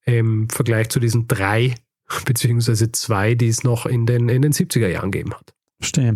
Im 0.06 0.50
Vergleich 0.50 0.90
zu 0.90 1.00
diesen 1.00 1.28
drei 1.28 1.76
beziehungsweise 2.26 2.92
zwei, 2.92 3.36
die 3.36 3.48
es 3.48 3.64
noch 3.64 3.86
in 3.86 4.06
den, 4.06 4.30
in 4.30 4.42
den 4.42 4.52
70er 4.52 4.88
Jahren 4.88 5.12
gegeben 5.12 5.34
hat. 5.34 5.54
Verstehe. 5.80 6.16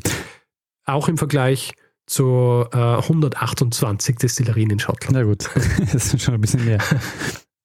Auch 0.86 1.08
im 1.08 1.18
Vergleich 1.18 1.74
zu 2.06 2.66
äh, 2.72 2.78
128 2.78 4.18
Destillerien 4.18 4.72
in 4.72 4.80
Schottland. 4.80 5.16
Na 5.16 5.24
gut, 5.24 5.50
das 5.92 6.14
ist 6.14 6.22
schon 6.22 6.34
ein 6.34 6.42
bisschen 6.42 6.66
mehr. 6.66 6.80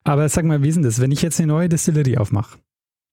Aber 0.05 0.29
sag 0.29 0.45
mal, 0.45 0.63
wie 0.63 0.69
ist 0.69 0.75
denn 0.75 0.83
das, 0.83 1.01
wenn 1.01 1.11
ich 1.11 1.23
jetzt 1.23 1.41
eine 1.41 1.47
neue 1.47 1.69
Destillerie 1.69 2.19
aufmache? 2.19 2.59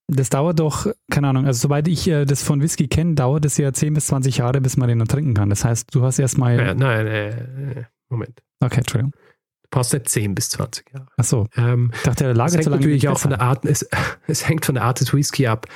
Das 0.08 0.30
dauert 0.30 0.60
doch, 0.60 0.88
keine 1.10 1.30
Ahnung, 1.30 1.46
also 1.46 1.68
soweit 1.68 1.88
ich 1.88 2.06
äh, 2.10 2.26
das 2.26 2.44
von 2.44 2.62
Whisky 2.62 2.90
kenne, 2.90 3.16
dauert 3.16 3.46
es 3.46 3.56
ja 3.58 3.72
10 3.72 3.94
bis 3.94 4.08
20 4.08 4.38
Jahre, 4.38 4.60
bis 4.60 4.76
man 4.76 4.90
den 4.90 4.98
noch 4.98 5.08
trinken 5.08 5.34
kann. 5.34 5.50
Das 5.50 5.64
heißt, 5.64 5.96
du 5.96 6.04
hast 6.04 6.20
erstmal. 6.20 6.58
Ja, 6.58 6.74
nein, 6.74 7.08
äh, 7.08 7.86
Moment. 8.10 8.42
Okay, 8.60 8.80
Entschuldigung 8.80 9.14
brauchst 9.72 9.94
nicht 9.94 10.10
10 10.10 10.36
bis 10.36 10.50
20 10.50 10.94
Jahre. 10.94 11.08
Ach 11.18 11.24
so. 11.24 11.48
Ähm, 11.56 11.92
ich 11.96 12.04
dachte, 12.04 12.26
der 12.26 12.34
Lager 12.36 12.60
es 12.60 12.66
hängt 12.66 12.76
natürlich 12.76 13.08
auch 13.08 13.18
von 13.18 13.32
der 13.32 13.42
Art, 13.42 13.66
es, 13.66 13.88
es 14.28 14.48
hängt 14.48 14.66
von 14.66 14.76
der 14.76 14.84
Art 14.84 15.00
des 15.00 15.14
Whisky 15.14 15.48
ab, 15.48 15.68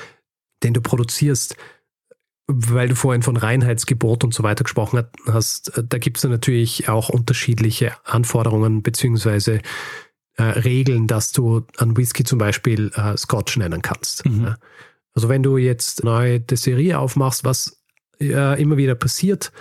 den 0.64 0.74
du 0.74 0.82
produzierst. 0.82 1.56
Weil 2.48 2.90
du 2.90 2.96
vorhin 2.96 3.24
von 3.24 3.38
Reinheitsgebot 3.38 4.24
und 4.24 4.32
so 4.32 4.44
weiter 4.44 4.64
gesprochen 4.64 5.04
hast, 5.28 5.72
da 5.84 5.98
gibt 5.98 6.18
es 6.18 6.24
natürlich 6.26 6.88
auch 6.88 7.10
unterschiedliche 7.10 7.94
Anforderungen 8.04 8.84
beziehungsweise 8.84 9.62
äh, 10.38 10.44
Regeln, 10.44 11.08
dass 11.08 11.32
du 11.32 11.66
an 11.78 11.98
Whisky 11.98 12.24
zum 12.24 12.38
Beispiel 12.38 12.92
äh, 12.94 13.18
Scotch 13.18 13.58
nennen 13.58 13.82
kannst. 13.82 14.28
Mhm. 14.28 14.44
Ja. 14.44 14.58
Also 15.16 15.28
wenn 15.28 15.42
du 15.42 15.58
jetzt 15.58 16.04
eine 16.04 16.12
neue 16.12 16.40
Desserie 16.40 17.00
aufmachst, 17.00 17.46
was 17.46 17.82
äh, 18.20 18.62
immer 18.62 18.78
wieder 18.78 18.94
passiert, 18.94 19.52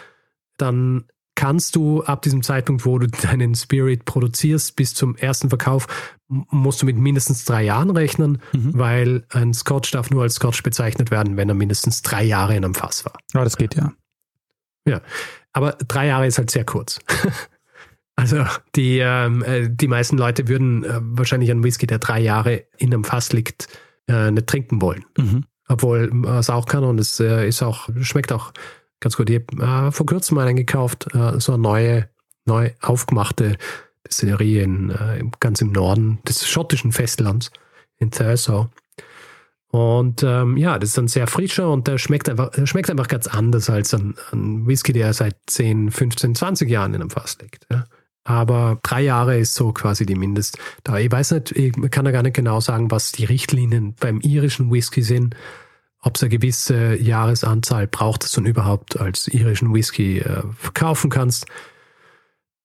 dann 0.59 1.05
kannst 1.35 1.77
du 1.77 2.03
ab 2.05 2.23
diesem 2.23 2.43
Zeitpunkt, 2.43 2.87
wo 2.87 2.99
du 2.99 3.09
deinen 3.09 3.55
Spirit 3.55 4.05
produzierst, 4.05 4.77
bis 4.77 4.95
zum 4.95 5.17
ersten 5.17 5.49
Verkauf, 5.49 5.87
musst 6.29 6.83
du 6.83 6.87
mit 6.87 6.97
mindestens 6.97 7.45
drei 7.45 7.65
Jahren 7.65 7.91
rechnen, 7.91 8.41
mhm. 8.53 8.73
weil 8.75 9.25
ein 9.31 9.53
Scotch 9.53 9.91
darf 9.91 10.11
nur 10.11 10.23
als 10.23 10.35
Scotch 10.35 10.63
bezeichnet 10.63 11.11
werden, 11.11 11.37
wenn 11.37 11.49
er 11.49 11.55
mindestens 11.55 12.03
drei 12.03 12.25
Jahre 12.25 12.57
in 12.57 12.65
einem 12.65 12.75
Fass 12.75 13.05
war. 13.05 13.19
Ja, 13.33 13.45
das 13.45 13.57
geht 13.57 13.75
ja. 13.75 13.93
Ja, 14.87 15.01
aber 15.53 15.73
drei 15.73 16.07
Jahre 16.07 16.27
ist 16.27 16.39
halt 16.39 16.51
sehr 16.51 16.65
kurz. 16.65 16.99
also 18.17 18.45
die, 18.75 18.99
ähm, 18.99 19.43
äh, 19.43 19.69
die 19.71 19.89
meisten 19.89 20.19
Leute 20.19 20.49
würden 20.49 20.85
äh, 20.85 21.01
wahrscheinlich 21.01 21.51
einen 21.51 21.65
Whisky, 21.65 21.87
der 21.87 21.99
drei 21.99 22.21
Jahre 22.21 22.65
in 22.77 22.93
einem 22.93 23.05
Fass 23.05 23.33
liegt, 23.33 23.69
äh, 24.09 24.31
nicht 24.31 24.47
trinken 24.47 24.83
wollen. 24.83 25.05
Mhm. 25.17 25.45
Obwohl 25.67 26.27
es 26.27 26.51
auch 26.51 26.67
kann 26.67 26.85
und 26.85 27.01
es 27.01 27.21
äh, 27.21 27.49
ist 27.49 27.63
auch, 27.63 27.89
schmeckt 28.03 28.33
auch 28.33 28.53
ganz 29.01 29.17
gut. 29.17 29.31
Ich 29.31 29.43
habe 29.59 29.89
äh, 29.89 29.91
vor 29.93 30.07
kurzem 30.07 30.39
einen 30.39 30.57
gekauft, 30.57 31.09
äh, 31.15 31.39
so 31.41 31.53
eine 31.53 31.63
neue, 31.63 32.09
neu 32.45 32.71
aufgemachte 32.81 33.57
Destillerie 34.07 34.61
in, 34.61 34.91
äh, 34.91 35.25
ganz 35.41 35.61
im 35.61 35.73
Norden 35.73 36.19
des 36.29 36.47
schottischen 36.47 36.93
Festlands, 36.93 37.51
in 37.99 38.11
Thurso. 38.11 38.69
Und 39.69 40.23
ähm, 40.23 40.57
ja, 40.57 40.79
das 40.79 40.91
ist 40.91 40.99
dann 40.99 41.09
sehr 41.09 41.27
frischer 41.27 41.69
und 41.69 41.89
der 41.89 41.99
schmeckt 41.99 42.29
einfach, 42.29 42.51
der 42.51 42.67
schmeckt 42.67 42.91
einfach 42.91 43.09
ganz 43.09 43.27
anders 43.27 43.69
als 43.69 43.93
ein, 43.93 44.15
ein 44.31 44.69
Whisky, 44.69 44.93
der 44.93 45.13
seit 45.13 45.37
10, 45.49 45.91
15, 45.91 46.37
20 46.37 46.71
Jahren 46.71 46.95
in 46.95 47.01
einem 47.01 47.11
Fass 47.11 47.39
liegt. 47.41 47.67
Ja. 47.73 47.85
Aber 48.23 48.79
drei 48.83 49.03
Jahre 49.03 49.37
ist 49.37 49.55
so 49.55 49.73
quasi 49.73 50.07
die 50.07 50.15
Mindest. 50.15 50.59
Ich 50.99 51.11
weiß 51.11 51.33
nicht, 51.33 51.53
ich 51.53 51.73
kann 51.91 52.05
da 52.05 52.11
gar 52.11 52.23
nicht 52.23 52.37
genau 52.37 52.61
sagen, 52.61 52.91
was 52.91 53.11
die 53.11 53.25
Richtlinien 53.25 53.95
beim 53.99 54.21
irischen 54.21 54.71
Whisky 54.71 55.03
sind 55.03 55.35
ob 56.05 56.17
es 56.17 56.23
eine 56.23 56.31
gewisse 56.31 56.97
Jahresanzahl 56.97 57.87
braucht, 57.87 58.25
dass 58.25 58.33
du 58.33 58.43
ihn 58.43 58.47
überhaupt 58.47 59.01
als 59.01 59.27
irischen 59.29 59.75
Whisky 59.75 60.19
äh, 60.19 60.43
verkaufen 60.57 61.11
kannst. 61.11 61.47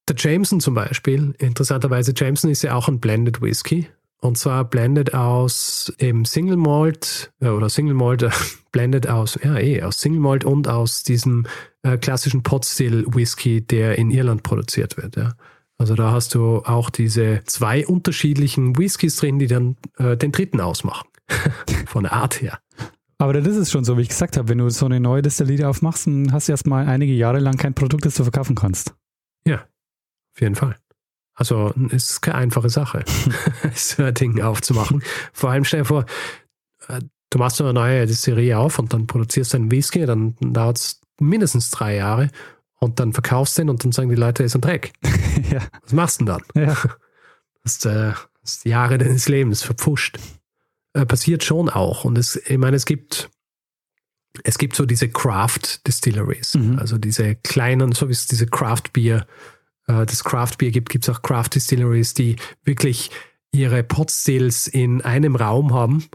Der 0.07 0.15
Jameson 0.17 0.59
zum 0.59 0.73
Beispiel, 0.73 1.33
interessanterweise, 1.39 2.13
Jameson 2.15 2.51
ist 2.51 2.61
ja 2.63 2.75
auch 2.75 2.87
ein 2.87 2.99
Blended 2.99 3.41
Whisky. 3.41 3.87
Und 4.21 4.37
zwar 4.37 4.65
blended 4.65 5.13
aus 5.13 5.93
eben 5.97 6.25
Single 6.25 6.57
Malt 6.57 7.31
äh, 7.39 7.47
oder 7.47 7.69
Single 7.69 7.93
Malt, 7.93 8.23
äh, 8.23 8.31
blended 8.73 9.07
aus, 9.07 9.39
ja 9.41 9.57
eh, 9.57 9.81
aus 9.81 10.01
Single 10.01 10.19
Malt 10.19 10.43
und 10.43 10.67
aus 10.67 11.03
diesem 11.03 11.47
äh, 11.83 11.97
klassischen 11.97 12.43
Pot 12.43 12.65
Whisky, 12.65 13.61
der 13.61 13.97
in 13.97 14.11
Irland 14.11 14.43
produziert 14.43 14.97
wird. 14.97 15.15
Ja. 15.15 15.35
Also 15.77 15.95
da 15.95 16.11
hast 16.11 16.35
du 16.35 16.57
auch 16.65 16.89
diese 16.89 17.41
zwei 17.45 17.87
unterschiedlichen 17.87 18.77
Whiskys 18.77 19.15
drin, 19.15 19.39
die 19.39 19.47
dann 19.47 19.77
äh, 19.97 20.17
den 20.17 20.33
dritten 20.33 20.59
ausmachen. 20.59 21.07
Von 21.85 22.03
der 22.03 22.11
Art 22.13 22.41
her. 22.41 22.59
Aber 23.21 23.33
das 23.33 23.55
ist 23.57 23.69
schon 23.69 23.83
so, 23.83 23.97
wie 23.97 24.01
ich 24.01 24.09
gesagt 24.09 24.37
habe, 24.37 24.47
wenn 24.47 24.59
du 24.59 24.69
so 24.69 24.85
eine 24.85 24.99
neue 25.01 25.21
Destillerie 25.21 25.65
aufmachst, 25.65 26.07
dann 26.07 26.31
hast 26.31 26.47
du 26.47 26.53
erstmal 26.53 26.87
einige 26.87 27.11
Jahre 27.11 27.39
lang 27.39 27.57
kein 27.57 27.73
Produkt, 27.73 28.05
das 28.05 28.15
du 28.15 28.23
verkaufen 28.23 28.55
kannst. 28.55 28.95
Ja, 29.45 29.65
auf 30.33 30.41
jeden 30.41 30.55
Fall. 30.55 30.77
Also 31.35 31.73
es 31.91 32.11
ist 32.11 32.21
keine 32.21 32.37
einfache 32.37 32.69
Sache, 32.69 33.03
so 33.75 34.03
ein 34.03 34.13
Ding 34.13 34.41
aufzumachen. 34.41 35.03
Vor 35.33 35.51
allem 35.51 35.65
stell 35.65 35.81
dir 35.81 35.85
vor, 35.85 36.05
äh, 36.87 37.01
du 37.29 37.37
machst 37.37 37.59
eine 37.61 37.73
neue 37.73 38.07
Destillerie 38.07 38.53
auf 38.53 38.79
und 38.79 38.93
dann 38.93 39.05
produzierst 39.05 39.53
du 39.53 39.57
einen 39.57 39.71
Whisky, 39.71 40.05
dann 40.05 40.35
dauert 40.39 40.77
es 40.77 41.01
mindestens 41.19 41.71
drei 41.71 41.95
Jahre 41.95 42.29
und 42.79 43.01
dann 43.01 43.11
verkaufst 43.11 43.57
du 43.57 43.63
den 43.63 43.69
und 43.69 43.83
dann 43.83 43.91
sagen 43.91 44.09
die 44.09 44.15
Leute, 44.15 44.43
ist 44.43 44.55
ein 44.55 44.61
Dreck. 44.61 44.93
ja. 45.51 45.61
Was 45.83 45.91
machst 45.91 46.21
du 46.21 46.25
denn 46.25 46.39
dann? 46.53 46.67
Ja. 46.67 46.77
Das, 47.63 47.75
ist, 47.75 47.85
äh, 47.85 48.13
Jahre 48.63 48.97
deines 48.97 49.27
Lebens 49.27 49.61
verpfuscht 49.61 50.17
äh, 50.99 51.05
passiert 51.05 51.43
schon 51.43 51.69
auch. 51.69 52.03
Und 52.03 52.17
es, 52.17 52.35
ich 52.35 52.57
meine, 52.57 52.75
es 52.75 52.85
gibt, 52.85 53.29
es 54.43 54.57
gibt 54.57 54.75
so 54.75 54.85
diese 54.85 55.09
Craft 55.09 55.87
Distilleries, 55.87 56.55
mhm. 56.55 56.79
also 56.79 56.97
diese 56.97 57.35
kleinen, 57.35 57.91
so 57.93 58.07
wie 58.09 58.13
es 58.13 58.27
diese 58.27 58.47
Craft 58.47 58.93
Beer, 58.93 59.25
äh, 59.87 60.05
das 60.05 60.23
Craft 60.23 60.57
Beer 60.57 60.71
gibt, 60.71 60.89
gibt 60.89 61.07
es 61.07 61.15
auch 61.15 61.21
Craft 61.21 61.49
Distilleries, 61.55 62.13
die 62.13 62.35
wirklich 62.63 63.11
ihre 63.51 63.83
Pot 63.83 64.11
Stills 64.11 64.67
in 64.67 65.01
einem 65.01 65.35
Raum 65.35 65.73
haben 65.73 66.05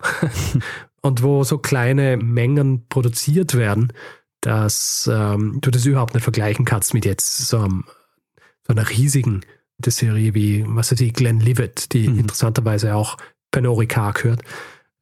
und 1.03 1.23
wo 1.23 1.45
so 1.45 1.59
kleine 1.59 2.17
Mengen 2.17 2.87
produziert 2.89 3.55
werden, 3.55 3.93
dass 4.41 5.11
ähm, 5.13 5.59
du 5.61 5.71
das 5.71 5.87
überhaupt 5.87 6.15
nicht 6.15 6.23
vergleichen 6.23 6.65
kannst 6.65 6.95
mit 6.95 7.05
jetzt 7.05 7.49
so, 7.49 7.59
einem, 7.59 7.85
so 8.67 8.75
einer 8.75 8.89
riesigen 8.89 9.41
Distillerie 9.79 10.35
wie, 10.35 10.65
was 10.69 10.93
ist 10.93 11.01
die, 11.01 11.13
Glenlivet, 11.13 11.93
die 11.93 12.09
mhm. 12.09 12.21
interessanterweise 12.21 12.95
auch 12.95 13.17
Pernod 13.51 13.79
Ricard 13.79 14.17
gehört. 14.17 14.43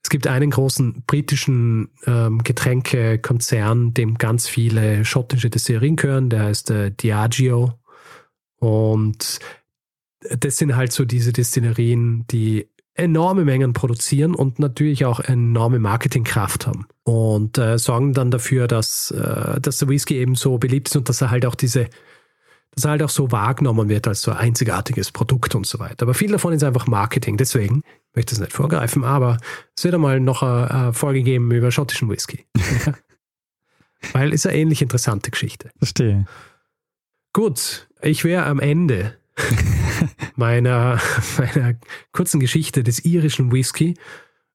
Es 0.02 0.10
gibt 0.10 0.26
einen 0.26 0.50
großen 0.50 1.04
britischen 1.06 1.90
ähm, 2.06 2.42
Getränkekonzern, 2.42 3.94
dem 3.94 4.18
ganz 4.18 4.48
viele 4.48 5.04
schottische 5.04 5.48
Destillerien 5.48 5.96
gehören, 5.96 6.28
der 6.28 6.44
heißt 6.44 6.70
äh, 6.70 6.90
Diageo. 6.90 7.74
Und 8.58 9.38
das 10.20 10.56
sind 10.56 10.76
halt 10.76 10.92
so 10.92 11.04
diese 11.04 11.32
Destillerien, 11.32 12.26
die 12.30 12.68
enorme 12.94 13.44
Mengen 13.44 13.72
produzieren 13.72 14.34
und 14.34 14.58
natürlich 14.58 15.04
auch 15.04 15.20
enorme 15.20 15.78
Marketingkraft 15.78 16.66
haben. 16.66 16.86
Und 17.04 17.58
äh, 17.58 17.78
sorgen 17.78 18.12
dann 18.12 18.30
dafür, 18.30 18.68
dass, 18.68 19.10
äh, 19.10 19.60
dass 19.60 19.78
der 19.78 19.88
Whisky 19.88 20.18
eben 20.18 20.34
so 20.34 20.58
beliebt 20.58 20.88
ist 20.88 20.96
und 20.96 21.08
dass 21.08 21.20
er 21.22 21.30
halt 21.30 21.46
auch 21.46 21.54
diese, 21.54 21.88
dass 22.74 22.84
er 22.84 22.92
halt 22.92 23.02
auch 23.02 23.10
so 23.10 23.32
wahrgenommen 23.32 23.88
wird 23.88 24.06
als 24.06 24.22
so 24.22 24.30
ein 24.30 24.36
einzigartiges 24.36 25.10
Produkt 25.10 25.54
und 25.54 25.66
so 25.66 25.78
weiter. 25.78 26.02
Aber 26.02 26.14
viel 26.14 26.30
davon 26.30 26.52
ist 26.52 26.64
einfach 26.64 26.86
Marketing. 26.86 27.36
Deswegen 27.36 27.82
möchte 28.14 28.34
es 28.34 28.40
nicht 28.40 28.52
vorgreifen, 28.52 29.04
aber 29.04 29.38
es 29.76 29.84
wird 29.84 29.94
einmal 29.94 30.20
noch 30.20 30.42
eine 30.42 30.92
Folge 30.92 31.22
geben 31.22 31.50
über 31.50 31.70
schottischen 31.70 32.08
Whisky. 32.10 32.46
Weil 34.12 34.32
es 34.32 34.46
eine 34.46 34.56
ähnlich 34.56 34.82
interessante 34.82 35.30
Geschichte. 35.30 35.70
Verstehe. 35.78 36.26
Gut, 37.32 37.88
ich 38.02 38.24
wäre 38.24 38.44
am 38.44 38.60
Ende 38.60 39.16
meiner, 40.36 41.00
meiner 41.38 41.74
kurzen 42.12 42.40
Geschichte 42.40 42.82
des 42.82 43.04
irischen 43.04 43.52
Whisky, 43.52 43.94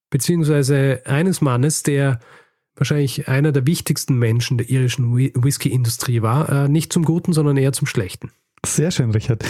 beziehungsweise 0.09 1.01
eines 1.05 1.41
Mannes, 1.41 1.83
der 1.83 2.19
wahrscheinlich 2.75 3.27
einer 3.27 3.51
der 3.51 3.65
wichtigsten 3.65 4.19
Menschen 4.19 4.57
der 4.57 4.69
irischen 4.69 5.15
Whisky-Industrie 5.15 6.21
war. 6.21 6.65
Äh, 6.65 6.69
nicht 6.69 6.93
zum 6.93 7.03
Guten, 7.03 7.33
sondern 7.33 7.57
eher 7.57 7.73
zum 7.73 7.87
Schlechten. 7.87 8.31
Sehr 8.65 8.91
schön, 8.91 9.11
Richard. 9.11 9.43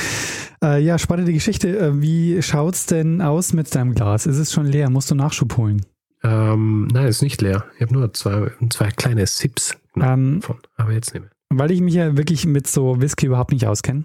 Äh, 0.63 0.81
ja, 0.83 0.97
spannende 0.97 1.33
Geschichte. 1.33 1.77
Äh, 1.77 2.01
wie 2.01 2.41
schaut 2.41 2.75
es 2.75 2.85
denn 2.85 3.21
aus 3.21 3.53
mit 3.53 3.73
deinem 3.73 3.93
Glas? 3.93 4.25
Ist 4.25 4.37
es 4.37 4.51
schon 4.51 4.65
leer? 4.65 4.89
Musst 4.89 5.11
du 5.11 5.15
Nachschub 5.15 5.57
holen? 5.57 5.85
Ähm, 6.23 6.87
nein, 6.91 7.05
es 7.05 7.17
ist 7.17 7.21
nicht 7.21 7.41
leer. 7.41 7.65
Ich 7.75 7.81
habe 7.81 7.93
nur 7.93 8.13
zwei, 8.13 8.51
zwei 8.69 8.89
kleine 8.89 9.25
Sips 9.27 9.77
ähm, 9.95 10.39
davon, 10.41 10.57
aber 10.75 10.91
jetzt 10.91 11.13
mehr. 11.13 11.29
Weil 11.49 11.71
ich 11.71 11.81
mich 11.81 11.93
ja 11.93 12.17
wirklich 12.17 12.45
mit 12.45 12.67
so 12.67 12.99
Whisky 12.99 13.27
überhaupt 13.27 13.51
nicht 13.51 13.67
auskenne, 13.67 14.03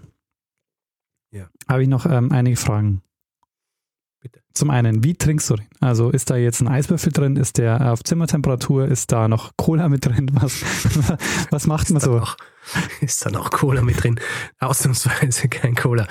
ja. 1.31 1.49
habe 1.67 1.83
ich 1.83 1.89
noch 1.89 2.05
ähm, 2.05 2.31
einige 2.31 2.55
Fragen. 2.55 3.01
Zum 4.53 4.69
einen, 4.69 5.03
wie 5.03 5.15
trinkst 5.15 5.49
du 5.49 5.55
den? 5.55 5.65
Also 5.79 6.11
ist 6.11 6.29
da 6.29 6.35
jetzt 6.35 6.61
ein 6.61 6.67
Eiswürfel 6.67 7.11
drin? 7.11 7.37
Ist 7.37 7.57
der 7.57 7.91
auf 7.91 8.03
Zimmertemperatur? 8.03 8.87
Ist 8.87 9.11
da 9.11 9.27
noch 9.27 9.53
Cola 9.57 9.89
mit 9.89 10.05
drin? 10.05 10.29
Was, 10.33 10.61
was 11.49 11.65
macht 11.65 11.89
man 11.89 11.99
so? 11.99 12.19
Noch, 12.19 12.37
ist 13.01 13.25
da 13.25 13.31
noch 13.31 13.49
Cola 13.49 13.81
mit 13.81 14.03
drin? 14.03 14.19
Ausnahmsweise 14.59 15.47
kein 15.47 15.73
Cola. 15.73 16.07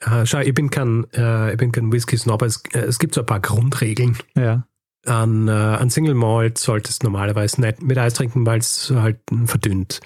Äh, 0.00 0.26
schau, 0.26 0.40
ich 0.40 0.52
bin 0.52 0.68
kein, 0.68 1.06
äh, 1.14 1.52
ich 1.52 1.56
bin 1.56 1.72
kein 1.72 1.90
Whisky-Snob. 1.90 2.42
Es, 2.42 2.62
äh, 2.74 2.80
es 2.80 2.98
gibt 2.98 3.14
so 3.14 3.22
ein 3.22 3.26
paar 3.26 3.40
Grundregeln. 3.40 4.18
Ja. 4.34 4.66
An, 5.06 5.48
äh, 5.48 5.50
an 5.50 5.88
Single 5.88 6.14
Malt 6.14 6.58
solltest 6.58 7.02
du 7.02 7.06
normalerweise 7.06 7.60
nicht 7.60 7.82
mit 7.82 7.96
Eis 7.96 8.14
trinken, 8.14 8.44
weil 8.44 8.58
es 8.58 8.92
halt 8.94 9.18
verdünnt. 9.46 10.00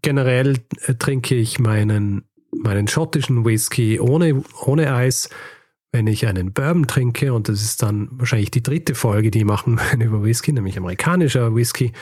Generell 0.00 0.58
äh, 0.86 0.94
trinke 0.94 1.34
ich 1.34 1.58
meinen, 1.58 2.24
meinen 2.50 2.88
schottischen 2.88 3.44
Whisky 3.44 4.00
ohne, 4.00 4.42
ohne 4.64 4.94
Eis 4.94 5.28
wenn 5.92 6.06
ich 6.06 6.26
einen 6.26 6.52
Bourbon 6.52 6.86
trinke, 6.86 7.32
und 7.32 7.48
das 7.48 7.62
ist 7.62 7.82
dann 7.82 8.08
wahrscheinlich 8.12 8.50
die 8.50 8.62
dritte 8.62 8.94
Folge, 8.94 9.30
die 9.30 9.44
machen 9.44 9.78
wir 9.96 10.06
über 10.06 10.22
Whisky, 10.22 10.52
nämlich 10.52 10.78
amerikanischer 10.78 11.54
Whisky, 11.54 11.92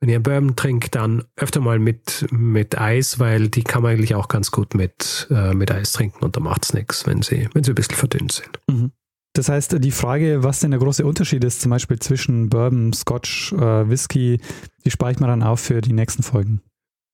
wenn 0.00 0.08
ich 0.08 0.14
einen 0.16 0.22
Bourbon 0.22 0.56
trinke, 0.56 0.90
dann 0.90 1.24
öfter 1.36 1.60
mal 1.60 1.78
mit, 1.78 2.26
mit 2.30 2.78
Eis, 2.78 3.18
weil 3.18 3.48
die 3.48 3.62
kann 3.62 3.82
man 3.82 3.92
eigentlich 3.92 4.14
auch 4.14 4.28
ganz 4.28 4.50
gut 4.50 4.74
mit, 4.74 5.28
äh, 5.30 5.54
mit 5.54 5.70
Eis 5.70 5.92
trinken 5.92 6.24
und 6.24 6.36
da 6.36 6.40
macht 6.40 6.64
es 6.64 6.72
nichts, 6.74 7.06
wenn 7.06 7.22
sie, 7.22 7.48
wenn 7.54 7.62
sie 7.62 7.72
ein 7.72 7.76
bisschen 7.76 7.96
verdünnt 7.96 8.32
sind. 8.32 8.60
Mhm. 8.68 8.92
Das 9.34 9.48
heißt, 9.48 9.82
die 9.82 9.92
Frage, 9.92 10.42
was 10.42 10.60
denn 10.60 10.72
der 10.72 10.80
große 10.80 11.06
Unterschied 11.06 11.42
ist, 11.44 11.62
zum 11.62 11.70
Beispiel 11.70 11.98
zwischen 11.98 12.50
Bourbon, 12.50 12.92
Scotch, 12.92 13.52
äh, 13.52 13.88
Whisky, 13.88 14.40
die 14.84 14.90
spare 14.90 15.12
ich 15.12 15.20
mir 15.20 15.26
dann 15.26 15.42
auf 15.42 15.60
für 15.60 15.80
die 15.80 15.94
nächsten 15.94 16.22
Folgen. 16.22 16.60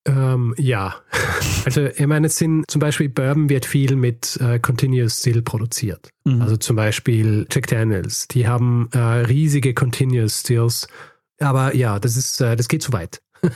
Ähm, 0.09 0.54
ja, 0.56 0.94
also 1.64 1.84
ich 1.84 2.06
meine, 2.06 2.28
es 2.28 2.36
sind 2.36 2.64
zum 2.68 2.80
Beispiel 2.80 3.09
Bourbon 3.09 3.48
wird 3.48 3.66
viel 3.66 3.94
mit 3.94 4.38
äh, 4.40 4.59
Continuous 4.59 5.20
Still 5.20 5.42
produziert. 5.42 6.09
Mhm. 6.24 6.40
Also 6.40 6.56
zum 6.56 6.76
Beispiel 6.76 7.46
Jack 7.50 7.66
Daniels, 7.66 8.26
die 8.28 8.48
haben 8.48 8.88
äh, 8.92 8.98
riesige 8.98 9.74
Continuous 9.74 10.40
Stills. 10.40 10.88
Aber 11.40 11.76
ja, 11.76 12.00
das 12.00 12.16
ist, 12.16 12.40
äh, 12.40 12.56
das 12.56 12.68
geht 12.68 12.82
zu 12.82 12.92
weit. 12.92 13.20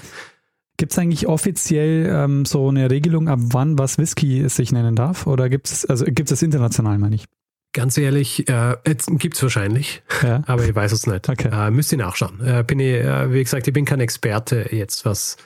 Gibt 0.77 0.93
es 0.93 0.99
eigentlich 0.99 1.27
offiziell 1.27 2.11
ähm, 2.11 2.45
so 2.45 2.69
eine 2.69 2.91
Regelung, 2.91 3.29
ab 3.29 3.39
wann 3.43 3.79
was 3.79 3.99
Whisky 3.99 4.49
sich 4.49 4.73
nennen 4.73 4.97
darf? 4.97 5.27
Oder 5.27 5.49
gibt 5.49 5.69
es, 5.69 5.85
also 5.85 6.05
gibt 6.07 6.31
es 6.33 6.43
international, 6.43 6.99
meine 6.99 7.15
ich? 7.15 7.27
Ganz 7.73 7.97
ehrlich, 7.99 8.49
äh, 8.49 8.77
gibt 8.85 9.37
es 9.37 9.43
wahrscheinlich, 9.43 10.03
ja. 10.23 10.43
aber 10.47 10.65
ich 10.65 10.75
weiß 10.75 10.93
es 10.93 11.07
nicht. 11.07 11.29
Okay. 11.29 11.51
Äh, 11.53 11.71
müsst 11.71 11.93
ihr 11.93 11.99
nachschauen. 11.99 12.41
Äh, 12.45 12.65
bin 12.67 12.81
ich, 12.81 12.97
äh, 12.97 13.33
wie 13.33 13.45
gesagt, 13.45 13.69
ich 13.69 13.73
bin 13.73 13.85
kein 13.85 14.01
Experte 14.01 14.75
jetzt, 14.75 15.05
was 15.05 15.37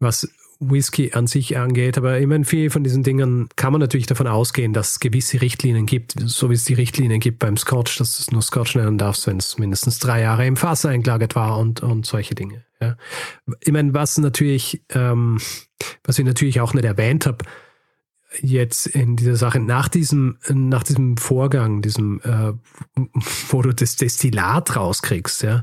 was 0.00 0.28
Whisky 0.60 1.12
an 1.12 1.26
sich 1.26 1.56
angeht. 1.56 1.96
Aber 1.98 2.18
ich 2.18 2.26
meine, 2.26 2.44
viel 2.44 2.70
von 2.70 2.82
diesen 2.82 3.02
Dingen 3.02 3.48
kann 3.56 3.72
man 3.72 3.80
natürlich 3.80 4.06
davon 4.06 4.26
ausgehen, 4.26 4.72
dass 4.72 4.92
es 4.92 5.00
gewisse 5.00 5.40
Richtlinien 5.40 5.86
gibt, 5.86 6.14
so 6.18 6.50
wie 6.50 6.54
es 6.54 6.64
die 6.64 6.74
Richtlinien 6.74 7.20
gibt 7.20 7.38
beim 7.38 7.56
Scotch, 7.56 7.98
dass 7.98 8.18
es 8.18 8.30
nur 8.30 8.42
Scotch 8.42 8.74
nennen 8.74 8.98
darfst, 8.98 9.26
wenn 9.26 9.36
es 9.36 9.58
mindestens 9.58 9.98
drei 9.98 10.22
Jahre 10.22 10.46
im 10.46 10.56
Fass 10.56 10.84
eingelagert 10.84 11.34
war 11.36 11.58
und, 11.58 11.82
und 11.82 12.06
solche 12.06 12.34
Dinge. 12.34 12.64
Ja. 12.80 12.96
Ich 13.60 13.72
meine, 13.72 13.94
was 13.94 14.18
natürlich, 14.18 14.82
ähm, 14.90 15.38
was 16.04 16.18
ich 16.18 16.24
natürlich 16.24 16.60
auch 16.60 16.74
nicht 16.74 16.84
erwähnt 16.84 17.26
habe, 17.26 17.44
jetzt 18.40 18.86
in 18.86 19.16
dieser 19.16 19.36
Sache, 19.36 19.60
nach 19.60 19.88
diesem, 19.88 20.38
nach 20.48 20.82
diesem 20.82 21.16
Vorgang, 21.16 21.82
diesem, 21.82 22.20
äh, 22.24 22.52
wo 23.48 23.62
du 23.62 23.72
das 23.72 23.96
Destillat 23.96 24.76
rauskriegst, 24.76 25.42
ja, 25.42 25.62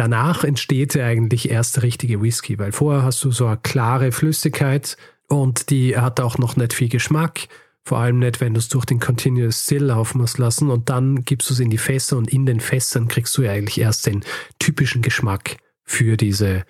danach 0.00 0.44
entsteht 0.44 0.94
ja 0.94 1.04
eigentlich 1.04 1.50
erst 1.50 1.76
der 1.76 1.82
richtige 1.82 2.22
Whisky, 2.22 2.58
weil 2.58 2.72
vorher 2.72 3.02
hast 3.02 3.22
du 3.22 3.30
so 3.30 3.46
eine 3.46 3.58
klare 3.58 4.12
Flüssigkeit 4.12 4.96
und 5.28 5.68
die 5.68 5.96
hat 5.96 6.20
auch 6.20 6.38
noch 6.38 6.56
nicht 6.56 6.72
viel 6.72 6.88
Geschmack. 6.88 7.48
Vor 7.82 7.98
allem 7.98 8.18
nicht, 8.18 8.40
wenn 8.40 8.54
du 8.54 8.60
es 8.60 8.68
durch 8.68 8.86
den 8.86 8.98
Continuous 8.98 9.64
Still 9.64 9.84
laufen 9.84 10.18
musst 10.18 10.38
lassen 10.38 10.70
und 10.70 10.88
dann 10.88 11.24
gibst 11.26 11.50
du 11.50 11.54
es 11.54 11.60
in 11.60 11.68
die 11.68 11.76
Fässer 11.76 12.16
und 12.16 12.32
in 12.32 12.46
den 12.46 12.60
Fässern 12.60 13.08
kriegst 13.08 13.36
du 13.36 13.42
ja 13.42 13.52
eigentlich 13.52 13.78
erst 13.78 14.06
den 14.06 14.24
typischen 14.58 15.02
Geschmack 15.02 15.58
für 15.84 16.16
diese, 16.16 16.64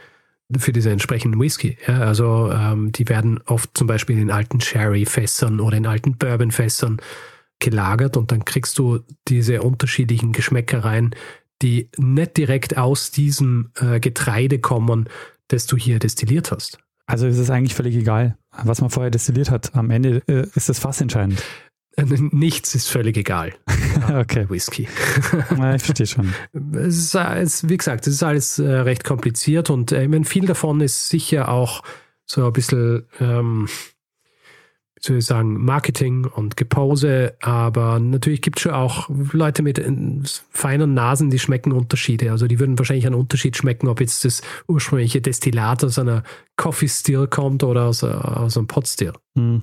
für 0.59 0.73
diese 0.73 0.91
entsprechenden 0.91 1.41
Whisky. 1.41 1.79
Ja, 1.87 2.01
also 2.01 2.51
ähm, 2.53 2.91
die 2.91 3.09
werden 3.09 3.41
oft 3.47 3.71
zum 3.75 3.87
Beispiel 3.87 4.19
in 4.19 4.33
alten 4.33 4.61
Sherry-Fässern 4.61 5.61
oder 5.61 5.77
in 5.77 5.87
alten 5.87 6.17
Bourbon-Fässern 6.17 7.01
gelagert 7.61 8.17
und 8.17 8.33
dann 8.33 8.45
kriegst 8.45 8.77
du 8.79 9.01
diese 9.29 9.63
unterschiedlichen 9.63 10.33
Geschmäckereien 10.33 11.15
die 11.63 11.91
nicht 11.97 12.37
direkt 12.37 12.77
aus 12.77 13.11
diesem 13.11 13.71
äh, 13.81 14.01
Getreide 14.01 14.59
kommen, 14.59 15.09
das 15.49 15.67
du 15.67 15.77
hier 15.77 15.99
destilliert 15.99 16.53
hast. 16.53 16.79
Also 17.07 17.27
ist 17.27 17.39
es 17.39 17.51
eigentlich 17.51 17.75
völlig 17.75 17.97
egal, 17.97 18.37
was 18.63 18.81
man 18.81 18.91
vorher 18.91 19.11
destilliert 19.11 19.51
hat. 19.51 19.75
Am 19.75 19.91
Ende 19.91 20.23
äh, 20.29 20.47
ist 20.55 20.69
das 20.69 20.79
fast 20.79 21.01
entscheidend. 21.01 21.43
Äh, 21.97 22.05
nichts 22.05 22.75
ist 22.75 22.89
völlig 22.89 23.17
egal. 23.17 23.53
okay. 24.15 24.49
Whisky. 24.49 24.89
ja, 25.59 25.75
ich 25.75 25.83
verstehe 25.83 26.07
schon. 26.07 26.33
Es 26.73 26.97
ist, 26.97 27.15
es, 27.15 27.69
wie 27.69 27.77
gesagt, 27.77 28.07
es 28.07 28.15
ist 28.15 28.23
alles 28.23 28.59
äh, 28.59 28.69
recht 28.69 29.05
kompliziert 29.05 29.71
und 29.71 29.93
äh, 29.93 30.05
ich 30.05 30.09
meine, 30.09 30.25
viel 30.25 30.47
davon 30.47 30.81
ist 30.81 31.09
sicher 31.09 31.49
auch 31.49 31.83
so 32.27 32.47
ein 32.47 32.53
bisschen 32.53 33.09
ähm, 33.19 33.69
soll 35.01 35.19
ich 35.19 35.27
sagen, 35.27 35.65
Marketing 35.65 36.27
und 36.27 36.57
Gepose, 36.57 37.35
aber 37.41 37.99
natürlich 37.99 38.43
gibt 38.43 38.59
es 38.59 38.63
schon 38.63 38.73
auch 38.73 39.09
Leute 39.33 39.63
mit 39.63 39.79
äh, 39.79 39.93
feinen 40.51 40.95
Nasen, 40.95 41.31
die 41.31 41.39
schmecken 41.39 41.73
Unterschiede. 41.73 42.31
Also 42.31 42.47
die 42.47 42.61
würden 42.61 42.79
wahrscheinlich 42.79 43.07
einen 43.07 43.15
Unterschied 43.15 43.57
schmecken, 43.57 43.89
ob 43.89 44.01
jetzt 44.01 44.25
das 44.25 44.43
ursprüngliche 44.69 45.21
Destillat 45.21 45.83
aus 45.85 45.99
einer 45.99 46.23
Coffee 46.57 46.89
Still 46.89 47.27
kommt 47.27 47.63
oder 47.63 47.87
aus, 47.87 48.05
aus 48.05 48.57
einem 48.57 48.67
Pot 48.67 48.87
Still. 48.87 49.13
Hm, 49.37 49.63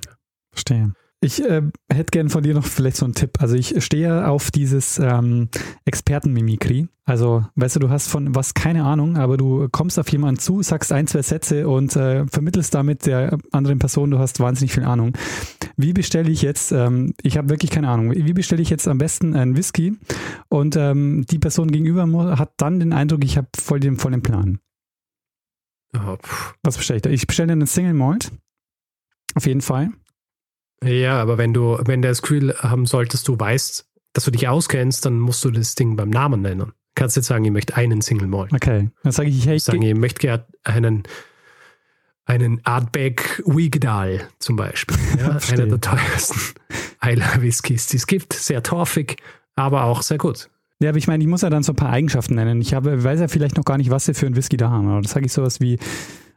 verstehe. 0.50 0.92
Ich 1.20 1.42
äh, 1.42 1.62
hätte 1.92 2.12
gern 2.12 2.30
von 2.30 2.44
dir 2.44 2.54
noch 2.54 2.64
vielleicht 2.64 2.96
so 2.96 3.04
einen 3.04 3.14
Tipp. 3.14 3.40
Also 3.40 3.56
ich 3.56 3.82
stehe 3.84 4.28
auf 4.28 4.52
dieses 4.52 5.00
ähm, 5.00 5.48
Expertenmimikry. 5.84 6.88
Also, 7.04 7.44
weißt 7.56 7.76
du, 7.76 7.80
du 7.80 7.90
hast 7.90 8.08
von 8.08 8.34
was 8.34 8.54
keine 8.54 8.84
Ahnung, 8.84 9.16
aber 9.16 9.36
du 9.36 9.68
kommst 9.72 9.98
auf 9.98 10.12
jemanden 10.12 10.38
zu, 10.38 10.62
sagst 10.62 10.92
ein, 10.92 11.06
zwei 11.06 11.22
Sätze 11.22 11.66
und 11.68 11.96
äh, 11.96 12.26
vermittelst 12.26 12.74
damit 12.74 13.06
der 13.06 13.38
anderen 13.50 13.78
Person, 13.78 14.10
du 14.10 14.18
hast 14.18 14.38
wahnsinnig 14.40 14.74
viel 14.74 14.84
Ahnung. 14.84 15.16
Wie 15.76 15.92
bestelle 15.92 16.30
ich 16.30 16.42
jetzt, 16.42 16.70
ähm, 16.70 17.14
ich 17.22 17.38
habe 17.38 17.48
wirklich 17.48 17.70
keine 17.70 17.88
Ahnung, 17.88 18.12
wie 18.14 18.32
bestelle 18.34 18.60
ich 18.60 18.68
jetzt 18.68 18.86
am 18.86 18.98
besten 18.98 19.34
einen 19.34 19.56
Whisky 19.56 19.96
und 20.48 20.76
ähm, 20.76 21.24
die 21.30 21.38
Person 21.38 21.70
gegenüber 21.70 22.38
hat 22.38 22.52
dann 22.58 22.78
den 22.78 22.92
Eindruck, 22.92 23.24
ich 23.24 23.38
habe 23.38 23.48
voll 23.58 23.80
den 23.80 23.96
vollen 23.96 24.22
Plan. 24.22 24.58
Oh, 25.96 26.18
was 26.62 26.76
bestelle 26.76 26.98
ich 26.98 27.02
da? 27.02 27.10
Ich 27.10 27.26
bestelle 27.26 27.52
einen 27.52 27.66
Single 27.66 27.94
Malt. 27.94 28.30
Auf 29.34 29.46
jeden 29.46 29.62
Fall. 29.62 29.92
Ja, 30.84 31.20
aber 31.20 31.38
wenn 31.38 31.52
du, 31.52 31.78
wenn 31.84 32.02
der 32.02 32.10
das 32.10 32.22
Gefühl 32.22 32.54
haben 32.58 32.86
solltest, 32.86 33.26
du 33.28 33.38
weißt, 33.38 33.86
dass 34.12 34.24
du 34.24 34.30
dich 34.30 34.48
auskennst, 34.48 35.04
dann 35.04 35.18
musst 35.18 35.44
du 35.44 35.50
das 35.50 35.74
Ding 35.74 35.96
beim 35.96 36.10
Namen 36.10 36.40
nennen. 36.40 36.72
Kannst 36.94 37.16
jetzt 37.16 37.26
sagen, 37.26 37.44
ich 37.44 37.52
möchte 37.52 37.76
einen 37.76 38.00
Single 38.00 38.28
Malt. 38.28 38.52
Okay, 38.52 38.90
dann 39.02 39.12
sage 39.12 39.28
ich, 39.28 39.46
hey, 39.46 39.56
ich 39.56 39.64
sagen, 39.64 39.82
ich 39.82 39.94
möchte 39.94 40.20
gerne 40.20 40.44
einen, 40.64 41.04
einen 42.24 42.60
Artback 42.64 43.42
Wigdal 43.46 44.28
zum 44.38 44.56
Beispiel. 44.56 44.96
Ja, 45.18 45.38
einer 45.52 45.66
der 45.66 45.80
teuersten 45.80 46.40
Eiler 47.00 47.40
Whiskys, 47.40 47.86
die 47.86 47.96
es 47.96 48.06
gibt. 48.06 48.32
Sehr 48.32 48.62
torfig, 48.62 49.16
aber 49.54 49.84
auch 49.84 50.02
sehr 50.02 50.18
gut. 50.18 50.48
Ja, 50.80 50.90
aber 50.90 50.98
ich 50.98 51.08
meine, 51.08 51.22
ich 51.22 51.28
muss 51.28 51.42
ja 51.42 51.50
dann 51.50 51.64
so 51.64 51.72
ein 51.72 51.76
paar 51.76 51.90
Eigenschaften 51.90 52.36
nennen. 52.36 52.60
Ich 52.60 52.72
habe, 52.72 53.02
weiß 53.02 53.20
ja 53.20 53.28
vielleicht 53.28 53.56
noch 53.56 53.64
gar 53.64 53.78
nicht, 53.78 53.90
was 53.90 54.04
sie 54.04 54.14
für 54.14 54.26
ein 54.26 54.36
Whisky 54.36 54.56
da 54.56 54.70
haben. 54.70 54.96
Oder 54.96 55.08
sage 55.08 55.26
ich 55.26 55.32
sowas 55.32 55.60
wie, 55.60 55.78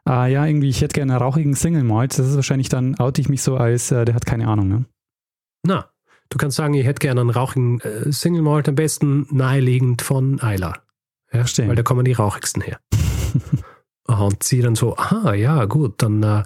ah 0.06 0.26
ja, 0.28 0.46
irgendwie, 0.46 0.70
ich 0.70 0.82
hätte 0.82 0.94
gerne 0.94 1.14
einen 1.14 1.22
rauchigen 1.22 1.54
Single 1.54 1.84
Malt. 1.84 2.18
Das 2.18 2.28
ist 2.28 2.36
wahrscheinlich 2.36 2.70
dann, 2.70 2.98
oute 3.00 3.22
ich 3.22 3.30
mich 3.30 3.42
so 3.42 3.58
als, 3.58 3.92
äh, 3.92 4.06
der 4.06 4.16
hat 4.16 4.26
keine 4.26 4.48
Ahnung, 4.48 4.68
ne? 4.68 4.86
Na, 5.64 5.90
du 6.30 6.38
kannst 6.38 6.58
sagen, 6.58 6.74
ich 6.74 6.86
hätte 6.86 7.00
gerne 7.00 7.22
einen 7.22 7.30
rauchigen 7.30 7.80
äh, 7.82 8.12
Single 8.12 8.42
Malt, 8.42 8.68
am 8.68 8.76
besten 8.76 9.28
naheliegend 9.32 10.02
von 10.02 10.42
Eiler. 10.42 10.82
Ja, 11.32 11.40
Verstehe. 11.40 11.68
Weil 11.68 11.76
da 11.76 11.84
kommen 11.84 12.06
die 12.06 12.14
rauchigsten 12.14 12.62
her. 12.62 12.80
Und 14.08 14.44
sie 14.44 14.62
dann 14.62 14.76
so, 14.76 14.98
aha, 14.98 15.34
ja, 15.34 15.66
gut, 15.66 16.02
dann 16.02 16.22
äh, 16.24 16.44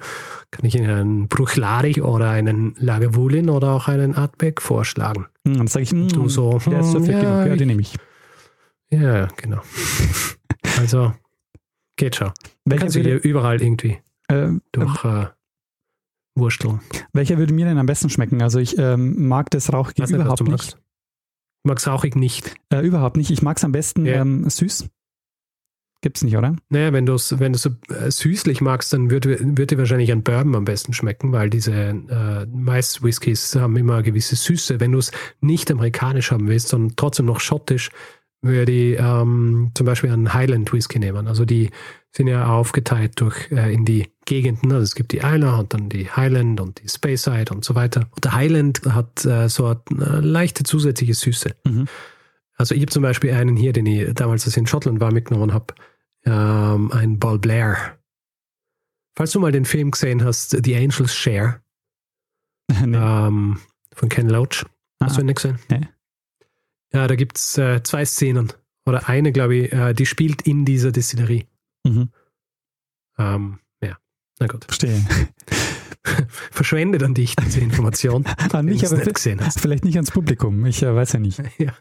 kann 0.52 0.66
ich 0.66 0.76
Ihnen 0.76 0.90
einen 0.90 1.28
Bruchlari 1.28 2.02
oder 2.02 2.30
einen 2.30 2.76
Lagavulin 2.78 3.50
oder 3.50 3.72
auch 3.72 3.88
einen 3.88 4.14
Artback 4.14 4.62
vorschlagen. 4.62 5.28
Hm, 5.48 5.58
Dann 5.58 5.68
sage 5.68 5.84
ich, 5.84 5.92
hm, 5.92 6.10
Du 6.10 6.30
so, 6.30 6.60
der 6.66 6.82
ist 6.82 6.92
so 6.92 7.00
hm, 7.00 7.06
ja, 7.06 7.20
genug, 7.20 7.48
ja, 7.48 7.56
den 7.56 7.68
nehme 7.68 7.82
ich. 7.82 7.96
Ja, 8.92 9.28
genau. 9.38 9.62
also, 10.80 11.14
geht 11.96 12.16
schon. 12.16 12.32
Welcher 12.66 12.82
Kannst 12.82 12.96
du 12.96 13.04
dir 13.04 13.14
würde, 13.16 13.28
überall 13.28 13.62
irgendwie 13.62 13.98
äh, 14.28 14.50
durch 14.72 15.04
äh, 15.06 15.28
wursteln. 16.36 16.80
welcher 17.14 17.38
würde 17.38 17.54
mir 17.54 17.66
denn 17.66 17.78
am 17.78 17.86
besten 17.86 18.10
schmecken? 18.10 18.42
Also 18.42 18.60
ich 18.60 18.78
ähm, 18.78 19.28
mag 19.28 19.50
das 19.52 19.72
Rauchige 19.72 20.04
Weiß 20.04 20.12
überhaupt 20.12 20.42
nicht. 20.42 20.52
magst. 20.52 20.74
Du 20.74 21.70
magst 21.70 21.88
rauchig 21.88 22.16
nicht. 22.16 22.54
Äh, 22.70 22.86
überhaupt 22.86 23.18
nicht. 23.18 23.32
Ich 23.32 23.42
mag 23.42 23.58
es 23.58 23.64
am 23.64 23.72
besten 23.72 24.06
Ja. 24.06 24.22
ähm, 24.22 24.50
süß. 24.50 24.88
Gibt's 26.02 26.24
nicht, 26.24 26.38
oder? 26.38 26.56
Naja, 26.70 26.94
wenn 26.94 27.08
du 27.08 27.14
es 27.14 27.40
wenn 27.40 27.54
du's 27.54 27.64
so 27.64 27.72
äh, 27.90 28.12
süßlich 28.12 28.62
magst, 28.62 28.94
dann 28.94 29.10
würde 29.10 29.40
würd 29.58 29.72
dir 29.72 29.78
wahrscheinlich 29.80 30.12
ein 30.12 30.22
Bourbon 30.22 30.56
am 30.56 30.66
besten 30.66 30.94
schmecken, 30.94 31.32
weil 31.32 31.50
diese 31.50 31.74
äh, 31.74 32.46
meist 32.46 33.02
Whiskys 33.02 33.56
haben 33.56 33.76
immer 33.76 33.96
eine 33.96 34.04
gewisse 34.04 34.36
Süße. 34.36 34.80
Wenn 34.80 34.92
du 34.92 35.00
es 35.00 35.12
nicht 35.42 35.72
amerikanisch 35.72 36.30
haben 36.32 36.48
willst, 36.48 36.68
sondern 36.68 36.96
trotzdem 36.96 37.26
noch 37.26 37.40
schottisch, 37.40 37.90
würde 38.46 38.72
ich 38.72 39.00
ähm, 39.00 39.72
zum 39.74 39.86
Beispiel 39.86 40.12
einen 40.12 40.34
Highland 40.34 40.72
Whisky 40.72 41.00
nehmen. 41.00 41.28
Also 41.28 41.46
die 41.46 41.72
sind 42.12 42.28
ja 42.28 42.48
aufgeteilt 42.48 43.20
durch 43.20 43.52
äh, 43.52 43.74
in 43.74 43.86
die 43.86 44.12
Gegenden. 44.26 44.72
Also 44.72 44.84
es 44.84 44.96
gibt 44.96 45.12
die 45.12 45.18
Isla 45.18 45.60
und 45.60 45.74
dann 45.74 45.90
die 45.90 46.10
Highland 46.10 46.62
und 46.62 46.82
die 46.82 46.88
Speyside 46.90 47.54
und 47.54 47.66
so 47.66 47.76
weiter. 47.76 48.08
Und 48.16 48.24
der 48.24 48.34
Highland 48.34 48.82
hat 48.86 49.26
äh, 49.26 49.50
so 49.50 49.66
eine 49.68 50.22
leichte 50.22 50.64
zusätzliche 50.64 51.14
Süße. 51.14 51.56
Mhm. 51.66 51.88
Also 52.58 52.74
ich 52.74 52.82
habe 52.82 52.92
zum 52.92 53.04
Beispiel 53.04 53.32
einen 53.34 53.58
hier, 53.58 53.74
den 53.74 53.86
ich 53.86 54.14
damals, 54.14 54.46
als 54.46 54.54
ich 54.56 54.62
in 54.62 54.68
Schottland 54.68 55.00
war, 55.02 55.12
mitgenommen 55.12 55.54
habe. 55.54 55.74
Ähm, 56.26 56.92
ein 56.94 57.20
Ball 57.20 57.38
Blair. 57.38 57.98
Falls 59.18 59.32
du 59.32 59.40
mal 59.40 59.52
den 59.52 59.66
Film 59.66 59.92
gesehen 59.92 60.24
hast, 60.24 60.52
The 60.64 60.76
Angel's 60.76 61.14
Share 61.14 61.62
nee. 62.86 62.98
ähm, 62.98 63.60
von 63.94 64.10
Ken 64.10 64.30
Loach. 64.30 64.66
Hast 65.04 65.14
Ah, 65.14 65.16
du 65.16 65.22
ihn 65.22 65.26
nicht 65.28 65.36
gesehen? 65.36 65.60
Nee. 65.70 65.88
Ja, 66.96 67.08
da 67.08 67.16
gibt 67.16 67.38
es 67.38 67.58
äh, 67.58 67.84
zwei 67.84 68.06
Szenen. 68.06 68.54
Oder 68.86 69.10
eine, 69.10 69.32
glaube 69.32 69.56
ich, 69.56 69.74
äh, 69.74 69.94
die 69.94 70.06
spielt 70.06 70.44
in 70.44 70.64
dieser 70.66 70.92
Distillerie. 70.92 71.46
mhm. 71.84 72.10
Ähm, 73.18 73.60
ja, 73.82 73.98
na 74.40 74.48
gut. 74.48 74.66
Verstehe. 74.66 75.00
Verschwende 76.52 76.98
dann 76.98 77.14
dich 77.14 77.36
diese 77.36 77.60
Information, 77.62 78.26
An 78.54 78.66
mich, 78.66 78.86
aber 78.86 78.98
nicht 78.98 79.14
gesehen 79.14 79.40
hast. 79.44 79.60
vielleicht 79.60 79.86
nicht 79.86 79.96
ans 79.96 80.12
Publikum. 80.12 80.66
Ich 80.66 80.84
äh, 80.84 80.94
weiß 80.96 81.14
ja 81.14 81.20
nicht. 81.20 81.42
Ja. 81.58 81.74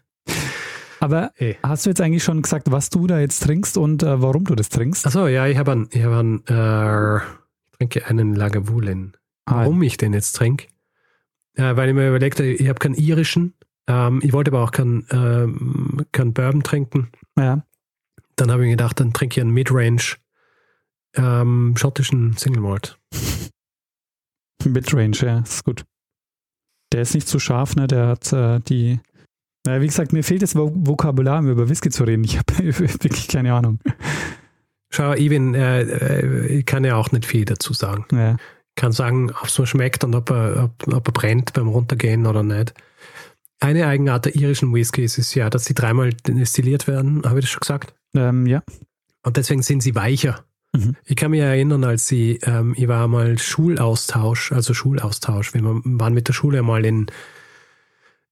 Aber 1.01 1.33
Hey. 1.35 1.59
hast 1.63 1.85
du 1.85 1.91
jetzt 1.91 2.01
eigentlich 2.01 2.25
schon 2.25 2.41
gesagt, 2.41 2.71
was 2.71 2.89
du 2.89 3.07
da 3.07 3.19
jetzt 3.21 3.41
trinkst 3.43 3.77
und 3.77 4.03
äh, 4.03 4.23
warum 4.23 4.45
du 4.45 4.55
das 4.55 4.71
trinkst? 4.71 5.07
Achso, 5.07 5.27
ja, 5.27 5.47
ich 5.47 5.59
habe 5.59 5.73
einen, 5.73 5.89
ich 5.91 6.03
habe 6.03 6.17
einen, 6.19 6.47
äh, 6.47 7.17
ich 7.19 7.77
trinke 7.79 8.07
einen 8.07 8.35
Lagavulin. 8.35 9.13
Ah, 9.45 9.57
warum 9.57 9.83
ich 9.83 9.97
den 9.99 10.15
jetzt 10.15 10.33
trinke. 10.33 10.67
Weil 11.57 11.89
ich 11.91 11.95
mir 11.95 12.09
überlegt 12.09 12.39
habe, 12.39 12.49
ich 12.49 12.69
habe 12.69 12.79
keinen 12.81 12.95
irischen. 12.95 13.55
Ähm, 13.87 14.21
ich 14.23 14.33
wollte 14.33 14.51
aber 14.51 14.63
auch 14.63 14.71
keinen 14.71 15.07
ähm, 15.11 16.07
keinen 16.13 16.33
Bourbon 16.33 16.63
trinken. 16.63 17.11
Ja. 17.39 17.65
Dann 18.37 18.51
habe 18.51 18.63
ich 18.63 18.67
mir 18.67 18.77
gedacht, 18.77 18.99
dann 19.01 19.13
trinke 19.13 19.35
ich 19.37 19.41
einen 19.41 19.53
Midrange 19.53 20.17
ähm, 21.17 21.75
schottischen 21.77 22.37
Single 22.37 22.63
Malt. 22.63 22.99
Midrange, 24.65 25.17
ja, 25.21 25.39
ist 25.41 25.65
gut. 25.65 25.85
Der 26.93 27.03
ist 27.03 27.15
nicht 27.15 27.29
zu 27.29 27.39
scharf, 27.39 27.77
ne? 27.77 27.87
Der 27.87 28.09
hat 28.09 28.33
äh, 28.33 28.61
die. 28.61 29.01
Na, 29.67 29.81
wie 29.81 29.87
gesagt, 29.87 30.13
mir 30.13 30.23
fehlt 30.23 30.43
das 30.43 30.55
Vo- 30.55 30.73
Vokabular, 30.75 31.39
um 31.41 31.49
über 31.49 31.69
Whisky 31.69 31.91
zu 31.91 32.05
reden. 32.05 32.25
Ich 32.25 32.39
habe 32.39 32.53
wirklich 32.79 33.29
keine 33.29 33.53
Ahnung. 33.55 33.81
Schau, 34.91 35.13
ich, 35.13 35.29
bin, 35.29 35.55
äh, 35.55 35.83
äh, 35.83 36.47
ich 36.59 36.67
kann 36.67 36.85
ja 36.85 36.97
auch 36.97 37.11
nicht 37.13 37.27
viel 37.27 37.45
dazu 37.45 37.73
sagen. 37.73 38.07
Ja. 38.13 38.33
Ich 38.77 38.81
kann 38.81 38.93
sagen, 38.93 39.31
ob 39.31 39.47
es 39.47 39.59
mir 39.59 39.67
schmeckt 39.67 40.05
und 40.05 40.15
ob 40.15 40.31
er, 40.31 40.65
ob, 40.65 40.93
ob 40.95 41.09
er 41.09 41.13
brennt 41.13 41.53
beim 41.53 41.69
Runtergehen 41.69 42.27
oder 42.27 42.43
nicht. 42.43 42.75
Eine 43.61 43.87
Eigenart 43.87 44.27
der 44.27 44.35
irischen 44.37 44.75
Whiskys 44.75 45.19
ist 45.19 45.35
ja, 45.35 45.49
dass 45.49 45.65
sie 45.65 45.75
dreimal 45.75 46.13
destilliert 46.27 46.87
werden. 46.87 47.23
Habe 47.25 47.39
ich 47.39 47.45
das 47.45 47.51
schon 47.51 47.61
gesagt? 47.61 47.95
Ähm, 48.15 48.47
ja. 48.47 48.63
Und 49.23 49.37
deswegen 49.37 49.63
sind 49.63 49.83
sie 49.83 49.95
weicher. 49.95 50.45
Mhm. 50.75 50.97
Ich 51.05 51.17
kann 51.17 51.31
mich 51.31 51.41
erinnern, 51.41 51.85
als 51.85 52.07
sie, 52.07 52.41
ähm, 52.43 52.75
ich 52.77 52.89
war 52.89 53.07
mal 53.09 53.39
Schulaustausch, 53.39 54.53
also 54.53 54.75
Schulaustausch. 54.75 55.55
Wir 55.55 55.63
waren 55.65 56.15
mit 56.15 56.29
der 56.29 56.33
Schule 56.33 56.63
mal 56.63 56.85
in, 56.85 57.07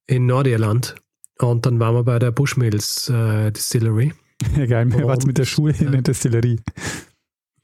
in 0.06 0.26
Nordirland 0.26 0.96
und 1.38 1.66
dann 1.66 1.80
waren 1.80 1.94
wir 1.94 2.04
bei 2.04 2.18
der 2.18 2.32
Bushmills 2.32 3.08
äh, 3.08 3.52
Distillery. 3.52 4.12
ja 4.56 4.66
geil. 4.66 4.86
Mir 4.86 5.04
war 5.04 5.14
Und, 5.14 5.26
mit 5.26 5.38
der 5.38 5.44
Schule 5.44 5.74
in 5.78 5.92
der 5.92 6.02
Destillerie. 6.02 6.60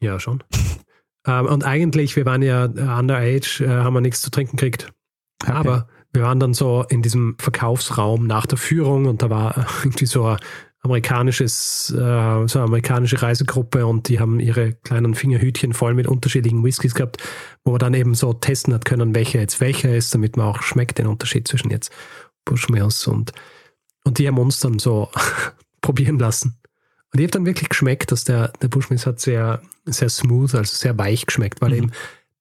Ja, 0.00 0.20
schon. 0.20 0.44
ähm, 1.26 1.46
und 1.46 1.64
eigentlich, 1.64 2.14
wir 2.14 2.24
waren 2.24 2.42
ja 2.42 2.66
äh, 2.66 2.98
underage, 2.98 3.64
äh, 3.64 3.68
haben 3.68 3.94
wir 3.94 4.00
nichts 4.00 4.22
zu 4.22 4.30
trinken 4.30 4.56
gekriegt. 4.56 4.92
Okay. 5.42 5.52
Aber 5.52 5.88
wir 6.18 6.24
waren 6.24 6.40
dann 6.40 6.52
so 6.52 6.84
in 6.88 7.00
diesem 7.00 7.36
Verkaufsraum 7.38 8.26
nach 8.26 8.44
der 8.46 8.58
Führung 8.58 9.06
und 9.06 9.22
da 9.22 9.30
war 9.30 9.66
irgendwie 9.84 10.06
so 10.06 10.26
ein 10.26 10.38
amerikanisches, 10.80 11.90
äh, 11.90 11.94
so 11.96 12.58
eine 12.58 12.66
amerikanische 12.66 13.22
Reisegruppe 13.22 13.86
und 13.86 14.08
die 14.08 14.18
haben 14.18 14.40
ihre 14.40 14.72
kleinen 14.72 15.14
Fingerhütchen 15.14 15.72
voll 15.74 15.94
mit 15.94 16.08
unterschiedlichen 16.08 16.64
Whiskys 16.64 16.94
gehabt, 16.94 17.22
wo 17.64 17.70
man 17.70 17.78
dann 17.78 17.94
eben 17.94 18.14
so 18.14 18.32
testen 18.32 18.74
hat 18.74 18.84
können, 18.84 19.14
welcher 19.14 19.38
jetzt 19.40 19.60
welcher 19.60 19.94
ist, 19.94 20.12
damit 20.12 20.36
man 20.36 20.46
auch 20.46 20.62
schmeckt 20.62 20.98
den 20.98 21.06
Unterschied 21.06 21.46
zwischen 21.46 21.70
jetzt 21.70 21.92
Bushmills 22.44 23.06
und 23.06 23.32
und 24.04 24.18
die 24.18 24.26
haben 24.26 24.38
uns 24.38 24.58
dann 24.58 24.78
so 24.78 25.10
probieren 25.82 26.18
lassen. 26.18 26.58
Und 27.12 27.20
ich 27.20 27.24
habe 27.24 27.32
dann 27.32 27.46
wirklich 27.46 27.68
geschmeckt, 27.68 28.10
dass 28.10 28.24
der, 28.24 28.48
der 28.60 28.68
Bushmills 28.68 29.06
hat 29.06 29.20
sehr, 29.20 29.62
sehr 29.84 30.08
smooth, 30.08 30.54
also 30.54 30.74
sehr 30.74 30.96
weich 30.98 31.26
geschmeckt, 31.26 31.60
weil 31.60 31.70
Mhm. 31.70 31.76
eben 31.76 31.92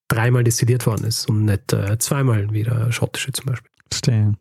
dreimal 0.08 0.44
destilliert 0.44 0.86
worden 0.86 1.06
ist 1.06 1.28
und 1.30 1.46
nicht 1.46 1.74
äh, 1.74 1.98
zweimal 2.00 2.52
wie 2.52 2.64
der 2.64 2.92
schottische 2.92 3.32
zum 3.32 3.46
Beispiel. 3.46 3.70
Verstehe. 3.90 4.34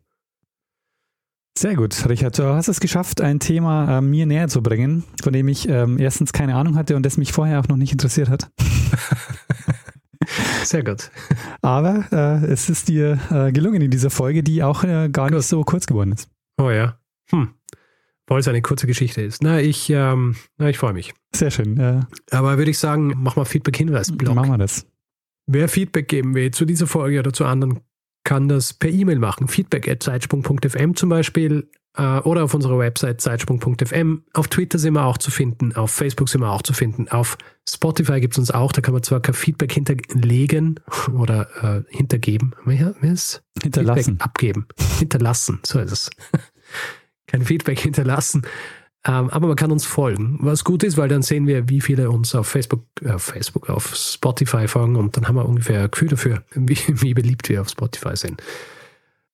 Sehr 1.58 1.74
gut, 1.74 2.06
Richard. 2.08 2.38
Du 2.38 2.44
hast 2.44 2.68
es 2.68 2.80
geschafft, 2.80 3.22
ein 3.22 3.40
Thema 3.40 3.98
äh, 3.98 4.00
mir 4.02 4.26
näher 4.26 4.48
zu 4.48 4.62
bringen, 4.62 5.04
von 5.22 5.32
dem 5.32 5.48
ich 5.48 5.66
ähm, 5.68 5.98
erstens 5.98 6.32
keine 6.34 6.54
Ahnung 6.54 6.76
hatte 6.76 6.96
und 6.96 7.04
das 7.06 7.16
mich 7.16 7.32
vorher 7.32 7.60
auch 7.60 7.68
noch 7.68 7.78
nicht 7.78 7.92
interessiert 7.92 8.28
hat. 8.28 8.50
Sehr 10.64 10.84
gut. 10.84 11.10
Aber 11.62 12.04
äh, 12.12 12.44
es 12.46 12.68
ist 12.68 12.88
dir 12.88 13.18
äh, 13.30 13.52
gelungen 13.52 13.80
in 13.80 13.90
dieser 13.90 14.10
Folge, 14.10 14.42
die 14.42 14.62
auch 14.62 14.84
äh, 14.84 15.08
gar 15.08 15.28
Gut. 15.28 15.38
nicht 15.38 15.46
so 15.46 15.62
kurz 15.64 15.86
geworden 15.86 16.12
ist. 16.12 16.28
Oh 16.58 16.70
ja. 16.70 16.98
Hm. 17.30 17.54
Weil 18.26 18.40
es 18.40 18.48
eine 18.48 18.60
kurze 18.60 18.86
Geschichte 18.86 19.22
ist. 19.22 19.42
Na, 19.42 19.60
ich, 19.60 19.88
ähm, 19.88 20.34
na, 20.58 20.68
ich 20.68 20.78
freue 20.78 20.92
mich. 20.92 21.14
Sehr 21.34 21.50
schön. 21.50 21.78
Äh, 21.78 22.00
Aber 22.32 22.58
würde 22.58 22.70
ich 22.70 22.78
sagen, 22.78 23.14
mach 23.16 23.36
mal 23.36 23.44
Feedback-Hinweis-Blog. 23.44 24.34
machen 24.34 24.50
wir 24.50 24.58
das. 24.58 24.86
Wer 25.46 25.68
Feedback 25.68 26.08
geben 26.08 26.34
will 26.34 26.50
zu 26.50 26.64
dieser 26.64 26.86
Folge 26.86 27.20
oder 27.20 27.32
zu 27.32 27.44
anderen, 27.44 27.80
kann 28.24 28.48
das 28.48 28.72
per 28.72 28.90
E-Mail 28.90 29.18
machen. 29.18 29.48
Feedback 29.48 29.88
at 29.88 30.02
zeitsprung.fm 30.02 30.96
zum 30.96 31.08
Beispiel 31.08 31.70
äh, 31.96 32.18
oder 32.18 32.44
auf 32.44 32.54
unserer 32.54 32.78
Website 32.78 33.20
zeitsprung.fm. 33.20 34.24
Auf 34.32 34.48
Twitter 34.48 34.78
sind 34.78 34.94
wir 34.94 35.04
auch 35.04 35.18
zu 35.18 35.30
finden, 35.30 35.74
auf 35.76 35.92
Facebook 35.92 36.28
sind 36.28 36.40
wir 36.40 36.50
auch 36.50 36.62
zu 36.62 36.72
finden, 36.72 37.08
auf 37.08 37.38
Spotify 37.68 38.20
gibt 38.20 38.34
es 38.34 38.38
uns 38.38 38.50
auch, 38.50 38.72
da 38.72 38.80
kann 38.80 38.94
man 38.94 39.02
zwar 39.02 39.20
kein 39.20 39.34
Feedback 39.34 39.72
hinterlegen 39.72 40.80
oder 41.14 41.48
äh, 41.62 41.96
hintergeben. 41.96 42.54
Wie 42.64 42.84
wie 43.00 43.08
ist 43.08 43.42
Hinterlassen. 43.62 44.04
Feedback 44.04 44.24
abgeben. 44.24 44.66
Hinterlassen, 44.98 45.60
so 45.64 45.78
ist 45.78 45.92
es. 45.92 46.10
Kein 47.28 47.42
Feedback 47.42 47.80
hinterlassen. 47.80 48.42
Ähm, 49.06 49.30
aber 49.30 49.46
man 49.46 49.56
kann 49.56 49.70
uns 49.70 49.86
folgen, 49.86 50.38
was 50.40 50.64
gut 50.64 50.82
ist, 50.82 50.96
weil 50.96 51.08
dann 51.08 51.22
sehen 51.22 51.46
wir, 51.46 51.68
wie 51.68 51.80
viele 51.80 52.10
uns 52.10 52.34
auf 52.34 52.48
Facebook, 52.48 52.84
äh, 53.02 53.18
Facebook, 53.18 53.70
auf 53.70 53.94
Spotify 53.94 54.66
folgen 54.66 54.96
und 54.96 55.16
dann 55.16 55.28
haben 55.28 55.36
wir 55.36 55.46
ungefähr 55.46 55.84
ein 55.84 55.90
Gefühl 55.90 56.08
dafür, 56.08 56.42
wie, 56.54 56.78
wie 56.88 57.14
beliebt 57.14 57.48
wir 57.48 57.60
auf 57.60 57.68
Spotify 57.68 58.16
sind. 58.16 58.42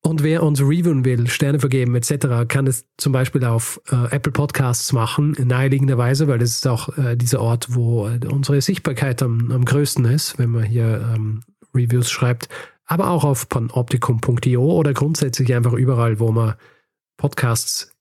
Und 0.05 0.25
wer 0.25 0.43
uns 0.43 0.61
reviewen 0.61 1.05
will, 1.05 1.29
Sterne 1.29 1.61
vergeben 1.61 1.95
etc., 1.95 2.49
kann 2.49 2.67
es 2.67 2.87
zum 2.99 3.13
Beispiel 3.13 3.45
auf 3.45 3.81
äh, 3.91 4.15
Apple 4.15 4.33
Podcasts 4.33 4.93
machen, 4.93 5.37
naheliegenderweise, 5.39 6.27
weil 6.27 6.41
das 6.41 6.51
ist 6.51 6.67
auch 6.67 6.97
äh, 6.99 7.17
dieser 7.17 7.41
Ort, 7.41 7.69
wo 7.71 8.09
äh, 8.09 8.19
unsere 8.27 8.61
Sichtbarkeit 8.61 9.23
am, 9.23 9.53
am 9.53 9.65
größten 9.65 10.05
ist, 10.07 10.41
wenn 10.41 10.51
man 10.51 10.65
hier 10.65 11.09
ähm, 11.15 11.45
Reviews 11.73 12.11
schreibt. 12.11 12.49
Aber 12.85 13.11
auch 13.11 13.23
auf 13.23 13.49
panoptikum.io 13.49 14.65
oder 14.65 14.93
grundsätzlich 14.93 15.55
einfach 15.55 15.73
überall, 15.73 16.19
wo 16.19 16.33
man 16.33 16.55
Podcasts 17.17 17.93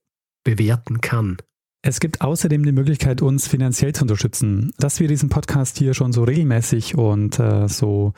bewerten 0.43 1.01
kann. 1.01 1.37
Es 1.83 1.99
gibt 1.99 2.21
außerdem 2.21 2.63
die 2.63 2.71
Möglichkeit, 2.71 3.23
uns 3.23 3.47
finanziell 3.47 3.93
zu 3.93 4.03
unterstützen, 4.03 4.71
dass 4.77 4.99
wir 4.99 5.07
diesen 5.07 5.29
Podcast 5.29 5.79
hier 5.79 5.95
schon 5.95 6.13
so 6.13 6.23
regelmäßig 6.23 6.95
und 6.95 7.39
äh, 7.39 7.67
so 7.67 8.13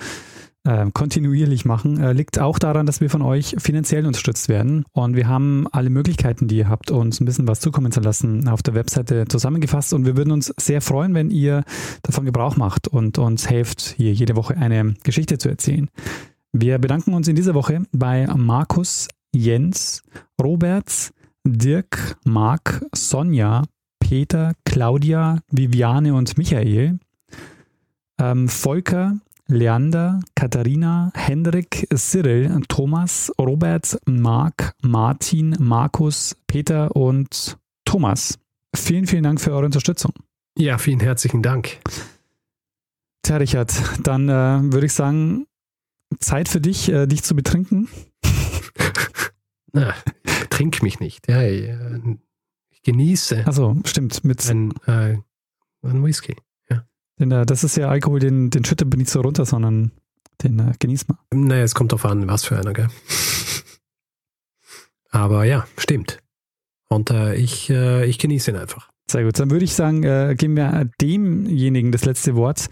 äh, 0.65 0.91
kontinuierlich 0.91 1.63
machen, 1.63 1.97
äh, 1.97 2.11
liegt 2.11 2.39
auch 2.39 2.59
daran, 2.59 2.85
dass 2.85 2.99
wir 2.99 3.09
von 3.09 3.21
euch 3.21 3.55
finanziell 3.59 4.05
unterstützt 4.05 4.49
werden. 4.49 4.83
Und 4.91 5.15
wir 5.15 5.29
haben 5.29 5.65
alle 5.71 5.89
Möglichkeiten, 5.89 6.49
die 6.49 6.57
ihr 6.57 6.67
habt, 6.67 6.91
uns 6.91 7.21
ein 7.21 7.25
bisschen 7.25 7.47
was 7.47 7.61
zukommen 7.61 7.93
zu 7.93 8.01
lassen, 8.01 8.49
auf 8.49 8.63
der 8.63 8.73
Webseite 8.73 9.29
zusammengefasst. 9.29 9.93
Und 9.93 10.05
wir 10.05 10.17
würden 10.17 10.31
uns 10.31 10.53
sehr 10.59 10.81
freuen, 10.81 11.13
wenn 11.13 11.31
ihr 11.31 11.63
davon 12.01 12.25
Gebrauch 12.25 12.57
macht 12.57 12.89
und 12.89 13.17
uns 13.17 13.49
helft, 13.49 13.95
hier 13.95 14.11
jede 14.11 14.35
Woche 14.35 14.57
eine 14.57 14.93
Geschichte 15.03 15.37
zu 15.37 15.47
erzählen. 15.47 15.89
Wir 16.51 16.79
bedanken 16.79 17.13
uns 17.13 17.29
in 17.29 17.37
dieser 17.37 17.53
Woche 17.53 17.83
bei 17.93 18.27
Markus, 18.27 19.07
Jens, 19.33 20.03
Roberts, 20.41 21.13
Dirk, 21.45 22.15
Marc, 22.23 22.85
Sonja, 22.95 23.63
Peter, 23.99 24.53
Claudia, 24.65 25.39
Viviane 25.49 26.13
und 26.13 26.37
Michael, 26.37 26.99
ähm, 28.19 28.47
Volker, 28.47 29.19
Leander, 29.47 30.21
Katharina, 30.35 31.11
Hendrik, 31.15 31.87
Cyril, 31.95 32.61
Thomas, 32.69 33.31
Robert, 33.37 33.99
Marc, 34.05 34.73
Martin, 34.81 35.55
Markus, 35.59 36.35
Peter 36.47 36.95
und 36.95 37.57
Thomas. 37.85 38.39
Vielen, 38.75 39.05
vielen 39.05 39.23
Dank 39.23 39.41
für 39.41 39.51
eure 39.51 39.65
Unterstützung. 39.65 40.13
Ja, 40.57 40.77
vielen 40.77 41.01
herzlichen 41.01 41.41
Dank. 41.41 41.79
Tja, 43.23 43.37
Richard, 43.37 43.73
dann 44.03 44.29
äh, 44.29 44.71
würde 44.71 44.85
ich 44.85 44.93
sagen, 44.93 45.45
Zeit 46.19 46.47
für 46.47 46.61
dich, 46.61 46.89
äh, 46.89 47.05
dich 47.05 47.23
zu 47.23 47.35
betrinken. 47.35 47.89
Na, 49.73 49.93
trink 50.53 50.83
mich 50.83 50.99
nicht. 50.99 51.27
Ja, 51.29 51.41
ich, 51.41 51.63
äh, 51.63 51.99
ich 52.69 52.81
genieße. 52.83 53.45
Also 53.45 53.75
stimmt, 53.85 54.23
mit 54.23 54.47
ein, 54.49 54.73
äh, 54.85 55.17
ein 55.83 56.03
Whisky. 56.03 56.35
Denn 57.19 57.31
äh, 57.31 57.45
das 57.45 57.63
ist 57.63 57.77
ja 57.77 57.89
Alkohol, 57.89 58.19
den, 58.19 58.49
den 58.49 58.65
schüttet 58.65 58.89
man 58.89 58.99
nicht 58.99 59.09
so 59.09 59.21
runter, 59.21 59.45
sondern 59.45 59.91
den 60.41 60.59
äh, 60.59 60.73
genießt 60.79 61.09
man. 61.09 61.47
Naja, 61.47 61.63
es 61.63 61.75
kommt 61.75 61.91
darauf 61.91 62.05
an, 62.05 62.27
was 62.27 62.45
für 62.45 62.57
einer, 62.57 62.73
gell? 62.73 62.89
Aber 65.09 65.43
ja, 65.43 65.67
stimmt. 65.77 66.19
Und 66.89 67.11
äh, 67.11 67.35
ich, 67.35 67.69
äh, 67.69 68.05
ich 68.05 68.17
genieße 68.17 68.51
ihn 68.51 68.57
einfach. 68.57 68.89
Sehr 69.09 69.23
gut. 69.23 69.39
Dann 69.39 69.51
würde 69.51 69.65
ich 69.65 69.73
sagen, 69.73 70.03
äh, 70.03 70.35
geben 70.37 70.55
wir 70.55 70.89
demjenigen 71.01 71.91
das 71.91 72.05
letzte 72.05 72.35
Wort, 72.35 72.69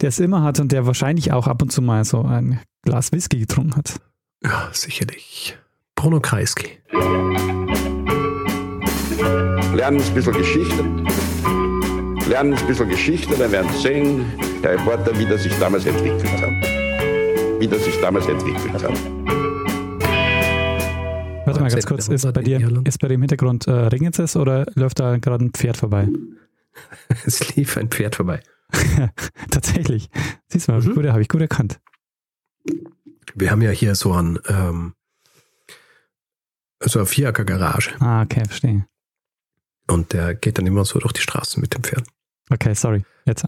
der 0.00 0.08
es 0.08 0.20
immer 0.20 0.42
hat 0.42 0.58
und 0.58 0.72
der 0.72 0.86
wahrscheinlich 0.86 1.32
auch 1.32 1.46
ab 1.46 1.60
und 1.60 1.70
zu 1.70 1.82
mal 1.82 2.04
so 2.04 2.22
ein 2.22 2.60
Glas 2.82 3.12
Whisky 3.12 3.38
getrunken 3.38 3.76
hat. 3.76 4.00
Ja, 4.42 4.70
sicherlich. 4.72 5.58
Bruno 6.02 6.18
Kreisky. 6.18 6.80
Lernen 9.72 10.02
ein 10.02 10.14
bisschen 10.14 10.32
Geschichte 10.32 10.84
lernen 12.28 12.54
ein 12.54 12.66
bisschen 12.66 12.88
Geschichte, 12.88 13.36
dann 13.36 13.52
werden 13.52 13.70
Sie 13.74 13.82
sehen, 13.82 14.24
der 14.64 14.72
Reporter, 14.72 15.16
wie 15.16 15.26
das 15.26 15.44
sich 15.44 15.56
damals 15.60 15.86
entwickelt 15.86 16.24
hat. 16.40 16.50
Wie 17.60 17.68
das 17.68 17.84
sich 17.84 18.00
damals 18.00 18.26
entwickelt 18.26 18.72
hat. 18.72 18.82
Warte 21.46 21.60
mal 21.60 21.70
ganz 21.70 21.86
kurz, 21.86 22.08
ist 22.08 22.32
bei 22.32 22.42
dir, 22.42 22.82
ist 22.84 22.98
bei 22.98 23.06
dir 23.06 23.14
im 23.14 23.22
Hintergrund 23.22 23.68
äh, 23.68 23.70
regnet 23.70 24.18
es 24.18 24.34
oder 24.34 24.66
läuft 24.74 24.98
da 24.98 25.18
gerade 25.18 25.44
ein 25.44 25.50
Pferd 25.52 25.76
vorbei? 25.76 26.08
es 27.26 27.54
lief 27.54 27.76
ein 27.76 27.90
Pferd 27.90 28.16
vorbei. 28.16 28.40
Tatsächlich. 29.52 30.10
Siehst 30.48 30.66
du 30.66 30.72
mal, 30.72 30.80
mhm. 30.80 31.12
habe 31.12 31.22
ich 31.22 31.28
gut 31.28 31.42
erkannt. 31.42 31.78
Wir 33.36 33.52
haben 33.52 33.62
ja 33.62 33.70
hier 33.70 33.94
so 33.94 34.12
ein 34.14 34.40
ähm, 34.48 34.94
so 36.88 36.98
eine 36.98 37.06
Vierecker-Garage. 37.06 37.94
Ah, 38.00 38.22
okay, 38.22 38.44
verstehe. 38.44 38.86
Und 39.88 40.12
der 40.12 40.34
geht 40.34 40.58
dann 40.58 40.66
immer 40.66 40.84
so 40.84 40.98
durch 40.98 41.12
die 41.12 41.20
Straßen 41.20 41.60
mit 41.60 41.74
dem 41.74 41.82
Pferd. 41.82 42.06
Okay, 42.50 42.74
sorry. 42.74 43.04
Jetzt. 43.26 43.44